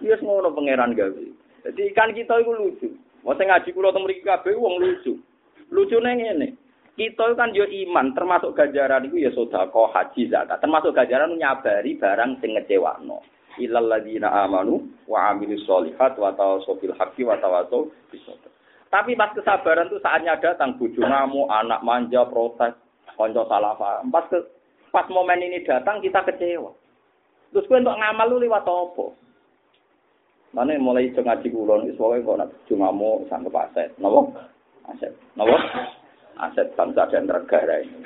Iya 0.04 0.20
ngono 0.22 0.54
pangeran 0.54 0.94
gawe. 0.94 1.26
Jadi 1.64 1.82
ikan 1.96 2.14
kita 2.14 2.38
itu 2.44 2.52
lucu. 2.54 2.88
Mau 3.24 3.34
ngaji 3.34 3.72
kula 3.72 3.96
teng 3.96 4.04
mriki 4.04 4.22
kabeh 4.22 4.54
wong 4.54 4.84
lucu. 4.84 5.16
Lucune 5.72 6.12
ngene. 6.14 6.48
Kita 6.94 7.34
kan 7.34 7.58
yo 7.58 7.66
iman, 7.66 8.14
termasuk 8.14 8.54
ganjaran 8.54 9.10
itu 9.10 9.26
ya 9.26 9.34
sodako, 9.34 9.90
haji, 9.90 10.30
zakat. 10.30 10.62
Termasuk 10.62 10.94
ganjaran 10.94 11.34
nyabari 11.34 11.98
barang 11.98 12.38
sing 12.38 12.54
ngecewakno. 12.54 13.18
Ilal 13.58 13.90
ladina 13.90 14.30
amanu 14.46 14.86
wa 15.10 15.34
amilus 15.34 15.66
solihat 15.66 16.14
wa 16.22 16.30
tawasau 16.38 16.78
bil 16.78 16.94
haqqi 16.94 17.26
wa 17.26 17.34
tawasau 17.42 17.90
bisabr. 18.14 18.53
Tapi 18.94 19.18
pas 19.18 19.34
kesabaran 19.34 19.90
itu 19.90 19.98
saatnya 20.06 20.38
datang 20.38 20.78
bojo 20.78 21.02
ngamu, 21.02 21.50
anak 21.50 21.82
manja, 21.82 22.30
protes, 22.30 22.78
konco 23.18 23.42
salah 23.50 23.74
paham. 23.74 24.14
Pas 24.14 24.30
ke, 24.30 24.38
pas 24.94 25.10
momen 25.10 25.42
ini 25.42 25.66
datang 25.66 25.98
kita 25.98 26.22
kecewa. 26.22 26.70
Terus 27.50 27.66
gue 27.66 27.82
untuk 27.82 27.98
ngamal 27.98 28.30
lu 28.30 28.38
lewat 28.46 28.62
apa? 28.70 29.06
Mana 30.54 30.78
mulai 30.78 31.10
ngaji 31.10 31.50
kulon, 31.50 31.90
soalnya 31.98 32.22
kok 32.22 32.38
nak 32.38 32.50
bojo 32.54 32.74
ngamu 32.78 33.12
sanggup 33.26 33.58
aset. 33.58 33.90
Napa? 33.98 34.22
Aset. 34.94 35.10
Napa? 35.34 35.58
aset 36.38 36.74
bangsa 36.74 37.10
dan 37.10 37.30
negara 37.30 37.82
ini. 37.82 37.98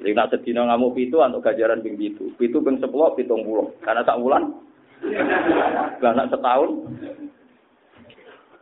Jadi 0.00 0.10
nak 0.16 0.32
sedina 0.32 0.68
ngamu 0.68 0.96
pitu 0.96 1.20
untuk 1.20 1.44
gajaran 1.44 1.84
ping 1.84 2.00
pitu. 2.00 2.32
Pitu 2.40 2.64
ping 2.64 2.80
sepuluh, 2.80 3.12
pitung 3.12 3.44
puluh. 3.44 3.76
Karena 3.84 4.02
tak 4.04 4.20
bulan. 4.20 4.56
Karena 6.00 6.24
setahun. 6.28 6.70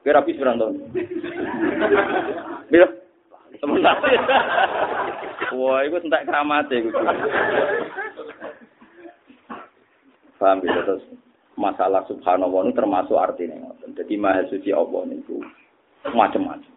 Kira 0.01 0.24
habis 0.24 0.38
berapa 0.40 0.57
tahun? 0.57 0.80
Bila? 2.72 2.88
Sementara. 3.61 4.01
Wah, 5.53 5.84
itu 5.84 5.96
entek 6.01 6.24
keramat 6.24 6.72
ya. 6.72 6.80
Paham 10.40 10.64
gitu 10.64 10.80
terus 10.88 11.05
masalah 11.61 12.01
subhanallah 12.09 12.64
itu 12.64 12.72
termasuk 12.72 13.20
artinya. 13.20 13.76
Jadi 13.92 14.16
maha 14.16 14.48
suci 14.48 14.72
Allah 14.72 15.05
itu 15.12 15.36
macam-macam. 16.16 16.72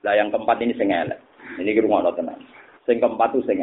Lah 0.00 0.14
yang 0.16 0.32
keempat 0.32 0.56
ini 0.64 0.72
sing. 0.80 0.88
Ini 0.88 1.84
rumah 1.84 2.08
tenang. 2.16 2.40
Sing 2.88 2.96
keempat 2.96 3.36
itu 3.36 3.44
sing. 3.44 3.60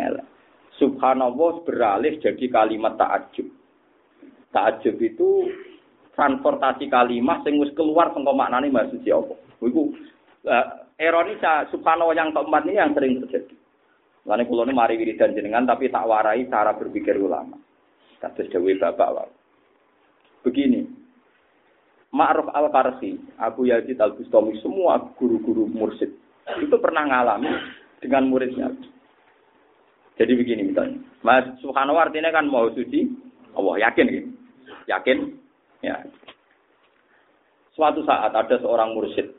Subhanallah 0.77 1.65
beralih 1.65 2.21
jadi 2.21 2.45
kalimat 2.53 3.01
ta'ajub. 3.01 3.49
Ta'ajub 4.53 4.95
itu 5.01 5.49
transportasi 6.19 6.91
kalimat 6.91 7.39
sing 7.47 7.55
wis 7.63 7.71
keluar 7.79 8.11
saka 8.11 8.35
maknane 8.35 8.67
maksud 8.67 8.99
apa. 9.07 9.35
Iku 9.63 9.95
subhanallah 11.71 12.11
yang 12.11 12.35
keempat 12.35 12.67
ini 12.67 12.75
yang 12.75 12.91
sering 12.91 13.23
terjadi. 13.23 13.55
Lalu 14.27 14.43
kulo 14.51 14.67
ini 14.67 14.75
mari 14.75 14.99
wiridan 14.99 15.31
jenengan 15.31 15.63
tapi 15.63 15.87
tak 15.87 16.03
warai 16.03 16.43
cara 16.51 16.75
berpikir 16.75 17.15
ulama. 17.15 17.55
Kados 18.19 18.51
dewi 18.51 18.75
bapak 18.75 19.09
wae. 19.15 19.31
Begini, 20.43 20.83
Ma'ruf 22.11 22.51
al-Karsi, 22.51 23.15
Abu 23.39 23.67
Yazid 23.71 23.95
al-Bustami, 23.95 24.59
semua 24.59 24.99
guru-guru 25.15 25.67
mursid 25.71 26.11
itu 26.59 26.75
pernah 26.79 27.07
ngalami 27.07 27.47
dengan 28.03 28.27
muridnya. 28.27 28.67
Jadi 30.19 30.31
begini 30.35 30.67
misalnya, 30.67 30.99
Mas 31.23 31.47
Subhanahu 31.63 31.95
artinya 31.95 32.27
kan 32.31 32.47
mau 32.47 32.67
suci, 32.75 33.07
Allah 33.55 33.87
yakin. 33.87 34.35
Yakin? 34.87 35.17
Ya. 35.79 36.03
Suatu 37.75 38.03
saat 38.03 38.35
ada 38.35 38.55
seorang 38.59 38.91
mursid. 38.91 39.31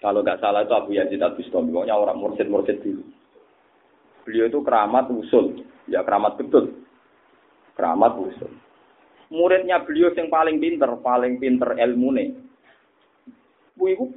Kalau 0.00 0.24
nggak 0.24 0.40
salah 0.40 0.64
itu 0.64 0.72
Abu 0.72 0.96
Yazid 0.96 1.20
Al 1.20 1.36
Bustami, 1.36 1.72
pokoknya 1.72 1.96
orang 1.96 2.16
mursid-mursid 2.20 2.80
dulu. 2.80 3.04
Beliau 4.24 4.48
itu 4.48 4.60
keramat 4.64 5.12
usul, 5.12 5.64
ya 5.88 6.00
keramat 6.04 6.40
betul. 6.40 6.72
Keramat 7.76 8.16
usul. 8.16 8.52
Muridnya 9.28 9.84
beliau 9.84 10.12
yang 10.16 10.32
paling 10.32 10.56
pinter, 10.56 10.88
paling 11.04 11.36
pinter 11.36 11.76
ilmu 11.76 12.08
nih. 12.16 12.28
Bu 13.76 14.08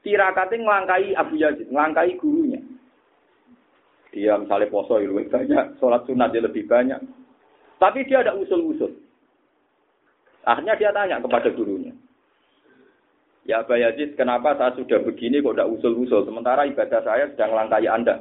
tirakate 0.00 0.60
ngelangkai 0.60 1.16
Abu 1.16 1.40
Yazid, 1.40 1.68
ngelangkai 1.72 2.16
gurunya. 2.20 2.60
Dia 4.12 4.36
misalnya 4.40 4.72
poso 4.72 4.98
ya 4.98 5.06
lebih 5.06 5.30
banyak, 5.30 5.78
sholat 5.78 6.02
sunat 6.04 6.32
dia 6.34 6.42
lebih 6.44 6.66
banyak. 6.66 7.00
Tapi 7.80 8.04
dia 8.04 8.20
ada 8.20 8.36
usul-usul. 8.36 9.09
Akhirnya 10.44 10.74
dia 10.76 10.90
tanya 10.92 11.20
kepada 11.20 11.48
gurunya. 11.52 11.92
Ya 13.48 13.64
Abu 13.64 13.76
Yazid, 13.76 14.14
kenapa 14.20 14.54
saya 14.56 14.76
sudah 14.76 15.00
begini 15.00 15.40
kok 15.40 15.56
tidak 15.56 15.72
usul-usul? 15.72 16.28
Sementara 16.28 16.68
ibadah 16.68 17.00
saya 17.02 17.24
sedang 17.32 17.56
melangkai 17.56 17.88
Anda. 17.88 18.20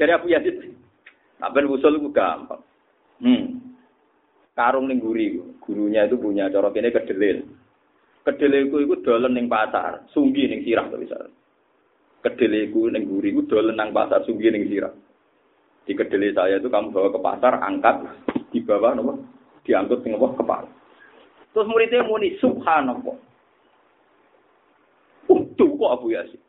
Jadi 0.00 0.10
Abu 0.10 0.32
Yazid, 0.32 0.74
Abang 1.44 1.68
usul 1.68 2.00
itu 2.00 2.08
gampang. 2.14 2.62
Hmm. 3.20 3.60
Karung 4.54 4.86
ning 4.86 5.02
guri, 5.02 5.34
gurunya 5.60 6.06
itu 6.06 6.14
punya 6.14 6.46
corok 6.48 6.78
ini 6.78 6.94
kedelil. 6.94 7.42
Kedeleku 8.24 8.80
iku 8.80 9.02
dolen 9.02 9.34
ning 9.34 9.50
pasar, 9.50 10.06
sunggi 10.14 10.46
ning 10.46 10.64
sirah 10.64 10.88
to 10.88 10.96
bisa. 10.96 11.18
Kedeleku 12.22 12.88
ning 12.88 13.04
guri 13.04 13.34
iku 13.34 13.44
dolen 13.44 13.76
pasar, 13.92 14.22
sunggi 14.24 14.48
ning 14.48 14.70
sirah. 14.70 14.94
Di 15.84 15.92
kedele 15.92 16.32
saya 16.32 16.56
itu 16.56 16.72
kamu 16.72 16.94
bawa 16.94 17.12
ke 17.12 17.20
pasar, 17.20 17.52
angkat, 17.60 17.96
di 18.48 18.64
bawah 18.64 18.96
nopo, 18.96 19.20
diangkut 19.64 20.00
ning 20.04 20.16
apa 20.20 20.28
kepala. 20.38 20.68
Terus 21.56 21.68
muridnya 21.70 22.04
muni 22.04 22.36
subhanallah. 22.38 23.16
Utuh 25.30 25.70
kok 25.80 25.92
Abu 25.96 26.12
Yasin. 26.12 26.40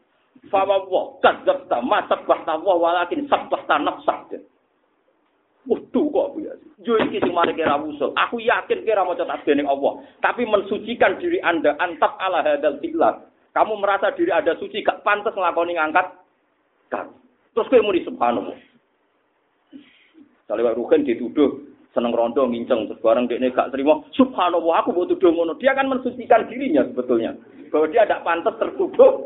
Fawa 0.51 0.83
wa 0.85 1.17
kadzabta 1.23 1.81
ma 1.81 2.05
sabbahta 2.05 2.59
wa 2.59 2.75
walakin 2.77 3.25
sabbahta 3.25 3.81
nafsak. 3.81 4.37
Waduh 5.65 6.05
kok 6.13 6.25
Abu 6.33 6.39
Yazid. 6.45 6.69
Yo 6.85 6.93
iki 7.01 7.17
sing 7.17 7.33
mari 7.33 7.57
kira 7.57 7.79
usul. 7.81 8.13
Aku 8.13 8.37
yakin 8.37 8.85
kira 8.85 9.01
maca 9.01 9.25
tasbih 9.25 9.57
ning 9.57 9.65
Allah, 9.65 9.97
tapi 10.21 10.45
mensucikan 10.45 11.17
diri 11.17 11.41
Anda 11.41 11.73
antap 11.81 12.21
ala 12.21 12.45
hadal 12.45 12.77
fi'lah. 12.77 13.25
Kamu 13.55 13.81
merasa 13.81 14.13
diri 14.13 14.29
Anda 14.29 14.53
suci 14.61 14.85
gak 14.85 15.01
pantas 15.01 15.33
nglakoni 15.33 15.73
ngangkat 15.79 16.07
kan. 16.93 17.09
Terus 17.57 17.69
kowe 17.71 17.81
muni 17.81 18.05
subhanallah. 18.05 18.57
Sale 20.45 20.61
wae 20.61 20.77
rugen 20.77 21.01
dituduh 21.01 21.74
seneng 21.95 22.11
rondo 22.11 22.43
nginceng. 22.43 22.91
Terus 22.91 22.99
bareng 22.99 23.31
dekne 23.31 23.55
gak 23.55 23.71
terima. 23.71 24.03
Subhanallah 24.11 24.83
aku 24.83 24.91
mau 24.91 25.07
tuduh 25.07 25.31
ngono. 25.31 25.55
Dia 25.57 25.71
kan 25.71 25.87
mensucikan 25.87 26.45
dirinya 26.51 26.83
sebetulnya. 26.91 27.31
Bahwa 27.71 27.87
dia 27.87 28.03
tidak 28.03 28.27
pantas 28.27 28.53
tertuduh. 28.59 29.23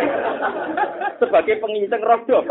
Sebagai 1.24 1.56
penginceng 1.64 2.04
rondo. 2.04 2.44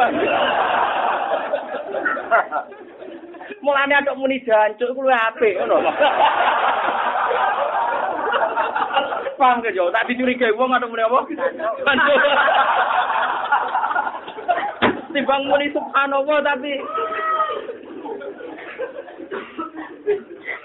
Mulane 3.59 3.93
ada 3.93 4.15
muni 4.17 4.41
jancuk 4.41 4.97
kuwi 4.97 5.13
apik 5.13 5.61
ngono. 5.61 5.77
Paham 9.39 9.63
ke 9.63 9.71
tak 9.71 10.07
dicurigai 10.11 10.51
wong 10.51 10.75
ada 10.75 10.84
muni 10.88 11.03
apa? 11.03 11.19
Jancuk. 11.86 12.19
Timbang 15.09 15.43
muni 15.49 15.73
subhanallah 15.73 16.38
tapi 16.45 16.77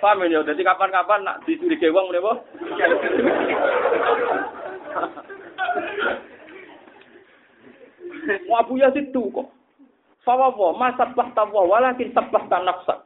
Paham 0.03 0.27
ya, 0.27 0.41
jadi 0.43 0.63
kapan-kapan 0.63 1.21
nak 1.25 1.43
dicurigai 1.47 1.93
wong 1.93 2.11
muni 2.11 2.21
apa? 2.21 2.33
Wabu 8.49 8.81
ya 8.81 8.89
situ 8.93 9.23
kok. 9.33 9.49
Fawawa, 10.25 10.73
masa 10.81 11.13
tawa, 11.13 11.69
walakin 11.69 12.13
sabah 12.17 12.49
nafsa. 12.49 13.05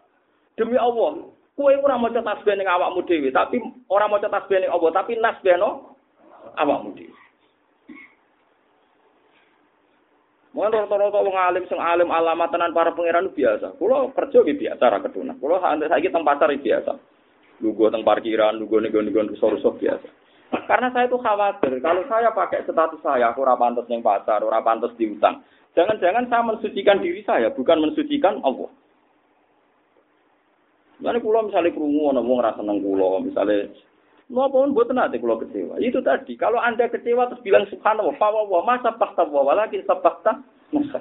Demi 0.54 0.78
Allah, 0.78 1.26
kue 1.58 1.74
ora 1.74 1.98
maca 1.98 2.22
tasbih 2.22 2.54
ning 2.54 2.70
awakmu 2.70 3.02
dhewe, 3.02 3.34
tapi 3.34 3.58
ora 3.90 4.06
maca 4.06 4.30
tasbih 4.30 4.62
ning 4.62 4.70
Allah, 4.70 4.90
tapi 4.94 5.18
nasbih 5.18 5.58
no 5.58 5.98
awakmu 6.54 6.94
dhewe. 6.94 7.14
Mungkin 10.58 10.74
rata-rata 10.74 11.22
wong 11.22 11.38
alim 11.38 11.70
sing 11.70 11.78
alim 11.78 12.10
alamat 12.10 12.50
tenan 12.50 12.74
para 12.74 12.90
pangeran 12.90 13.30
biasa. 13.30 13.78
Kulo 13.78 14.10
kerja 14.10 14.42
gitu 14.42 14.66
biasa 14.66 14.90
ra 14.90 14.98
ketuna. 14.98 15.38
Kulo 15.38 15.62
saiki 15.62 16.10
teng 16.10 16.26
pasar 16.26 16.50
biasa. 16.50 16.98
Lugu 17.62 17.86
teng 17.94 18.02
parkiran, 18.02 18.58
lugu 18.58 18.82
nego-nego 18.82 19.22
rusuh-rusuh 19.22 19.78
biasa. 19.78 20.08
Karena 20.66 20.90
saya 20.90 21.06
itu 21.06 21.14
khawatir, 21.14 21.78
kalau 21.78 22.02
saya 22.10 22.34
pakai 22.34 22.66
status 22.66 22.98
saya, 23.06 23.30
aku 23.30 23.46
ora 23.46 23.54
pantas 23.54 23.86
ning 23.86 24.02
pasar, 24.02 24.42
ora 24.42 24.58
pantas 24.58 24.90
diutang. 24.98 25.46
Jangan-jangan 25.78 26.26
saya 26.26 26.42
mensucikan 26.42 26.98
diri 26.98 27.22
saya, 27.22 27.54
bukan 27.54 27.78
mensucikan 27.78 28.42
Allah. 28.42 28.66
Misalnya 30.98 31.22
kulo 31.22 31.38
misalnya 31.46 31.70
kerungu, 31.70 32.10
ana 32.10 32.18
wong 32.18 32.42
rasa 32.42 32.58
seneng 32.58 32.82
kulo, 32.82 33.22
misalnya 33.22 33.70
Maupun 34.28 34.76
buat 34.76 34.92
nanti 34.92 35.16
kalau 35.16 35.40
kecewa. 35.40 35.80
Itu 35.80 36.04
tadi. 36.04 36.36
Kalau 36.36 36.60
anda 36.60 36.84
kecewa 36.84 37.32
terus 37.32 37.40
bilang 37.40 37.64
subhanallah, 37.72 38.12
fawwah, 38.20 38.60
masa 38.60 38.92
fakta 39.00 39.24
wah, 39.24 39.56
lagi 39.56 39.80
sabakta 39.88 40.44
masa. 40.68 41.00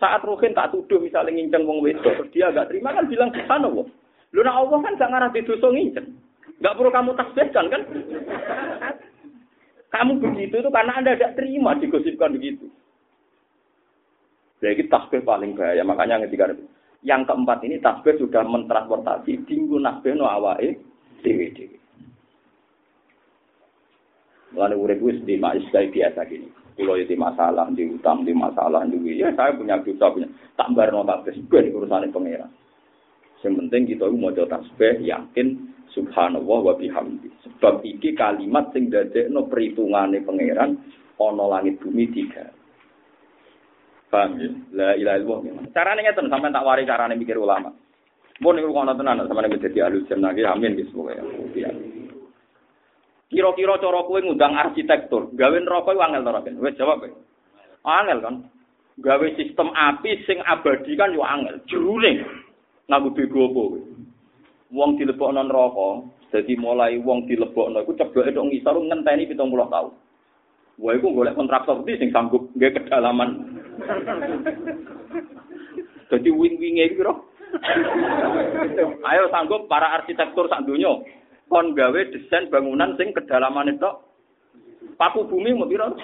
Saat 0.00 0.24
ruhin 0.24 0.56
tak 0.56 0.72
tuduh 0.72 0.96
misalnya 1.00 1.36
nginceng 1.36 1.68
wong 1.68 1.84
wedok, 1.84 2.20
terus 2.20 2.32
dia 2.32 2.48
agak 2.48 2.72
terima 2.72 2.96
kan 2.96 3.04
bilang 3.04 3.28
subhanallah. 3.36 3.86
Lu 4.32 4.40
nak 4.40 4.56
Allah 4.56 4.78
kan 4.80 4.96
gak 4.96 5.10
ngarah 5.12 5.30
dosa 5.32 5.68
nginceng. 5.72 6.08
Gak 6.64 6.74
perlu 6.80 6.88
kamu 6.88 7.10
tasbihkan 7.20 7.66
kan? 7.68 7.82
Kamu 9.92 10.12
begitu 10.20 10.54
itu 10.60 10.70
karena 10.72 10.92
anda 10.96 11.16
tidak 11.16 11.36
terima 11.36 11.76
digosipkan 11.76 12.32
begitu. 12.32 12.68
Jadi 14.64 14.88
tasbih 14.88 15.20
paling 15.20 15.52
bahaya. 15.52 15.84
Makanya 15.84 16.24
ketika 16.28 16.56
yang 17.04 17.28
keempat 17.28 17.60
ini 17.64 17.76
tasbih 17.80 18.16
sudah 18.16 18.40
mentransportasi 18.44 19.44
tinggu 19.44 19.76
nasbih 19.76 20.16
no 20.16 20.24
awai 20.24 20.76
dewi 21.20 21.52
dewi. 21.52 21.76
Mulane 24.56 24.72
urip 24.72 25.04
wis 25.04 25.20
di 25.28 25.36
kayak 25.36 25.92
biasa 25.92 26.24
gini. 26.32 26.48
Kulo 26.76 26.96
itu 26.96 27.12
masalah 27.16 27.68
di 27.72 27.88
utang, 27.88 28.24
di 28.24 28.32
masalah 28.32 28.84
di 28.88 28.96
ya 29.16 29.28
saya 29.36 29.52
punya 29.56 29.80
dosa 29.80 30.12
punya 30.12 30.28
tak 30.56 30.72
barno 30.72 31.04
tasbih 31.04 31.44
ben 31.48 31.72
urusane 31.72 32.08
pangeran. 32.08 32.48
Yang 33.44 33.52
penting 33.52 33.82
kita 33.92 34.08
mau 34.12 34.32
tasbih 34.32 35.04
yakin 35.04 35.76
subhanallah 35.92 36.72
wa 36.72 36.74
bihamdi. 36.76 37.28
Sebab 37.44 37.84
iki 37.84 38.16
kalimat 38.16 38.72
sing 38.72 38.88
dadekno 38.88 39.44
perhitungane 39.48 40.24
pangeran 40.24 40.80
ana 41.16 41.44
langit 41.48 41.80
bumi 41.80 42.12
tiga. 42.12 42.48
Paham 44.12 44.36
ya? 44.36 44.50
La 44.76 44.88
ilaha 44.96 45.16
illallah. 45.16 45.72
Carane 45.72 46.00
ngeten 46.04 46.28
sampean 46.28 46.52
tak 46.52 46.64
wari 46.64 46.84
carane 46.84 47.16
mikir 47.16 47.40
ulama. 47.40 47.72
Mun 48.44 48.52
niku 48.52 48.72
kono 48.72 48.92
tenan 48.92 49.24
sampeyan 49.24 49.56
dadi 49.56 49.80
alus 49.80 50.04
jenenge 50.12 50.44
amin 50.44 50.76
wis 50.76 50.92
pokoke. 50.92 51.95
Kira-kira 53.26 53.82
cara 53.82 54.06
kowe 54.06 54.22
ngundang 54.22 54.54
arsitektur, 54.54 55.34
gawe 55.34 55.56
neraka 55.58 55.90
iku 55.90 55.98
angel 55.98 56.22
to, 56.22 56.62
Wis 56.62 56.78
jawab 56.78 57.02
kowe. 57.02 57.10
Angel 57.82 58.18
kan. 58.22 58.34
Gawe 59.02 59.26
sistem 59.34 59.74
api 59.74 60.22
sing 60.30 60.38
abadi 60.46 60.94
kan 60.94 61.10
yo 61.10 61.26
angel. 61.26 61.58
Jurune 61.66 62.22
ngaku 62.86 63.08
bego 63.18 63.50
apa 63.50 63.60
kowe. 63.74 63.80
Wong 64.70 64.90
dilebokno 64.98 65.42
neraka, 65.42 65.88
dadi 66.30 66.54
mulai 66.54 66.98
wong 67.02 67.26
dilebokno 67.26 67.82
iku 67.82 67.98
cebloke 67.98 68.30
tok 68.30 68.46
ngisor 68.46 68.76
ngenteni 68.78 69.26
70 69.26 69.74
tahun. 69.74 69.94
Wah, 70.76 70.92
iku 70.92 71.08
golek 71.10 71.34
kontraktor 71.34 71.82
iki 71.82 71.98
sing 71.98 72.10
sanggup 72.14 72.46
nggih 72.54 72.78
kedalaman. 72.78 73.42
Dadi 76.14 76.30
wing-winge 76.30 76.94
iki 76.94 77.02
Ayo 79.02 79.22
sanggup 79.34 79.66
para 79.66 79.98
arsitektur 79.98 80.46
sak 80.46 80.62
donya 80.66 80.94
kon 81.46 81.78
gawe 81.78 82.00
desain 82.10 82.50
bangunan 82.50 82.98
sing 82.98 83.14
kedalaman 83.14 83.70
itu 83.70 83.90
paku 84.98 85.30
bumi 85.30 85.54
mau 85.54 85.70
piro? 85.70 85.94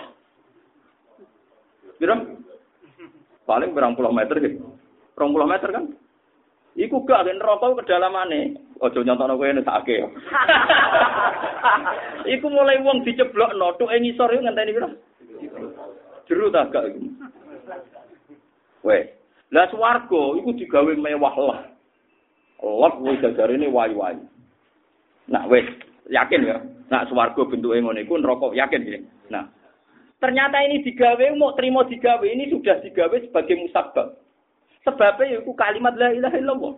Piro? 1.99 2.15
Paling 3.43 3.75
berang 3.75 3.99
puluh 3.99 4.15
meter 4.15 4.39
gitu. 4.39 4.63
Berang 5.19 5.35
puluh 5.35 5.51
meter 5.51 5.69
kan? 5.75 5.91
Iku 6.73 7.05
gak 7.05 7.29
kan 7.29 7.43
rokok 7.43 7.85
kedalamane. 7.85 8.57
Ojo 8.81 9.05
nyontono 9.05 9.37
kowe 9.37 9.51
nek 9.51 9.67
sakake. 9.67 10.03
Iku 12.35 12.47
mulai 12.51 12.83
wong 12.83 13.07
diceblokno 13.07 13.79
tuke 13.79 13.95
ngisor 13.99 14.35
yo 14.35 14.41
ngenteni 14.43 14.75
piro? 14.75 14.91
Jeru 16.27 16.55
ta 16.55 16.71
gak 16.71 16.87
iku. 16.91 17.01
Weh, 18.83 19.15
lah 19.55 19.71
swarga 19.71 20.23
iku 20.39 20.51
digawe 20.59 20.93
mewah 20.97 21.37
lah. 21.39 21.61
Allah 22.63 22.91
kuwi 22.95 23.19
ini 23.19 23.67
wayu-wayu. 23.71 24.23
Nah, 25.31 25.47
wes 25.47 25.67
yakin 26.11 26.43
ya. 26.43 26.59
Nah, 26.91 27.07
swarga 27.07 27.43
bentuke 27.47 27.79
ngono 27.79 28.01
iku 28.03 28.19
neraka 28.19 28.53
yakin 28.53 28.83
ya. 28.89 29.01
Nah, 29.31 29.45
ternyata 30.19 30.61
ini 30.67 30.83
digawe 30.83 31.25
mau 31.39 31.55
terima 31.55 31.87
digawe 31.87 32.27
ini 32.27 32.51
sudah 32.51 32.83
digawe 32.83 33.17
sebagai 33.23 33.57
musabab. 33.63 34.19
Sebabnya 34.83 35.39
yaitu 35.39 35.53
kalimat 35.55 35.95
la 35.95 36.11
ilaha 36.11 36.37
illallah. 36.37 36.75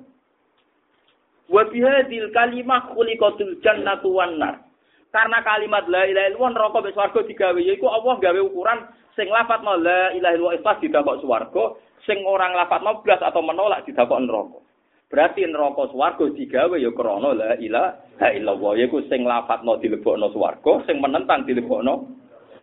Wa 1.48 1.62
bihadil 1.68 2.28
kalimah 2.36 2.92
khuliqatul 2.92 3.60
jannatu 3.64 4.12
wan 4.12 4.36
nar. 4.36 4.60
Karena 5.08 5.40
kalimat 5.40 5.88
la 5.88 6.04
ilaha 6.04 6.26
illallah 6.28 6.52
neraka 6.52 6.78
mek 6.84 6.94
swarga 6.94 7.20
digawe 7.24 7.60
yaiku 7.60 7.88
Allah 7.88 8.14
gawe 8.20 8.40
ukuran 8.44 8.80
sing 9.16 9.30
lafadzno 9.30 9.78
la 9.80 10.12
ilaha 10.12 10.34
illallah 10.36 10.56
ikhlas 10.60 10.78
didakok 10.84 11.20
swarga, 11.24 11.64
sing 12.04 12.20
orang 12.28 12.52
lafadzno 12.52 13.00
blas 13.00 13.22
atau 13.24 13.40
menolak 13.40 13.86
didakok 13.88 14.20
neraka. 14.20 14.63
Berarti 15.12 15.46
neraka 15.46 15.92
swarga 15.92 16.26
digawe 16.32 16.74
ya 16.80 16.90
krana 16.90 17.36
la 17.36 17.54
ilaha 17.60 18.28
illallah 18.34 18.72
yaiku 18.80 19.04
sing 19.06 19.22
lafadzno 19.22 19.78
dilebokno 19.78 20.32
swarga, 20.32 20.82
sing 20.88 20.98
menentang 20.98 21.44
dilebokno. 21.44 22.08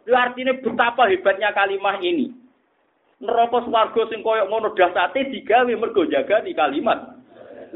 Itu 0.04 0.12
artinya 0.18 0.58
betapa 0.58 1.06
hebatnya 1.08 1.54
kalimat 1.54 2.02
ini. 2.02 2.34
Neraka 3.22 3.62
swarga 3.70 4.02
sing 4.10 4.26
koyok 4.26 4.50
ngono 4.50 4.74
dasate 4.74 5.30
digawe 5.30 5.72
mergo 5.78 6.10
jaga 6.10 6.42
di 6.42 6.58
kalimat 6.58 7.22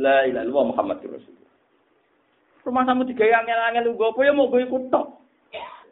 la 0.01 0.25
ilaha 0.27 0.43
illallah 0.43 0.65
Muhammadur 0.73 1.09
Rasulullah. 1.15 1.53
Rumah 2.65 2.83
kamu 2.89 3.01
digawe 3.13 3.31
angel-angel 3.45 3.93
nggo 3.93 4.05
apa 4.09 4.19
ya 4.25 4.31
mau 4.33 4.49
gue 4.49 4.65
ikut 4.65 4.83
tok. 4.89 5.07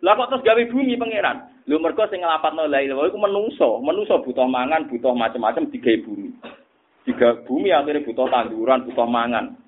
Lah 0.03 0.17
kok 0.19 0.27
terus 0.33 0.43
gawe 0.43 0.61
bumi 0.67 0.99
pangeran. 0.99 1.37
Lho 1.69 1.79
mergo 1.79 2.03
sing 2.11 2.19
nglapatno 2.19 2.67
la 2.67 2.83
ilaha 2.83 2.83
illallah 2.83 3.09
iku 3.13 3.19
menungso, 3.21 3.69
menungso 3.79 4.19
butuh 4.25 4.49
mangan, 4.49 4.89
butuh 4.91 5.15
macam-macam 5.15 5.69
digawe 5.71 5.97
bumi. 6.03 6.33
Jika 7.03 7.43
bumi 7.43 7.75
akhirnya 7.75 8.05
butuh 8.07 8.27
tanduran, 8.31 8.87
butuh 8.87 9.07
mangan. 9.07 9.59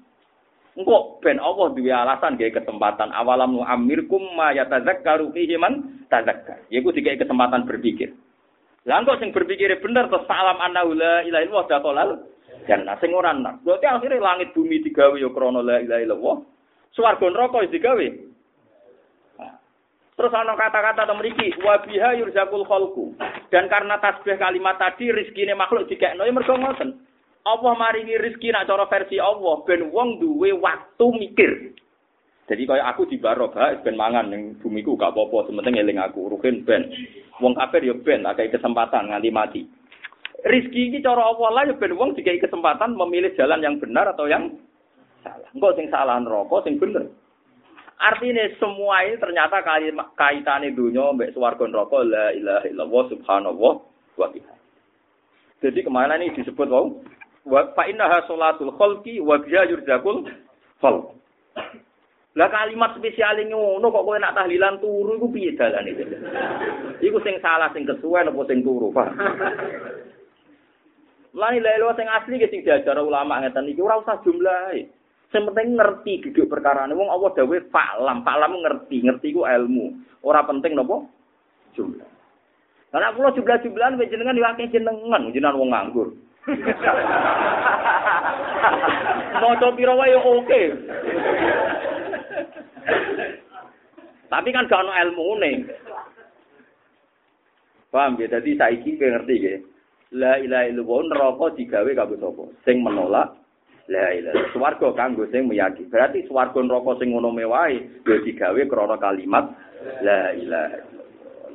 Engkau 0.75 1.23
ben 1.23 1.39
Allah 1.39 1.71
duwe 1.71 1.87
alasan 1.87 2.35
gawe 2.35 2.51
kesempatan 2.51 3.15
awalam 3.15 3.55
nu 3.55 3.63
amirkum 3.63 4.35
ma 4.35 4.51
yatazakkaru 4.51 5.31
fihi 5.31 5.55
man 5.55 6.03
tazakkar. 6.11 6.67
Yaiku 6.67 6.91
dikai 6.91 7.15
kesempatan 7.15 7.63
berpikir. 7.63 8.11
Lah 8.83 8.99
engkau 8.99 9.15
sing 9.15 9.31
berpikir 9.31 9.71
bener 9.79 10.11
terus 10.11 10.27
salam 10.27 10.59
anna 10.59 10.83
la 10.83 11.23
ilaha 11.23 11.43
illallah 11.47 11.67
dakolal 11.71 12.09
jannah 12.67 12.99
sing 12.99 13.15
ora 13.15 13.31
nak. 13.31 13.63
Berarti 13.63 13.87
akhirnya 13.87 14.19
langit 14.19 14.51
bumi 14.51 14.83
digawe 14.83 15.15
ya 15.15 15.31
krana 15.31 15.63
la 15.63 15.79
ilaha 15.79 16.01
illallah. 16.03 16.37
Swarga 16.91 17.23
neraka 17.23 17.63
wis 17.63 17.71
digawe. 17.71 18.07
Terus 20.15 20.31
ana 20.31 20.55
kata-kata 20.55 21.07
to 21.07 21.15
mriki 21.15 21.55
wa 21.59 21.79
biha 21.83 22.19
yurzaqul 22.19 22.67
khalqu. 22.67 23.15
Dan 23.47 23.71
karena 23.71 23.95
tasbih 23.99 24.35
kalimat 24.39 24.75
tadi 24.75 25.11
rezekine 25.11 25.55
makhluk 25.55 25.87
dikekno 25.87 26.27
mergo 26.27 26.55
ngoten. 26.55 27.04
Allah 27.45 27.73
maringi 27.77 28.17
rezeki 28.17 28.49
nak 28.49 28.65
cara 28.65 28.89
versi 28.89 29.21
Allah 29.21 29.61
ben 29.69 29.93
wong 29.93 30.17
duwe 30.17 30.49
waktu 30.57 31.05
mikir. 31.13 31.77
Jadi 32.45 32.65
kaya 32.65 32.89
aku 32.89 33.05
di 33.05 33.21
barokah 33.21 33.73
ben 33.85 33.93
mangan 33.93 34.33
ning 34.33 34.57
bumiku 34.61 34.97
gak 34.97 35.13
apa-apa, 35.13 35.49
sementing 35.49 35.77
eling 35.77 36.01
aku 36.01 36.25
ruhin 36.25 36.65
ben. 36.65 36.89
Wong 37.37 37.53
kafir 37.53 37.85
ya 37.85 37.93
ben 37.93 38.25
akeh 38.25 38.49
kesempatan 38.49 39.13
nganti 39.13 39.29
mati. 39.29 39.61
Rizki 40.45 40.89
ini 40.89 41.05
cara 41.05 41.21
Allah 41.25 41.49
lah 41.53 41.63
ya 41.69 41.77
ben 41.77 41.93
wong 41.93 42.17
dikai 42.17 42.41
kesempatan 42.41 42.97
memilih 42.97 43.33
jalan 43.37 43.61
yang 43.61 43.77
benar 43.77 44.09
atau 44.09 44.25
yang 44.25 44.49
salah. 45.21 45.49
Enggak 45.53 45.77
sing 45.77 45.85
salah 45.93 46.17
neraka, 46.17 46.65
sing 46.65 46.81
bener. 46.81 47.09
Artinya 48.01 48.43
semua 48.57 49.05
ini 49.05 49.21
ternyata 49.21 49.61
kaitannya 50.17 50.73
dunia 50.73 51.13
mbek 51.13 51.31
swarga 51.31 51.63
neraka 51.65 52.03
la 52.03 52.33
ilaha 52.33 52.65
illallah 52.67 53.03
subhanallah 53.13 53.73
wa 54.17 54.27
bihamdihi. 54.33 55.63
Jadi 55.63 55.79
ke 55.81 55.89
mana 55.89 56.19
ini 56.19 56.35
disebut 56.35 56.67
wow? 56.67 56.91
Wa 57.45 57.61
fa 57.77 57.85
innaha 57.85 58.25
salatul 58.25 58.73
khalqi 58.75 59.21
wa 59.21 59.37
biha 59.37 59.69
yurzaqul 59.69 60.25
khalq. 60.81 61.13
Lah 62.35 62.51
kalimat 62.51 62.99
spesial 62.99 63.39
ngono 63.47 63.87
kok 63.87 64.03
kowe 64.03 64.17
nak 64.19 64.35
tahlilan 64.35 64.75
turu 64.83 65.15
iku 65.15 65.27
piye 65.31 65.55
dalane? 65.55 65.95
Iku 66.99 67.17
sing 67.23 67.39
salah 67.39 67.71
sing 67.71 67.87
kesuwen 67.87 68.27
apa 68.27 68.41
sing 68.43 68.59
turu, 68.59 68.91
Pak? 68.91 69.07
Lah 71.31 71.51
lelo 71.55 71.95
sing 71.95 72.11
asli 72.11 72.35
ki 72.35 72.51
sing 72.51 72.67
diajar 72.67 72.99
ulama 72.99 73.39
ngeten 73.39 73.71
iki 73.71 73.79
ora 73.79 74.03
usah 74.03 74.19
jumlahe. 74.19 74.83
Sing 75.31 75.47
penting 75.47 75.79
ngerti 75.79 76.27
duduk 76.27 76.51
perkara 76.51 76.87
wong 76.91 77.07
Allah 77.07 77.31
dawuh 77.39 77.59
falam, 77.71 78.23
falam 78.27 78.51
ngerti, 78.59 79.03
ngerti 79.03 79.31
ku 79.31 79.47
ilmu. 79.47 79.95
Ora 80.23 80.43
penting 80.43 80.75
napa? 80.75 81.07
Jumlah. 81.75 82.07
Karena 82.91 83.11
kalau 83.11 83.35
jumlah-jumlahan 83.35 83.99
jenengan 84.07 84.55
akeh 84.55 84.71
jenengan, 84.71 85.27
jenengan 85.35 85.59
wong 85.59 85.71
nganggur. 85.71 86.15
Maca 89.41 89.67
pira 89.73 89.93
wae 89.97 90.15
oke. 90.15 90.61
Tapi 94.29 94.49
kan 94.53 94.67
gak 94.69 94.81
ono 94.81 94.91
ilmune. 94.93 95.51
Paham 97.89 98.19
ya? 98.19 98.27
Jadi 98.27 98.57
saiki 98.59 98.99
kowe 98.99 99.07
ngerti 99.09 99.35
ya. 99.39 99.55
La 100.15 100.37
ilaha 100.37 100.69
illallah 100.69 100.99
neraka 101.09 101.45
digawe 101.57 101.91
kanggo 101.95 102.15
sapa? 102.21 102.43
Sing 102.67 102.83
menolak 102.83 103.33
la 103.87 104.05
ilaha. 104.13 104.51
Swarga 104.53 104.91
kanggo 104.93 105.25
sing 105.31 105.47
meyakini. 105.49 105.89
Berarti 105.89 106.27
swarga 106.27 106.59
neraka 106.61 106.99
sing 106.99 107.15
ngono 107.15 107.31
mewae 107.31 107.79
ya 108.05 108.17
digawe 108.21 108.61
krana 108.69 108.97
kalimat 109.01 109.49
la 110.03 110.35
ilaha. 110.35 110.77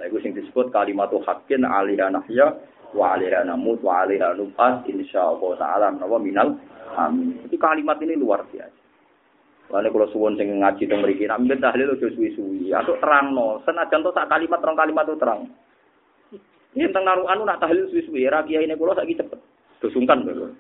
Lha 0.01 0.09
iku 0.09 0.19
sing 0.25 0.33
disebut 0.33 0.73
kalimatu 0.73 1.21
haqqin 1.29 1.61
alaiha 1.61 2.09
nahya 2.09 2.57
wa 2.95 3.15
alaiha 3.15 3.47
namut 3.47 3.79
wa 3.83 4.03
alaiha 4.03 4.35
nufas 4.35 4.83
insyaallah 4.87 5.57
taala 5.59 5.95
menawa 5.95 6.19
minal 6.19 6.49
amin. 6.97 7.47
Itu 7.47 7.57
kalimat 7.61 7.99
ini 8.03 8.19
luar 8.19 8.45
biasa. 8.51 8.81
Lalu 9.71 9.89
kalau 9.95 10.09
suwon 10.11 10.35
sing 10.35 10.51
ngaji 10.51 10.83
teng 10.91 10.99
mriki, 10.99 11.31
nek 11.31 11.47
mben 11.47 11.63
tahlil 11.63 11.95
aja 11.95 12.11
suwi-suwi. 12.11 12.75
Atau 12.75 12.99
terangno, 12.99 13.63
senajan 13.63 14.03
to 14.03 14.11
sak 14.11 14.27
kalimat 14.27 14.59
rong 14.59 14.75
kalimat 14.75 15.07
itu 15.07 15.15
terang. 15.15 15.47
Ini 16.75 16.91
tentang 16.91 17.07
naruhan 17.07 17.47
nak 17.47 17.63
tahlil 17.63 17.87
suwi-suwi, 17.87 18.27
ra 18.27 18.43
kiai 18.43 18.67
ini 18.67 18.75
kula 18.75 18.99
saiki 18.99 19.15
cepet. 19.15 19.39
Dosungkan 19.79 20.27
lho. 20.27 20.51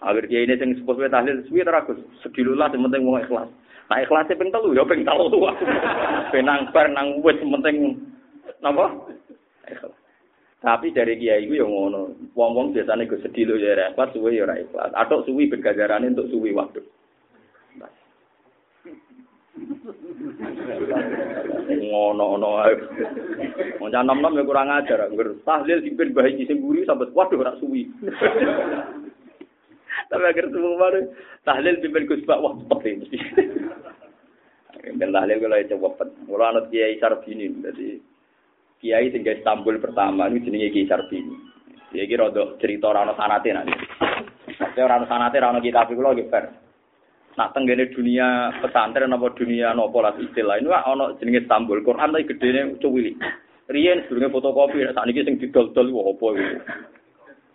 Akhir 0.00 0.32
kiai 0.32 0.48
ini 0.48 0.56
sing 0.56 0.80
sepuh 0.80 0.96
tahlil 1.12 1.44
suwi 1.44 1.60
teragus. 1.60 2.00
Sedilulah 2.24 2.72
sing 2.72 2.80
penting 2.88 3.04
wong 3.04 3.20
ikhlas. 3.20 3.52
Nah 3.92 3.98
ikhlas 4.00 4.32
ping 4.32 4.48
telu 4.48 4.72
ya 4.72 4.88
ping 4.88 5.04
telu. 5.04 5.28
Penang 6.32 6.72
bar 6.72 6.88
nang 6.88 7.20
wis 7.20 7.36
penting 7.36 8.00
napa? 8.64 8.96
Ikhlas. 9.68 10.01
Tapi 10.62 10.94
dari 10.94 11.18
kiai 11.18 11.42
itu 11.42 11.58
yang 11.58 11.74
ngono. 11.74 12.14
Wong-wong 12.38 12.70
biasanya 12.70 13.10
gue 13.10 13.18
sedih 13.18 13.50
lo 13.50 13.58
ya 13.58 13.90
ikhlas, 13.90 14.14
suwi 14.14 14.38
ya 14.38 14.46
ikhlas. 14.46 14.94
Atau 14.94 15.26
suwi 15.26 15.50
bergajaran 15.50 16.06
untuk 16.06 16.30
suwi 16.30 16.54
waktu. 16.54 16.86
ngono-ngono 21.92 22.48
ae. 22.62 22.74
Wong 23.82 23.90
nom-nom 23.90 24.38
ya 24.38 24.46
kurang 24.46 24.70
ajar, 24.70 25.10
ngger 25.10 25.42
tahlil 25.42 25.82
dipen 25.82 26.14
bae 26.14 26.30
iki 26.30 26.46
sing 26.46 26.62
mburi 26.62 26.86
sampe 26.86 27.10
waduh 27.10 27.42
ora 27.42 27.58
suwi. 27.58 27.90
Tapi 30.08 30.24
akhir 30.28 30.52
semua 30.52 30.78
baru 30.78 31.10
tahlil 31.42 31.82
dipen 31.82 32.06
Gus 32.06 32.24
Pak 32.24 32.40
wah 32.40 32.54
cepet 32.54 33.02
mesti. 33.02 33.18
Ben 34.94 35.10
tahlil 35.10 35.42
kula 35.42 35.60
ya 35.60 35.74
cepet. 35.74 36.08
Kula 36.30 36.54
anut 36.54 36.70
Kiai 36.70 37.00
Sarbini 37.02 37.50
dadi 37.60 38.11
Kiai 38.82 39.14
sing 39.14 39.22
Istanbul 39.22 39.78
pertama 39.78 40.26
ini 40.26 40.42
jenenge 40.42 40.74
Kiai 40.74 40.90
Sarbini. 40.90 41.38
Dia 41.94 42.02
kira 42.02 42.34
cerita 42.58 42.90
ora 42.90 43.06
ono 43.06 43.14
sanate 43.14 43.54
nanti. 43.54 43.78
Nek 44.58 44.74
ora 44.74 44.98
ono 44.98 45.06
sanate 45.06 45.38
ora 45.38 45.54
ono 45.54 45.62
kitab 45.62 45.86
kula 45.86 46.10
nggih 46.10 46.26
nak 47.32 47.56
tenggene 47.56 47.88
dunia 47.94 48.50
pesantren 48.58 49.14
apa 49.14 49.30
dunia 49.38 49.70
nopo 49.70 50.02
lah 50.02 50.18
istilah. 50.18 50.58
Ini 50.58 50.66
ono 50.66 51.14
jenenge 51.14 51.46
Istanbul 51.46 51.86
Quran 51.86 52.10
tapi 52.10 52.26
gedene 52.26 52.74
cuwili. 52.82 53.14
Riyen 53.70 54.02
sedurunge 54.10 54.34
fotokopi 54.34 54.82
sak 54.90 55.06
niki 55.06 55.22
sing 55.22 55.38
didol-dol 55.38 55.86
wah 55.94 56.10
apa 56.10 56.26
iki 56.34 56.46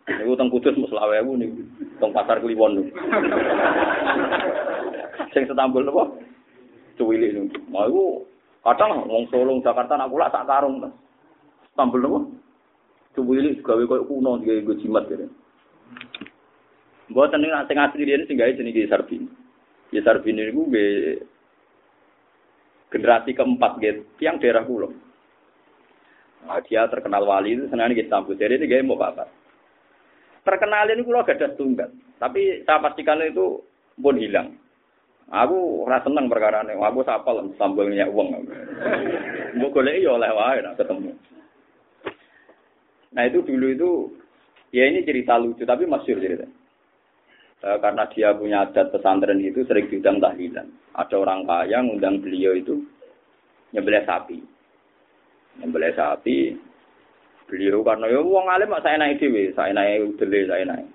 niku 0.08 0.40
teng 0.40 0.48
Kudus 0.48 0.80
mus 0.80 0.96
lawewu 0.96 1.36
niku 1.36 1.60
teng 2.00 2.16
pasar 2.16 2.40
Kliwon 2.40 2.80
niku. 2.80 2.96
Sing 5.36 5.44
Istanbul 5.44 5.84
napa 5.84 6.08
cuwili 6.96 7.36
niku. 7.36 7.60
Mau 7.68 7.84
iku 7.84 8.04
kadang 8.64 9.12
wong 9.12 9.28
Solo 9.28 9.60
Jakarta 9.60 10.00
nak 10.00 10.08
kula 10.08 10.32
sak 10.32 10.48
karung 10.48 10.80
Istanbul 11.78 12.02
napa 12.02 12.20
cuwili 13.14 13.62
gawe 13.62 13.84
koyo 13.86 14.10
kuno 14.10 14.42
digawe 14.42 14.82
jimat 14.82 15.06
kene 15.06 15.30
Mboten 17.14 17.38
nek 17.38 17.70
sing 17.70 17.78
asli 17.78 18.02
dene 18.02 18.26
sing 18.26 18.34
gawe 18.34 18.50
jenenge 18.50 18.90
Sarbini 18.90 19.30
Ya 19.94 20.02
Sarbini 20.02 20.50
itu 20.50 20.66
generasi 22.90 23.38
keempat 23.38 23.78
gitu, 23.84 24.02
yang 24.24 24.40
daerah 24.40 24.64
pulau. 24.66 24.90
Nah, 26.48 26.64
dia 26.64 26.88
terkenal 26.88 27.28
wali 27.28 27.60
itu 27.60 27.68
senang 27.68 27.92
di 27.92 28.00
Istanbul. 28.00 28.40
Jadi 28.40 28.58
ini 28.58 28.66
gaya 28.66 28.82
mau 28.82 28.96
apa? 29.04 29.28
Terkenal 30.48 30.88
ini 30.90 31.04
pulau 31.04 31.28
gak 31.28 31.38
ada 31.38 31.52
tunggal. 31.60 31.92
Tapi 32.18 32.64
saya 32.64 32.80
pastikan 32.80 33.22
itu 33.22 33.60
pun 34.00 34.16
hilang. 34.16 34.56
Aku 35.28 35.84
rasa 35.84 36.08
seneng 36.08 36.32
perkara 36.32 36.64
ini. 36.64 36.80
Aku 36.80 37.04
sapal 37.04 37.44
sambelnya 37.60 38.08
uang. 38.08 38.48
Mau 39.60 39.68
golek 39.76 40.00
ya 40.00 40.16
oleh 40.16 40.32
wae 40.32 40.64
nak 40.64 40.80
ketemu. 40.80 41.12
Nah 43.16 43.24
itu 43.24 43.40
dulu 43.46 43.68
itu 43.72 43.90
ya 44.76 44.84
ini 44.90 45.08
cerita 45.08 45.40
lucu 45.40 45.64
tapi 45.64 45.88
masyur 45.88 46.20
cerita. 46.20 46.48
Eh, 47.58 47.78
karena 47.82 48.06
dia 48.14 48.38
punya 48.38 48.70
adat 48.70 48.94
pesantren 48.94 49.42
itu 49.42 49.66
sering 49.66 49.90
diundang 49.90 50.22
tahlilan. 50.22 50.68
Ada 50.94 51.16
orang 51.18 51.42
kaya 51.48 51.82
ngundang 51.82 52.22
beliau 52.22 52.54
itu 52.54 52.86
nyembelih 53.74 54.06
sapi. 54.06 54.38
Nyembelih 55.64 55.94
sapi. 55.98 56.54
Beliau 57.48 57.80
karena 57.82 58.12
ya 58.12 58.20
wong 58.20 58.46
alim 58.52 58.76
saya 58.84 59.00
naik 59.00 59.24
dhewe, 59.24 59.56
saya 59.56 59.72
naik 59.72 60.04
udele, 60.04 60.52
saya 60.52 60.68
naik. 60.68 60.88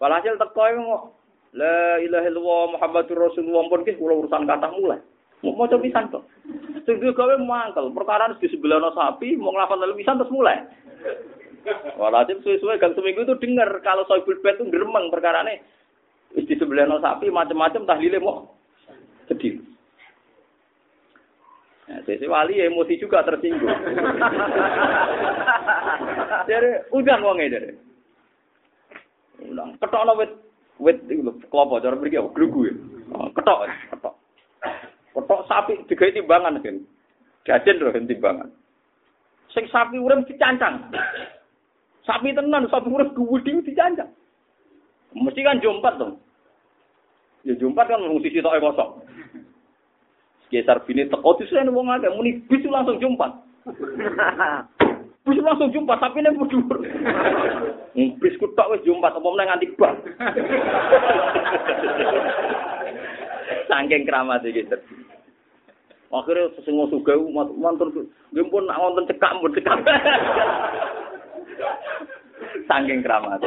Walhasil 0.00 0.40
teko 0.40 0.64
kok 0.64 1.02
La 1.52 2.00
ilaha 2.00 2.26
illallah 2.32 2.64
Muhammadur 2.80 3.28
Rasulullah 3.28 3.68
pun 3.68 3.84
ki 3.84 4.00
kula 4.00 4.24
urusan 4.24 4.48
kata 4.48 4.72
mulai. 4.72 5.04
Mau 5.44 5.52
maca 5.52 5.76
pisan 5.76 6.08
kok. 6.08 6.24
Sing 6.88 6.96
gawe 6.96 7.34
mangkel, 7.36 7.92
perkara 7.92 8.32
di 8.40 8.48
sebelah 8.48 8.88
sapi, 8.96 9.36
mau 9.36 9.52
lalu 9.52 10.00
pisan 10.00 10.16
terus 10.16 10.32
mulai. 10.32 10.64
Walhasil 11.96 12.42
suwe-suwe 12.42 12.80
gang 12.80 12.96
seminggu 12.98 13.22
itu 13.22 13.38
dengar 13.38 13.70
kalau 13.86 14.02
soibul 14.10 14.34
bed 14.42 14.58
itu 14.58 14.72
geremeng 14.72 15.12
perkara 15.12 15.46
ini 15.46 15.62
Wis 16.32 16.48
di 16.48 16.56
sebelah 16.56 16.88
no 16.88 16.96
sapi 16.96 17.28
macam-macam 17.28 17.84
tahlile 17.84 18.16
mau 18.16 18.56
sedih. 19.28 19.60
Nah, 21.92 22.00
sesi 22.08 22.24
wali 22.24 22.56
emosi 22.56 22.96
juga 22.96 23.20
tersinggung. 23.20 23.68
Jadi 26.48 26.88
udah 26.96 27.16
wonge 27.20 27.52
dari. 27.52 27.76
Ulang 29.44 29.76
ketok 29.76 30.04
no 30.08 30.16
wit 30.80 31.04
kelompok 31.52 31.84
cara 31.84 32.00
apa 32.00 32.32
grugu 32.32 32.72
ya. 32.72 32.74
Oh, 33.12 33.28
ketok 33.36 33.68
ketok. 33.92 34.14
Ketok 35.12 35.44
sapi 35.44 35.84
digawe 35.84 36.16
timbangan 36.16 36.64
kan. 36.64 36.80
Jajan 37.44 37.76
lho 37.76 37.92
timbangan. 37.92 38.48
Sing 39.52 39.68
sapi 39.68 40.00
urip 40.00 40.24
dicancang. 40.24 40.88
Sapi 42.02 42.34
tenan, 42.34 42.66
sapi 42.66 42.90
urip 42.90 43.14
gede 43.14 43.62
dicancang. 43.62 44.10
Mesti 45.14 45.40
kan 45.44 45.62
jompat 45.62 46.00
dong. 46.00 46.18
Ya 47.46 47.54
jompat 47.58 47.90
kan 47.90 48.02
sisi 48.22 48.42
tok 48.42 48.58
kosong. 48.58 48.90
Geser 50.52 50.78
bini 50.84 51.08
teko 51.08 51.32
disen 51.40 51.72
wong 51.72 51.88
akeh 51.88 52.12
muni 52.12 52.42
bis 52.44 52.64
langsung 52.68 53.00
jompat. 53.00 53.32
bis 55.22 55.38
langsung 55.38 55.70
jumpat 55.70 56.02
tapi 56.02 56.20
ini 56.20 56.34
berdua. 56.34 56.76
bis 57.94 58.36
ku 58.36 58.50
tok 58.52 58.76
wis 58.76 58.84
jumpat 58.84 59.16
apa 59.16 59.28
meneh 59.28 59.46
nganti 59.48 59.66
bang. 59.78 59.96
Saking 63.70 64.02
keramat 64.04 64.44
iki 64.44 64.66
Akhirnya 66.12 66.52
sesungguh 66.60 66.92
suga 66.92 67.16
mantur 67.56 67.88
nggih 67.88 68.44
pun 68.52 68.68
nak 68.68 68.76
wonten 68.76 69.08
cekak 69.08 69.32
pun 69.40 69.56
cekak. 69.56 69.80
Saking 72.68 73.00
keramat. 73.02 73.42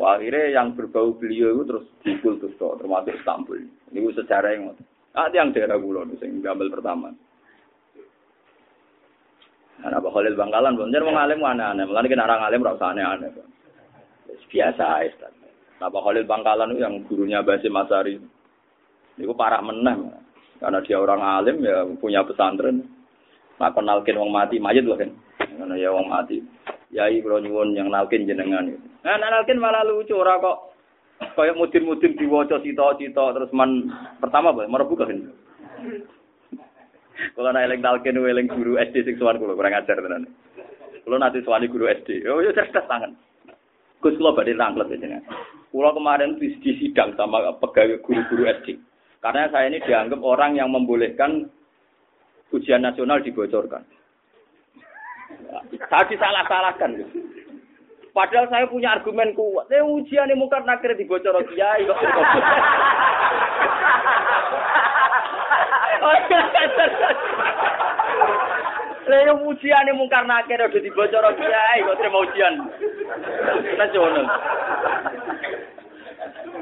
Akhirnya 0.00 0.56
yang 0.56 0.72
berbau 0.72 1.12
beliau 1.12 1.60
itu 1.60 1.62
terus 1.68 1.84
dikultus 2.00 2.56
tuh, 2.56 2.78
termasuk 2.80 3.12
Istanbul. 3.20 3.60
Ini 3.92 4.08
sejarah 4.16 4.50
yang 4.56 4.72
ada 5.12 5.34
yang 5.34 5.52
daerah 5.52 5.76
Kulon, 5.76 6.16
yang 6.22 6.40
gambar 6.40 6.70
pertama. 6.72 7.10
Nah, 9.80 9.96
Pak 9.96 10.12
Khalil 10.12 10.36
Bangkalan, 10.36 10.76
bener 10.76 11.00
mau 11.04 11.16
ngalim 11.16 11.40
aneh-aneh. 11.40 11.84
Kena 11.88 12.28
orang 12.28 12.40
ngalim 12.44 12.64
rasa 12.68 12.84
aneh-aneh. 12.92 13.28
Biasa 14.52 14.84
aja. 15.00 15.28
Nah, 15.80 15.88
Pak 15.88 16.02
Khalil 16.04 16.28
Bangkalan 16.28 16.76
itu 16.76 16.80
yang 16.84 16.94
gurunya 17.08 17.40
Basim 17.40 17.72
Masari. 17.72 18.20
Itu 19.16 19.32
parah 19.32 19.64
menang. 19.64 20.12
Karena 20.60 20.84
dia 20.84 21.00
orang 21.00 21.24
alim 21.24 21.64
ya 21.64 21.88
punya 21.96 22.20
pesantren. 22.20 22.84
Nah, 23.56 23.72
kenalkin 23.72 24.20
wong 24.20 24.28
mati, 24.28 24.60
mayat 24.60 24.84
loh 24.84 25.00
kan. 25.00 25.08
Karena 25.40 25.74
ya 25.80 25.88
wong 25.92 26.12
mati. 26.12 26.44
Yai 26.90 27.22
kula 27.22 27.38
nyuwun 27.38 27.78
yang 27.78 27.86
nalkin 27.86 28.26
jenengan. 28.26 28.66
Nah, 29.06 29.16
nalkin 29.16 29.62
malah 29.62 29.86
lucu 29.86 30.18
ora 30.18 30.42
kok 30.42 30.74
kayak 31.36 31.54
mudin-mudin 31.54 32.16
diwaca 32.16 32.58
cita-cita 32.64 33.36
terus 33.36 33.52
man 33.52 33.92
pertama 34.18 34.50
apa 34.50 34.66
merebu 34.66 34.94
kan. 34.98 35.30
Kalau 37.36 37.50
nak 37.54 37.64
eling 37.68 37.80
nalkin 37.84 38.18
eling 38.18 38.48
guru 38.50 38.80
SD 38.80 39.06
sing 39.06 39.14
sowan 39.20 39.38
kula 39.38 39.54
kurang 39.54 39.76
ajar 39.76 40.02
tenan. 40.02 40.26
Kula 41.06 41.22
nanti 41.22 41.44
sowan 41.46 41.68
guru 41.70 41.86
SD. 41.86 42.26
Oh 42.26 42.42
ya 42.42 42.50
cerdas 42.56 42.88
tangan. 42.90 43.14
Gus 44.02 44.18
kula 44.18 44.34
badhe 44.34 44.56
rangklet 44.56 44.96
jenengan. 44.96 45.22
Kula 45.70 45.94
kemarin 45.94 46.42
di 46.42 46.58
sidang 46.58 47.14
sama 47.14 47.54
pegawai 47.62 48.02
guru-guru 48.02 48.50
SD. 48.50 48.80
Karena 49.20 49.52
saya 49.52 49.68
ini 49.68 49.84
dianggap 49.84 50.18
orang 50.24 50.56
yang 50.56 50.72
membolehkan 50.72 51.46
ujian 52.50 52.82
nasional 52.82 53.20
dibocorkan. 53.22 53.84
Saya 55.90 56.04
disalah-salahkan. 56.06 56.90
Padahal 58.10 58.46
saya 58.50 58.66
punya 58.66 58.98
argumen 58.98 59.34
kuat. 59.38 59.70
Eh 59.70 59.82
ujian 59.82 60.26
ini 60.26 60.34
mungkin 60.34 60.66
nakir 60.66 60.98
bocor 61.06 61.36
kiai 61.46 61.86
kok. 61.86 61.98
Lah 69.10 69.20
yo 69.26 69.34
ujiane 69.46 69.90
mungkar 69.94 70.26
nakir 70.26 70.58
udah 70.58 70.82
dibocor 70.82 71.24
kiai 71.38 71.86
kok 71.86 71.96
terima 72.02 72.18
ujian. 72.26 72.54
Nasional. 73.78 74.26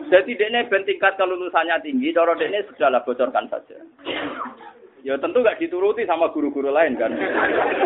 Jadi 0.08 0.32
dene 0.40 0.64
ben 0.72 0.88
tingkat 0.88 1.20
kelulusannya 1.20 1.84
tinggi, 1.84 2.16
cara 2.16 2.32
dene 2.32 2.64
sudahlah 2.64 3.04
bocorkan 3.04 3.44
saja. 3.52 3.76
Ya 5.06 5.14
tentu 5.18 5.46
gak 5.46 5.62
dituruti 5.62 6.02
sama 6.04 6.34
guru-guru 6.34 6.74
lain 6.74 6.98
kan. 6.98 7.14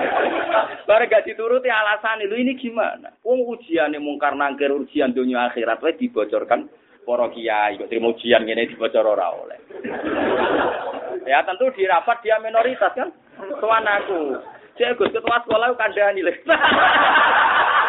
Bareng 0.88 1.12
gak 1.12 1.28
dituruti 1.28 1.68
alasan 1.68 2.24
itu 2.24 2.36
ini 2.36 2.56
gimana? 2.56 3.12
Wong 3.20 3.44
ujiane 3.44 4.00
mungkar 4.00 4.32
nangkir 4.32 4.72
ujian 4.72 5.12
dunia 5.12 5.52
akhirat 5.52 5.84
wae 5.84 5.96
dibocorkan 6.00 6.72
para 7.02 7.26
kiai 7.34 7.76
kok 7.76 7.90
terima 7.90 8.14
ujian 8.14 8.46
ngene 8.46 8.70
dibocor 8.72 9.04
ora 9.04 9.28
oleh. 9.32 9.58
Ya 11.22 11.38
tentu 11.46 11.70
di 11.78 11.86
rapat 11.86 12.18
dia 12.26 12.42
minoritas 12.42 12.98
kan. 12.98 13.14
Tuan 13.62 13.86
aku. 13.86 14.42
Cek 14.74 14.98
Gus 14.98 15.14
ketua 15.14 15.38
sekolah 15.44 15.70
kandhani 15.78 16.24
lho. 16.26 16.34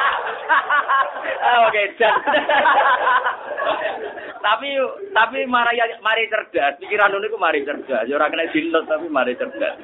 Ah, 1.43 1.67
Oke, 1.67 1.83
tapi 4.43 4.67
tapi 5.11 5.37
mari 5.47 5.79
mari 6.03 6.27
cerdas, 6.31 6.79
pikiran 6.79 7.15
niku 7.19 7.35
mari 7.39 7.63
cerdas. 7.67 8.07
Ya 8.07 8.19
kena 8.19 8.47
tapi 8.87 9.07
mari 9.11 9.35
cerdas. 9.39 9.75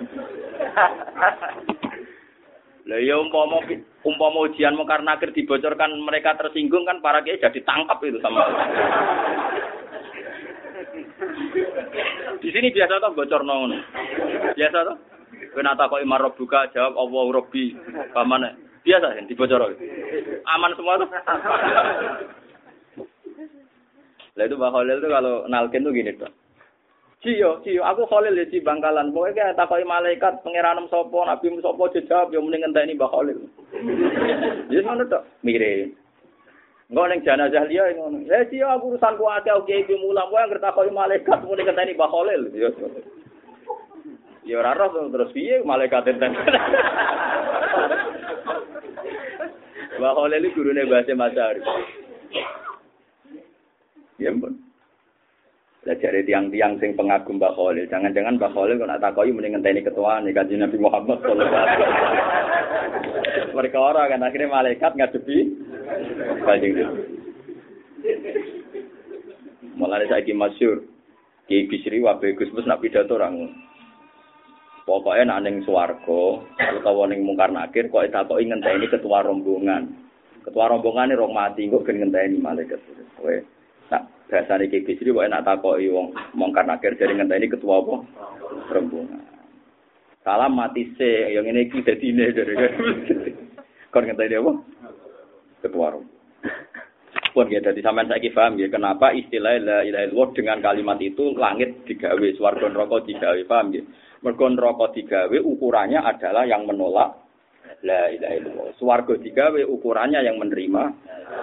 Lah 2.89 2.99
ya 2.99 3.21
umpama 3.21 3.61
umpama 4.01 4.49
ujian 4.49 4.73
mau 4.73 4.87
karena 4.87 5.13
akhir 5.13 5.31
dibocorkan 5.37 5.93
mereka 6.01 6.33
tersinggung 6.41 6.89
kan 6.89 6.99
para 7.05 7.21
kiai 7.21 7.37
jadi 7.37 7.61
tangkap 7.61 8.01
itu 8.01 8.17
sama. 8.17 8.43
Di 12.39 12.49
sini 12.49 12.73
biasa 12.73 12.97
tuh 12.97 13.13
bocor 13.13 13.41
nong. 13.45 13.77
Biasa 14.57 14.77
tuh. 14.89 14.97
Kenapa 15.53 15.91
kok 15.91 16.01
imar 16.01 16.23
buka 16.33 16.73
jawab 16.73 16.97
Allah 16.97 17.23
Robbi. 17.29 17.77
Pamane? 18.09 18.81
Biasa 18.81 19.17
ya 19.17 19.21
dibocor. 19.29 19.75
Aman 20.55 20.71
semua 20.75 20.99
tuh. 20.99 21.09
Lah 24.39 24.43
itu 24.47 24.55
Mbak 24.55 24.71
Khalil 24.71 24.97
tuh 25.03 25.11
kalau 25.11 25.33
nalkin 25.51 25.83
tuh 25.83 25.91
gini 25.91 26.15
tuh. 26.15 26.31
Ciyo, 27.19 27.59
ciyo, 27.67 27.83
aku 27.83 28.07
Khalil 28.07 28.39
ya 28.39 28.47
ci 28.47 28.63
bangkalan. 28.63 29.11
Pokoknya 29.11 29.51
kayak 29.51 29.57
takoi 29.59 29.83
malaikat 29.83 30.39
pengiranem 30.39 30.87
sopo, 30.87 31.27
nabi 31.27 31.51
sopo 31.59 31.91
jawab, 31.91 32.31
ya 32.31 32.39
mending 32.39 32.63
ini 32.63 32.95
Mbak 32.95 33.11
Khalil. 33.11 33.39
Jadi 34.71 34.83
mana 34.87 35.03
tuh? 35.03 35.19
Mirip. 35.43 35.91
Enggak 36.89 37.05
neng 37.11 37.21
jenazah 37.21 37.67
liya 37.67 37.93
ngono. 37.93 38.23
Ya 38.25 38.47
ciyo 38.47 38.71
aku 38.71 38.95
urusan 38.95 39.19
ku 39.19 39.29
akeh 39.29 39.53
oke 39.53 39.69
iki 39.69 39.93
mulang 39.99 40.25
kowe 40.31 40.41
anggere 40.41 40.63
takoi 40.63 40.89
malaikat 40.89 41.43
muni 41.45 41.61
ngenteni 41.61 41.93
Mbak 41.93 42.09
Khalil. 42.09 42.41
Ya. 42.55 42.71
Ya 44.47 44.55
ora 44.63 44.73
roh 44.73 45.11
terus 45.11 45.29
piye 45.35 45.61
malaikat 45.67 46.07
enten. 46.09 46.33
Mbak 49.99 50.15
Khalil 50.15 50.47
iki 50.47 50.55
gurune 50.55 50.87
bahasa 50.87 51.11
Masari. 51.11 51.61
Ya 54.15 54.31
ampun. 54.31 54.55
Jare 55.83 56.21
tiang-tiang 56.23 56.79
sing 56.79 56.95
pengagum 56.95 57.35
Mbak 57.35 57.55
Khalil, 57.59 57.85
jangan-jangan 57.91 58.39
Mbak 58.39 58.53
Khalil 58.55 58.79
kok 58.79 58.87
nak 58.87 59.01
takoki 59.03 59.35
mending 59.35 59.59
ngenteni 59.59 59.83
ketua 59.83 60.23
nih 60.23 60.31
kanjeng 60.31 60.63
Nabi 60.63 60.77
Muhammad. 60.79 61.19
Mereka 63.51 63.77
orang 63.79 64.07
kan 64.15 64.23
akhirnya 64.23 64.47
malaikat 64.47 64.91
ngadepi 64.95 65.37
kanjeng 66.47 66.73
Nabi. 66.79 67.03
Malah 69.75 70.03
saiki 70.07 70.31
masyhur 70.35 70.83
Ki 71.47 71.67
Bisri 71.67 71.99
wa 71.99 72.15
Gus 72.19 72.51
Mus 72.55 72.67
nak 72.67 72.79
pidato 72.79 73.19
orang. 73.19 73.51
Pokoknya 74.89 75.29
nak 75.29 75.45
ning 75.45 75.61
swarga 75.61 76.41
utawa 76.81 77.05
ning 77.05 77.21
mungkar 77.21 77.53
nakir 77.53 77.93
kok 77.93 78.09
takoki 78.09 78.49
ngenteni 78.49 78.89
ketua 78.89 79.21
rombongan. 79.21 79.85
Ketua 80.41 80.65
rombongan 80.65 81.13
ini 81.13 81.19
rong 81.21 81.29
mati 81.29 81.69
kok 81.69 81.85
gen 81.85 82.01
ngenteni 82.01 82.41
malaikat. 82.41 82.81
Kowe 83.21 83.37
Biasa 84.29 84.61
nih 84.61 84.69
kayak 84.69 84.85
bisri, 84.85 85.09
pokoknya 85.09 85.41
nak 85.41 85.45
takoi 85.49 85.89
wong 85.89 86.13
mongkar 86.37 86.61
nakir 86.61 86.93
dari 86.93 87.17
ngenteni 87.17 87.49
ketua 87.49 87.81
apa? 87.81 87.95
Rombongan. 88.77 89.25
Salam 90.21 90.53
mati 90.53 90.85
se, 90.93 91.33
yang 91.33 91.49
ini 91.49 91.65
kita 91.65 91.97
ini 91.97 92.29
dari 92.29 92.53
kon 93.89 94.05
ngenteni 94.05 94.37
apa? 94.37 94.53
Ketua 95.65 95.97
rombongan. 95.97 96.17
Pun 97.33 97.49
ya, 97.49 97.61
jadi 97.61 97.81
sampean 97.81 98.09
saya 98.09 98.29
paham 98.33 98.57
ya, 98.57 98.69
kenapa 98.69 99.13
istilah 99.13 99.57
la 99.61 99.77
ilaha 99.85 100.05
illallah 100.05 100.29
dengan 100.33 100.57
kalimat 100.65 100.97
itu 100.97 101.33
langit 101.37 101.85
digawe, 101.85 102.27
swarga 102.37 102.69
neraka 102.69 103.05
digawe, 103.05 103.41
paham 103.49 103.73
ya? 103.73 103.81
Mergo 104.19 104.45
neraka 104.51 104.91
digawe 104.91 105.37
ukurannya 105.39 106.03
adalah 106.03 106.43
yang 106.43 106.67
menolak 106.67 107.15
la 107.87 108.11
ilaha 108.11 108.35
illallah. 108.35 108.67
Swarga 108.75 109.15
digawe 109.15 109.61
ukurannya 109.63 110.19
yang 110.19 110.35
menerima 110.35 110.83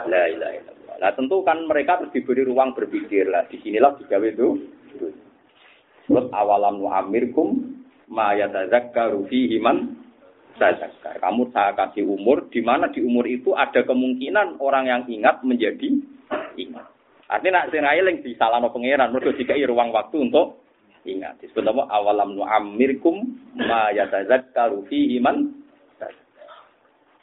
la 0.09 0.23
ilaha 0.29 0.53
illallah. 0.61 0.95
Nah 1.01 1.11
tentu 1.17 1.41
kan 1.41 1.65
mereka 1.65 2.01
harus 2.01 2.13
diberi 2.13 2.45
ruang 2.45 2.77
berpikir 2.77 3.33
lah. 3.33 3.49
Di 3.49 3.57
sinilah 3.65 3.97
digawe 3.97 4.29
itu. 4.29 4.49
Terus 6.07 6.27
awalam 6.31 6.85
amirkum 6.85 7.81
ma 8.13 8.37
yatazakkaru 8.37 9.25
fihi 9.29 9.57
man. 9.57 9.97
Kamu 10.57 11.53
saya 11.53 11.77
kasih 11.77 12.09
umur 12.09 12.49
di 12.49 12.65
mana 12.65 12.89
di 12.89 13.05
umur 13.05 13.29
itu 13.29 13.53
ada 13.53 13.85
kemungkinan 13.85 14.57
orang 14.57 14.89
yang 14.89 15.03
ingat 15.05 15.45
menjadi 15.45 15.93
ingat. 16.57 16.89
Artinya 17.29 17.67
nak 17.67 17.69
sing 17.75 17.85
eling 17.85 18.25
disalahno 18.25 18.73
pangeran 18.73 19.13
mergo 19.13 19.37
dikai 19.37 19.61
ruang 19.69 19.93
waktu 19.93 20.17
untuk 20.31 20.65
ingat. 21.07 21.39
Disebut 21.39 21.63
apa 21.63 21.87
awalam 21.89 22.37
amirkum 22.43 23.39
ma 23.55 23.95
yatazakkaru 23.95 24.87
fihi 24.91 25.23
man 25.23 25.63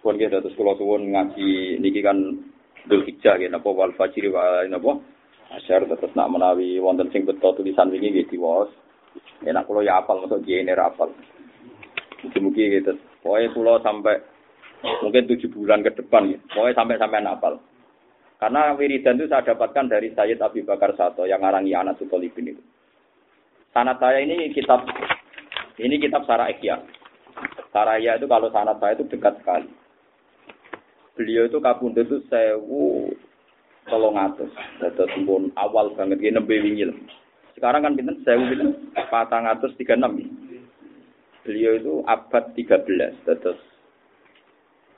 Pun 0.03 0.19
kita 0.19 0.43
terus 0.43 0.51
kalau 0.59 0.75
suwun 0.75 1.15
ngaji 1.15 1.79
niki 1.79 2.03
kan 2.03 2.19
Dul 2.91 3.07
Hijjah 3.07 3.39
ya 3.39 3.47
napa 3.47 3.71
wal 3.71 3.95
fajri 3.95 4.27
wa 4.27 4.67
napa 4.67 4.99
asyar 5.55 5.87
terus 5.87 6.11
nak 6.11 6.27
menawi 6.27 6.75
wonten 6.83 7.07
sing 7.15 7.23
beto 7.23 7.55
tulisan 7.55 7.87
wingi 7.87 8.11
nggih 8.11 8.27
diwaos. 8.27 8.67
Ya 9.47 9.55
nak 9.55 9.71
ya 9.79 10.03
apal 10.03 10.19
mosok 10.19 10.43
jene 10.43 10.75
apal. 10.75 11.07
Mugi-mugi 12.19 12.83
gitu. 12.83 12.99
Pokoknya 13.23 13.55
kula 13.55 13.73
sampai 13.79 14.19
mungkin 14.99 15.23
tujuh 15.31 15.47
bulan 15.55 15.79
ke 15.79 15.95
depan 15.95 16.35
gitu. 16.35 16.43
Pokoknya 16.51 16.75
sampai 16.75 16.99
sampai 16.99 17.23
apal. 17.23 17.53
Karena 18.43 18.75
wiridan 18.75 19.15
itu 19.15 19.31
saya 19.31 19.55
dapatkan 19.55 19.87
dari 19.87 20.11
Sayyid 20.11 20.43
Abi 20.43 20.67
Bakar 20.67 20.99
Sato 20.99 21.23
yang 21.23 21.39
ngarangi 21.39 21.71
anak 21.71 21.95
Sutolibin 21.95 22.51
itu. 22.51 22.63
Sanat 23.73 23.97
saya 23.97 24.21
ini 24.21 24.53
kitab 24.53 24.85
ini 25.81 25.97
kitab 25.97 26.23
Sarah 26.29 26.53
Ekya. 26.53 26.77
Saraya 27.73 28.21
itu 28.21 28.29
kalau 28.29 28.53
sanat 28.53 28.77
saya 28.77 28.93
itu 28.93 29.09
dekat 29.09 29.41
sekali 29.41 29.65
beliau 31.13 31.45
itu 31.45 31.57
kapundhut 31.61 32.05
itu 32.05 32.17
sewu 32.29 33.13
tolong 33.89 34.17
atus. 34.17 34.49
Dados 34.81 35.09
pun 35.25 35.53
awal 35.57 35.93
banget 35.93 36.21
gini 36.21 36.37
nembe 36.37 36.57
wingi 36.57 36.89
Sekarang 37.57 37.85
kan 37.85 37.93
pinten 37.93 38.21
sewu 38.25 38.43
pinten 38.49 38.69
patang 39.09 39.45
atus 39.45 39.73
tiga 39.77 39.93
enam. 39.93 40.17
Beliau 41.45 41.77
itu 41.77 41.93
abad 42.09 42.53
tiga 42.57 42.81
belas. 42.81 43.13
Dados 43.25 43.59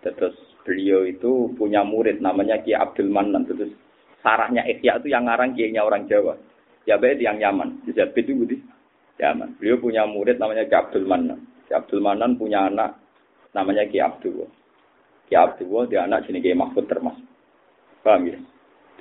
dados 0.03 0.35
beliau 0.63 1.03
itu 1.03 1.51
punya 1.59 1.83
murid 1.83 2.23
namanya 2.23 2.63
Ki 2.63 2.71
Abdul 2.71 3.11
Manan. 3.11 3.43
Terus 3.47 3.75
sarahnya 4.23 4.63
Ikhya 4.63 5.03
itu 5.03 5.11
yang 5.11 5.27
ngarang 5.27 5.53
kiainya 5.53 5.83
orang 5.83 6.07
Jawa. 6.07 6.39
Ya 6.85 7.01
baik 7.01 7.17
yang 7.17 7.41
Yaman. 7.41 7.81
Jadi 7.89 8.01
itu 8.21 8.31
budi 8.37 8.57
Yaman. 9.17 9.57
Beliau 9.57 9.81
punya 9.81 10.05
murid 10.05 10.37
namanya 10.37 10.69
Ki 10.69 10.75
Abdul 10.77 11.09
Manan. 11.09 11.41
Ki 11.65 11.73
Abdul 11.73 12.01
Manan 12.01 12.37
punya 12.37 12.69
anak 12.69 13.01
namanya 13.57 13.89
Ki 13.89 13.97
Abdul. 13.97 14.45
Ki 15.25 15.33
Abdullah 15.33 15.89
dia 15.89 16.05
anak 16.05 16.29
jenis 16.29 16.45
Ki 16.45 16.53
Mahfud 16.53 16.85
Termas. 16.85 17.17
Paham 18.05 18.29
ya? 18.29 18.37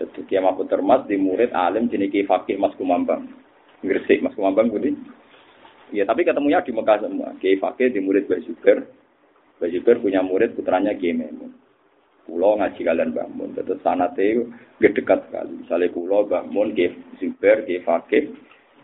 Jadi 0.01 0.21
Ki 0.25 0.41
Mahfud 0.41 0.73
Termas 0.73 1.05
di 1.05 1.21
murid 1.21 1.53
alim 1.53 1.93
jenis 1.93 2.09
Ki 2.09 2.25
Fakih 2.25 2.57
Mas 2.57 2.73
Kumambang. 2.81 3.29
Gresik 3.85 4.25
Mas 4.25 4.33
Kumambang 4.33 4.73
budi. 4.73 4.97
Ya 5.93 6.09
tapi 6.09 6.25
ketemunya 6.25 6.65
di 6.65 6.73
Mekah 6.73 7.05
semua. 7.05 7.37
Ki 7.37 7.61
Fakih 7.61 7.93
di 7.93 8.01
murid. 8.01 8.25
Mbak 8.27 9.71
Zuber 9.71 9.97
punya 10.01 10.25
murid 10.25 10.57
putranya 10.57 10.97
Ki 10.97 11.13
Memun. 11.13 11.64
Pulau 12.25 12.57
ngaji 12.57 12.81
kalian 12.81 13.13
bangun. 13.13 13.53
Terus 13.53 13.81
sanate 13.85 14.49
gak 14.81 14.95
dekat 14.97 15.21
sekali. 15.29 15.53
Misalnya 15.61 15.93
pulau 15.93 16.25
bangun 16.25 16.73
Ki 16.73 16.93
Zuber, 17.21 17.69
Ki 17.69 17.85
Fakih, 17.85 18.33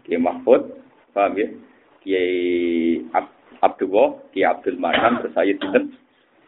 Ki 0.05 0.21
Mahfud. 0.21 0.77
Paham 1.17 1.41
ya? 1.41 1.49
Ki 2.05 2.21
Abdullah, 3.61 4.21
Ki 4.33 4.45
Abdul 4.45 4.77
Manan, 4.77 5.25
terus 5.25 5.33
saya 5.37 5.57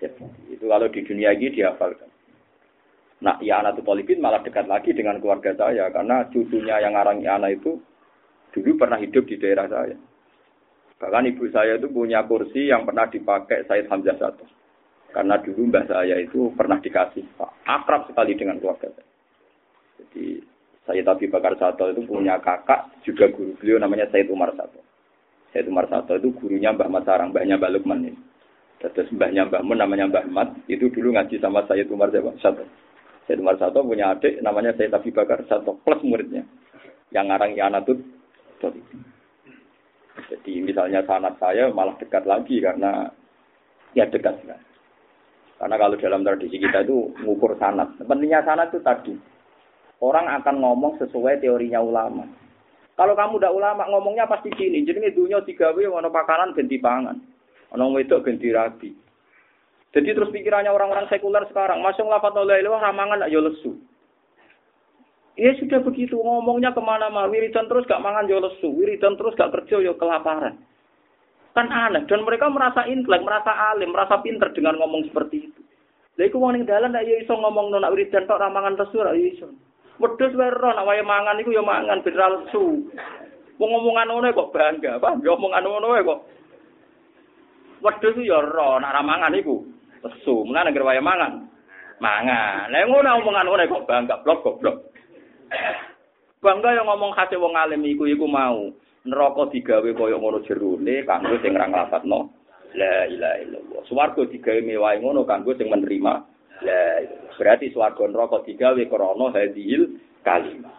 itu 0.03 0.65
kalau 0.67 0.91
di 0.91 1.01
dunia 1.07 1.31
ini 1.31 1.55
dihafalkan. 1.55 2.11
Nah, 3.23 3.39
ya 3.39 3.63
anak 3.63 3.79
Polipin 3.87 4.19
malah 4.19 4.43
dekat 4.43 4.67
lagi 4.67 4.91
dengan 4.91 5.23
keluarga 5.23 5.55
saya 5.55 5.87
karena 5.95 6.27
cucunya 6.35 6.83
yang 6.83 6.99
ngarang 6.99 7.23
anak 7.23 7.63
itu 7.63 7.79
dulu 8.51 8.83
pernah 8.83 8.99
hidup 8.99 9.23
di 9.31 9.39
daerah 9.39 9.71
saya. 9.71 9.95
Bahkan 10.99 11.31
ibu 11.31 11.47
saya 11.55 11.79
itu 11.79 11.87
punya 11.87 12.27
kursi 12.27 12.71
yang 12.71 12.83
pernah 12.83 13.07
dipakai 13.07 13.63
Said 13.71 13.87
Hamzah 13.87 14.19
satu. 14.19 14.43
Karena 15.13 15.37
dulu 15.37 15.69
mbah 15.69 15.85
saya 15.85 16.17
itu 16.17 16.49
pernah 16.57 16.81
dikasih 16.81 17.23
akrab 17.69 18.09
sekali 18.09 18.33
dengan 18.33 18.57
keluarga 18.57 18.89
saya. 18.89 19.09
Jadi 20.01 20.41
saya 20.83 21.01
tapi 21.07 21.31
Bakar 21.31 21.55
Sato 21.61 21.87
itu 21.93 22.03
punya 22.09 22.41
kakak 22.43 22.91
juga 23.07 23.31
guru 23.31 23.55
beliau 23.61 23.79
namanya 23.79 24.09
Said 24.09 24.27
Umar 24.33 24.51
Sato. 24.57 24.81
Said 25.53 25.69
Umar 25.69 25.87
Sato 25.87 26.17
itu 26.17 26.33
gurunya 26.35 26.73
Mbah 26.73 26.89
Masarang, 26.89 27.31
mbahnya 27.31 27.61
Mbah 27.61 27.71
Lukman 27.71 28.09
ini. 28.09 28.19
Terus 28.83 29.13
mbahnya 29.15 29.47
Mbah 29.47 29.63
Mun 29.63 29.79
namanya 29.79 30.11
Mbah 30.11 30.27
Mat, 30.27 30.49
itu 30.67 30.91
dulu 30.91 31.15
ngaji 31.15 31.39
sama 31.39 31.63
Sayyid 31.71 31.87
Umar 31.93 32.11
Sato. 32.41 32.67
Sayyid 33.29 33.39
Umar 33.39 33.61
Sato 33.61 33.85
punya 33.85 34.17
adik 34.17 34.43
namanya 34.43 34.75
Sayyid 34.75 34.97
Abi 34.97 35.15
Bakar 35.15 35.45
Sato, 35.47 35.79
plus 35.87 36.03
muridnya. 36.03 36.43
Yang 37.15 37.27
ngarang 37.31 37.53
Yanatut. 37.55 37.99
Jadi 40.33 40.53
misalnya 40.65 41.05
sanat 41.05 41.37
saya 41.37 41.69
malah 41.71 41.95
dekat 42.01 42.25
lagi 42.25 42.59
karena 42.59 43.07
ya 43.93 44.09
dekat 44.09 44.41
sekali. 44.41 44.72
Karena 45.63 45.79
kalau 45.79 45.95
dalam 45.95 46.27
tradisi 46.27 46.59
kita 46.59 46.83
itu 46.83 47.15
mengukur 47.23 47.55
sanat. 47.55 47.95
Pentingnya 48.03 48.43
sanat 48.43 48.75
itu 48.75 48.83
tadi. 48.83 49.15
Orang 50.03 50.27
akan 50.27 50.59
ngomong 50.59 50.99
sesuai 50.99 51.39
teorinya 51.39 51.79
ulama. 51.79 52.27
Kalau 52.99 53.15
kamu 53.15 53.39
udah 53.39 53.55
ulama 53.55 53.87
ngomongnya 53.87 54.27
pasti 54.27 54.51
gini. 54.59 54.83
Jadi 54.83 55.15
dunia 55.15 55.39
digawe 55.39 55.79
ono 55.87 56.11
pakanan 56.11 56.59
ganti 56.59 56.83
pangan. 56.83 57.15
Ono 57.79 57.95
wedok 57.95 58.27
ganti 58.27 58.51
rabi. 58.51 58.91
Jadi 59.93 60.09
terus 60.17 60.33
pikirannya 60.33 60.73
orang-orang 60.73 61.05
sekuler 61.13 61.45
sekarang, 61.53 61.85
masuk 61.85 62.09
lafat 62.09 62.33
oleh 62.33 62.65
ilah 62.65 62.81
ramangan 62.81 63.29
ya 63.29 63.41
lesu. 63.45 63.77
Ya 65.37 65.53
sudah 65.61 65.85
begitu 65.85 66.17
ngomongnya 66.17 66.73
ke 66.73 66.81
mana-mana, 66.81 67.29
wiridan 67.29 67.69
terus 67.69 67.85
gak 67.85 68.01
mangan 68.01 68.25
ya 68.25 68.41
lesu, 68.41 68.73
wiridan 68.73 69.21
terus 69.21 69.37
gak 69.37 69.53
kerja 69.53 69.85
ya 69.85 69.93
kelaparan. 70.01 70.57
Kan 71.53 71.69
aneh 71.69 72.09
dan 72.09 72.25
mereka 72.25 72.49
merasa 72.49 72.89
intelek, 72.89 73.21
merasa 73.21 73.53
alim, 73.77 73.93
merasa 73.93 74.17
pinter 74.25 74.49
dengan 74.57 74.81
ngomong 74.81 75.13
seperti 75.13 75.52
itu. 75.52 75.52
Lha 76.21 76.29
iku 76.29 76.37
wong 76.37 76.53
ning 76.53 76.69
dalan 76.69 76.93
nek 76.93 77.09
ya 77.09 77.17
iso 77.25 77.33
ngomong 77.33 77.73
nak 77.73 77.89
wiridan 77.97 78.29
tok 78.29 78.37
ramangan 78.37 78.77
lesu 78.77 79.01
ra 79.01 79.17
ya 79.17 79.25
iso. 79.33 79.49
Wedhus 79.97 80.37
wae 80.37 80.53
ro 80.53 80.77
nak 80.77 80.85
wae 80.85 81.01
mangan 81.01 81.41
iku 81.41 81.57
ya 81.57 81.65
mangan 81.65 82.05
ben 82.05 82.19
ra 82.21 82.29
lesu. 82.29 82.85
Wong 83.57 83.69
ngomongan 83.69 84.09
ngono 84.13 84.29
kok 84.35 84.51
bangga, 84.53 85.01
apa? 85.01 85.17
Ya 85.25 85.33
omongan 85.33 85.65
ngono 85.65 85.89
kok. 86.05 86.21
Wedhus 87.81 88.17
ya 88.21 88.45
ro 88.45 88.77
nak 88.77 88.93
ramangan 88.93 89.33
iku 89.41 89.65
lesu. 90.05 90.45
Mulane 90.45 90.69
negara 90.69 90.93
wae 90.93 91.01
mangan. 91.01 91.33
Mangan. 91.97 92.69
Lah 92.69 92.85
ngono 92.85 93.09
omongan 93.25 93.47
ngono 93.49 93.63
kok 93.73 93.87
bangga 93.89 94.15
blok 94.21 94.39
goblok. 94.45 94.77
Bangga 96.45 96.77
yang 96.77 96.93
ngomong 96.93 97.17
khase 97.17 97.41
wong 97.41 97.57
alim 97.57 97.81
iku 97.89 98.05
iku 98.05 98.29
mau. 98.29 98.69
Neraka 99.09 99.49
digawe 99.49 99.91
kaya 99.97 100.17
ngono 100.21 100.45
jerone 100.45 101.09
kanggo 101.09 101.41
sing 101.41 101.57
ra 101.57 101.67
nglafadzno 101.73 102.42
la 102.77 103.07
ilaha 103.09 103.37
illallah. 103.43 103.81
Swarga 103.89 104.23
digawe 104.29 104.61
mewah 104.65 104.97
ngono 104.99 105.25
kanggo 105.29 105.57
sing 105.57 105.69
menerima 105.69 106.13
la 106.63 106.81
berarti 107.37 107.73
swarga 107.75 108.05
neraka 108.09 108.45
digawe 108.47 108.83
krana 108.89 109.27
hadil 109.35 109.99
kalimat. 110.23 110.77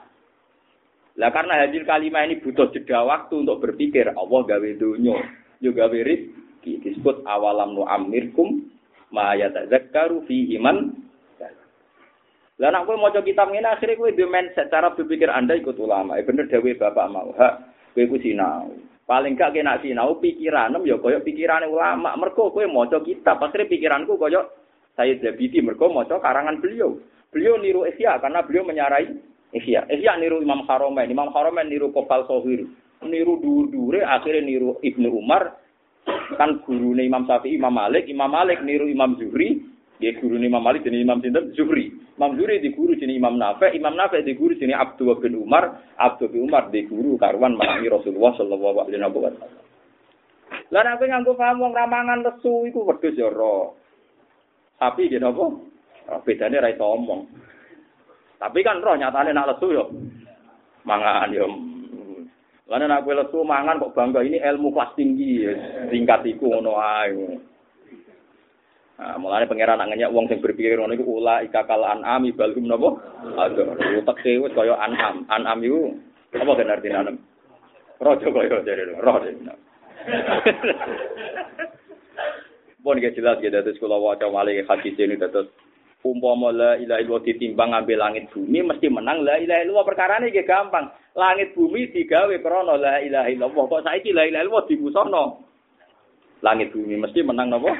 Lah 1.20 1.30
karena 1.30 1.66
hadil 1.66 1.86
kalimat 1.86 2.26
ini 2.26 2.42
butuh 2.42 2.74
jeda 2.74 3.06
waktu 3.06 3.46
untuk 3.46 3.62
berpikir 3.62 4.10
Allah 4.10 4.42
gawe 4.50 4.70
dunya, 4.80 5.18
yo 5.62 5.70
gawe 5.70 6.00
rizki 6.02 6.82
disebut 6.82 7.22
awalam 7.30 7.78
nu 7.78 7.86
amirkum 7.86 8.66
ma 9.14 9.38
yatazakkaru 9.38 10.26
fi 10.26 10.58
iman 10.58 11.04
lah 12.62 12.70
nak 12.70 12.86
kowe 12.86 12.94
maca 12.96 13.26
kitab 13.26 13.50
ngene 13.50 13.66
akhire 13.66 13.98
kowe 13.98 14.14
duwe 14.14 14.30
mindset 14.30 14.70
cara 14.70 14.94
berpikir 14.94 15.26
Anda 15.26 15.58
ikut 15.58 15.74
ulama. 15.82 16.22
Eh 16.22 16.26
bener 16.26 16.46
dewe 16.46 16.78
Bapak 16.78 17.10
mau. 17.10 17.34
Hak 17.34 17.74
kowe 17.98 18.06
ku 18.06 18.18
sinau. 18.22 18.70
Paling 19.04 19.36
gak 19.36 19.52
kena 19.52 19.80
sinau 19.84 20.16
pikiranem 20.24 20.88
ya 20.88 20.96
kaya 20.96 21.20
pikirane 21.20 21.68
ulama. 21.68 22.16
Mergo 22.16 22.56
kowe 22.56 22.64
maca 22.64 23.04
kitab, 23.04 23.44
akhire 23.44 23.68
pikiranku 23.68 24.16
kaya 24.16 24.48
saya 24.96 25.20
Zabidi 25.20 25.60
mergo 25.60 25.92
maca 25.92 26.24
karangan 26.24 26.64
beliau. 26.64 26.96
Beliau 27.34 27.60
niru 27.60 27.84
Ihya 27.84 28.22
karena 28.24 28.46
beliau 28.46 28.64
menyarai 28.64 29.12
Ihya. 29.52 29.90
Ihya 29.92 30.16
niru 30.22 30.40
Imam 30.40 30.64
Haromen, 30.70 31.12
Imam 31.12 31.34
Haromen 31.36 31.68
niru 31.68 31.92
Kopal 31.92 32.24
Sohir. 32.30 32.64
Niru 33.04 33.44
dur-dure 33.44 34.00
akhirnya 34.08 34.48
niru 34.48 34.80
Ibnu 34.80 35.12
Umar, 35.12 35.60
kan 36.40 36.64
guru 36.64 36.96
Imam 36.96 37.28
Syafi'i, 37.28 37.60
Imam 37.60 37.76
Malik, 37.76 38.08
Imam 38.08 38.32
Malik 38.32 38.64
niru 38.64 38.88
Imam 38.88 39.20
Zuhri, 39.20 39.60
dia 40.04 40.20
guru 40.20 40.36
Imam 40.36 40.60
Malik 40.60 40.84
jadi 40.84 41.00
Imam 41.00 41.24
Sinten 41.24 41.56
Zuhri. 41.56 41.96
Imam 42.20 42.36
Zuhri 42.36 42.60
di 42.60 42.76
guru 42.76 42.92
jadi 42.92 43.16
Imam 43.16 43.40
Nafe, 43.40 43.72
Imam 43.72 43.96
Nafe 43.96 44.20
di 44.20 44.36
guru 44.36 44.52
jadi 44.60 44.76
Abdul 44.76 45.16
bin 45.24 45.40
Umar, 45.40 45.80
Abdul 45.96 46.28
bin 46.28 46.52
Umar 46.52 46.68
di 46.68 46.84
guru 46.84 47.16
karuan 47.16 47.56
menangi 47.56 47.88
Rasulullah 47.88 48.36
Shallallahu 48.36 48.84
Alaihi 48.84 49.00
Wasallam. 49.00 49.64
Lah 50.74 50.82
nek 50.82 51.02
nganggo 51.06 51.38
paham 51.38 51.62
wong 51.64 51.74
ramangan 51.74 52.26
lesu 52.26 52.66
iku 52.66 52.86
wedhus 52.86 53.14
ya 53.14 53.30
ora. 53.30 53.72
Tapi 54.82 55.06
gini 55.06 55.22
apa? 55.22 55.46
Bedane 56.26 56.58
ra 56.60 56.70
iso 56.74 56.84
omong. 56.84 57.22
Tapi 58.42 58.60
kan 58.66 58.82
roh 58.82 58.98
nyatane 58.98 59.32
nak 59.32 59.56
lesu 59.56 59.68
yo 59.72 59.86
mangan 60.84 61.32
yo 61.32 61.48
Karena 62.68 62.90
nak 62.90 63.06
kue 63.06 63.14
lesu 63.14 63.46
mangan 63.46 63.78
kok 63.78 63.94
bangga 63.94 64.26
ini 64.26 64.42
ilmu 64.42 64.74
kelas 64.74 64.98
tinggi, 64.98 65.46
tingkat 65.94 66.26
iku 66.26 66.58
ngono 66.58 66.74
ae. 66.82 67.53
Nah, 68.94 69.18
mulane 69.18 69.50
pangeran 69.50 69.82
nanya 69.82 70.14
wong 70.14 70.30
sing 70.30 70.38
berpikir 70.38 70.78
ngono 70.78 70.94
iku 70.94 71.18
ula 71.18 71.42
ikakal 71.42 71.82
anami 71.82 72.30
balhum 72.30 72.70
napa? 72.70 72.94
Aduh, 73.42 73.74
teke 74.06 74.38
wis 74.38 74.54
kaya 74.54 74.78
anam. 74.78 75.26
Anam 75.34 75.66
iku 75.66 75.98
apa 76.38 76.52
kan 76.54 76.74
artine 76.74 76.98
anam? 77.02 77.16
Rojo 77.98 78.28
kaya 78.30 78.62
jare 78.62 78.94
rojo. 79.02 79.30
Bon 82.84 83.00
ge 83.00 83.16
jelas 83.16 83.40
ge 83.40 83.50
dados 83.50 83.80
kula 83.80 83.98
waca 83.98 84.28
malih 84.30 84.62
hadis 84.68 84.94
ini 85.00 85.16
dados 85.16 85.48
umpama 86.04 86.52
la 86.52 86.76
ilaha 86.76 87.00
illallah 87.00 87.24
ditimbang 87.24 87.72
ngambil 87.72 87.98
langit 87.98 88.28
bumi 88.36 88.60
mesti 88.60 88.92
menang 88.92 89.24
la 89.24 89.40
ilaha 89.40 89.64
illallah 89.64 89.88
perkara 89.88 90.20
ini 90.20 90.36
gampang 90.44 90.92
langit 91.16 91.56
bumi 91.56 91.96
digawe 91.96 92.36
krana 92.44 92.76
la 92.76 93.00
ilaha 93.00 93.32
illallah 93.32 93.64
kok 93.72 93.88
saiki 93.88 94.12
la 94.12 94.28
ilaha 94.28 94.44
illallah 94.44 94.68
dimusono 94.68 95.24
langit 96.44 96.76
bumi 96.76 97.00
mesti 97.00 97.24
menang 97.24 97.56
napa 97.56 97.72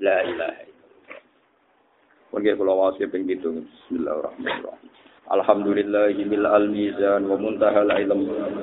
la 0.00 0.22
ilaha 0.22 0.62
illallah. 0.62 2.54
Kula 2.58 2.72
wae 2.74 3.06
ping 3.10 3.26
bismillahirrahmanirrahim. 3.26 4.88
Alhamdulillahi 5.28 6.24
mil 6.24 6.46
al-mizan 6.48 7.28
wa 7.28 7.36
muntahal 7.36 7.92
ilm 7.92 8.20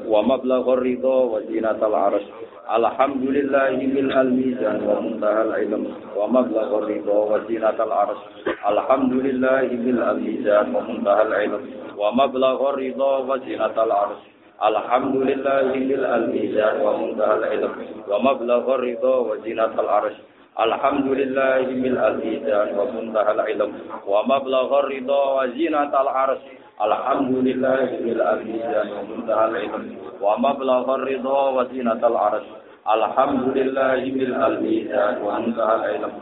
wa 0.09 0.25
mablaghur 0.25 0.81
ridha 0.81 1.17
wa 1.29 1.37
zinatal 1.45 1.93
arsh. 1.93 2.25
Alhamdulillahi 2.65 3.85
mil 3.85 4.09
al-mizan 4.09 4.81
wa 4.81 4.97
muntahal 4.97 5.53
ilm 5.61 5.93
wa 6.17 6.25
mablaghur 6.25 6.89
ridha 6.89 7.13
wa 7.13 7.37
zinatal 7.45 7.93
arsh. 7.93 8.21
Alhamdulillahi 8.65 9.77
mil 9.77 10.01
al-mizan 10.01 10.73
wa 10.73 10.81
muntahal 10.87 11.29
ilm 11.37 11.61
wa 11.99 12.09
mablaghur 12.15 12.81
ridha 12.81 13.11
wa 13.27 13.37
zinatal 13.45 13.91
arsh. 13.93 14.23
Alhamdulillahi 14.57 15.83
mil 15.85 16.01
al-mizan 16.01 16.75
wa 16.81 16.97
muntahal 16.97 17.43
ilm 17.45 17.73
wa 18.09 18.17
mablaghur 18.23 18.79
ridha 18.81 19.15
wa 19.21 19.37
zinatal 19.45 19.89
arsh 20.01 20.17
Alhamdulillah 20.55 21.67
mil 21.67 21.99
al-izan 21.99 22.79
wa 22.79 22.87
muntahal 22.87 23.43
ilm 23.43 23.71
wa 24.07 24.23
mablagh 24.23 24.71
ridha 24.87 25.21
wa 25.35 25.43
zinatal 25.51 26.07
ars 26.07 26.39
Alhamdulillah 26.79 27.91
mil 27.99 28.21
al-izan 28.23 28.87
wa 28.87 29.01
muntahal 29.03 29.51
ilm 29.51 29.83
wa 30.23 30.39
mablagh 30.39 30.87
ridha 31.03 31.41
wa 31.51 31.67
zinatal 31.67 32.15
ars 32.15 32.47
Alhamdulillah 32.87 33.99
mil 34.07 34.31
al-izan 34.31 35.19
wa 35.19 35.43
muntahal 35.43 35.83
ilm 35.91 36.13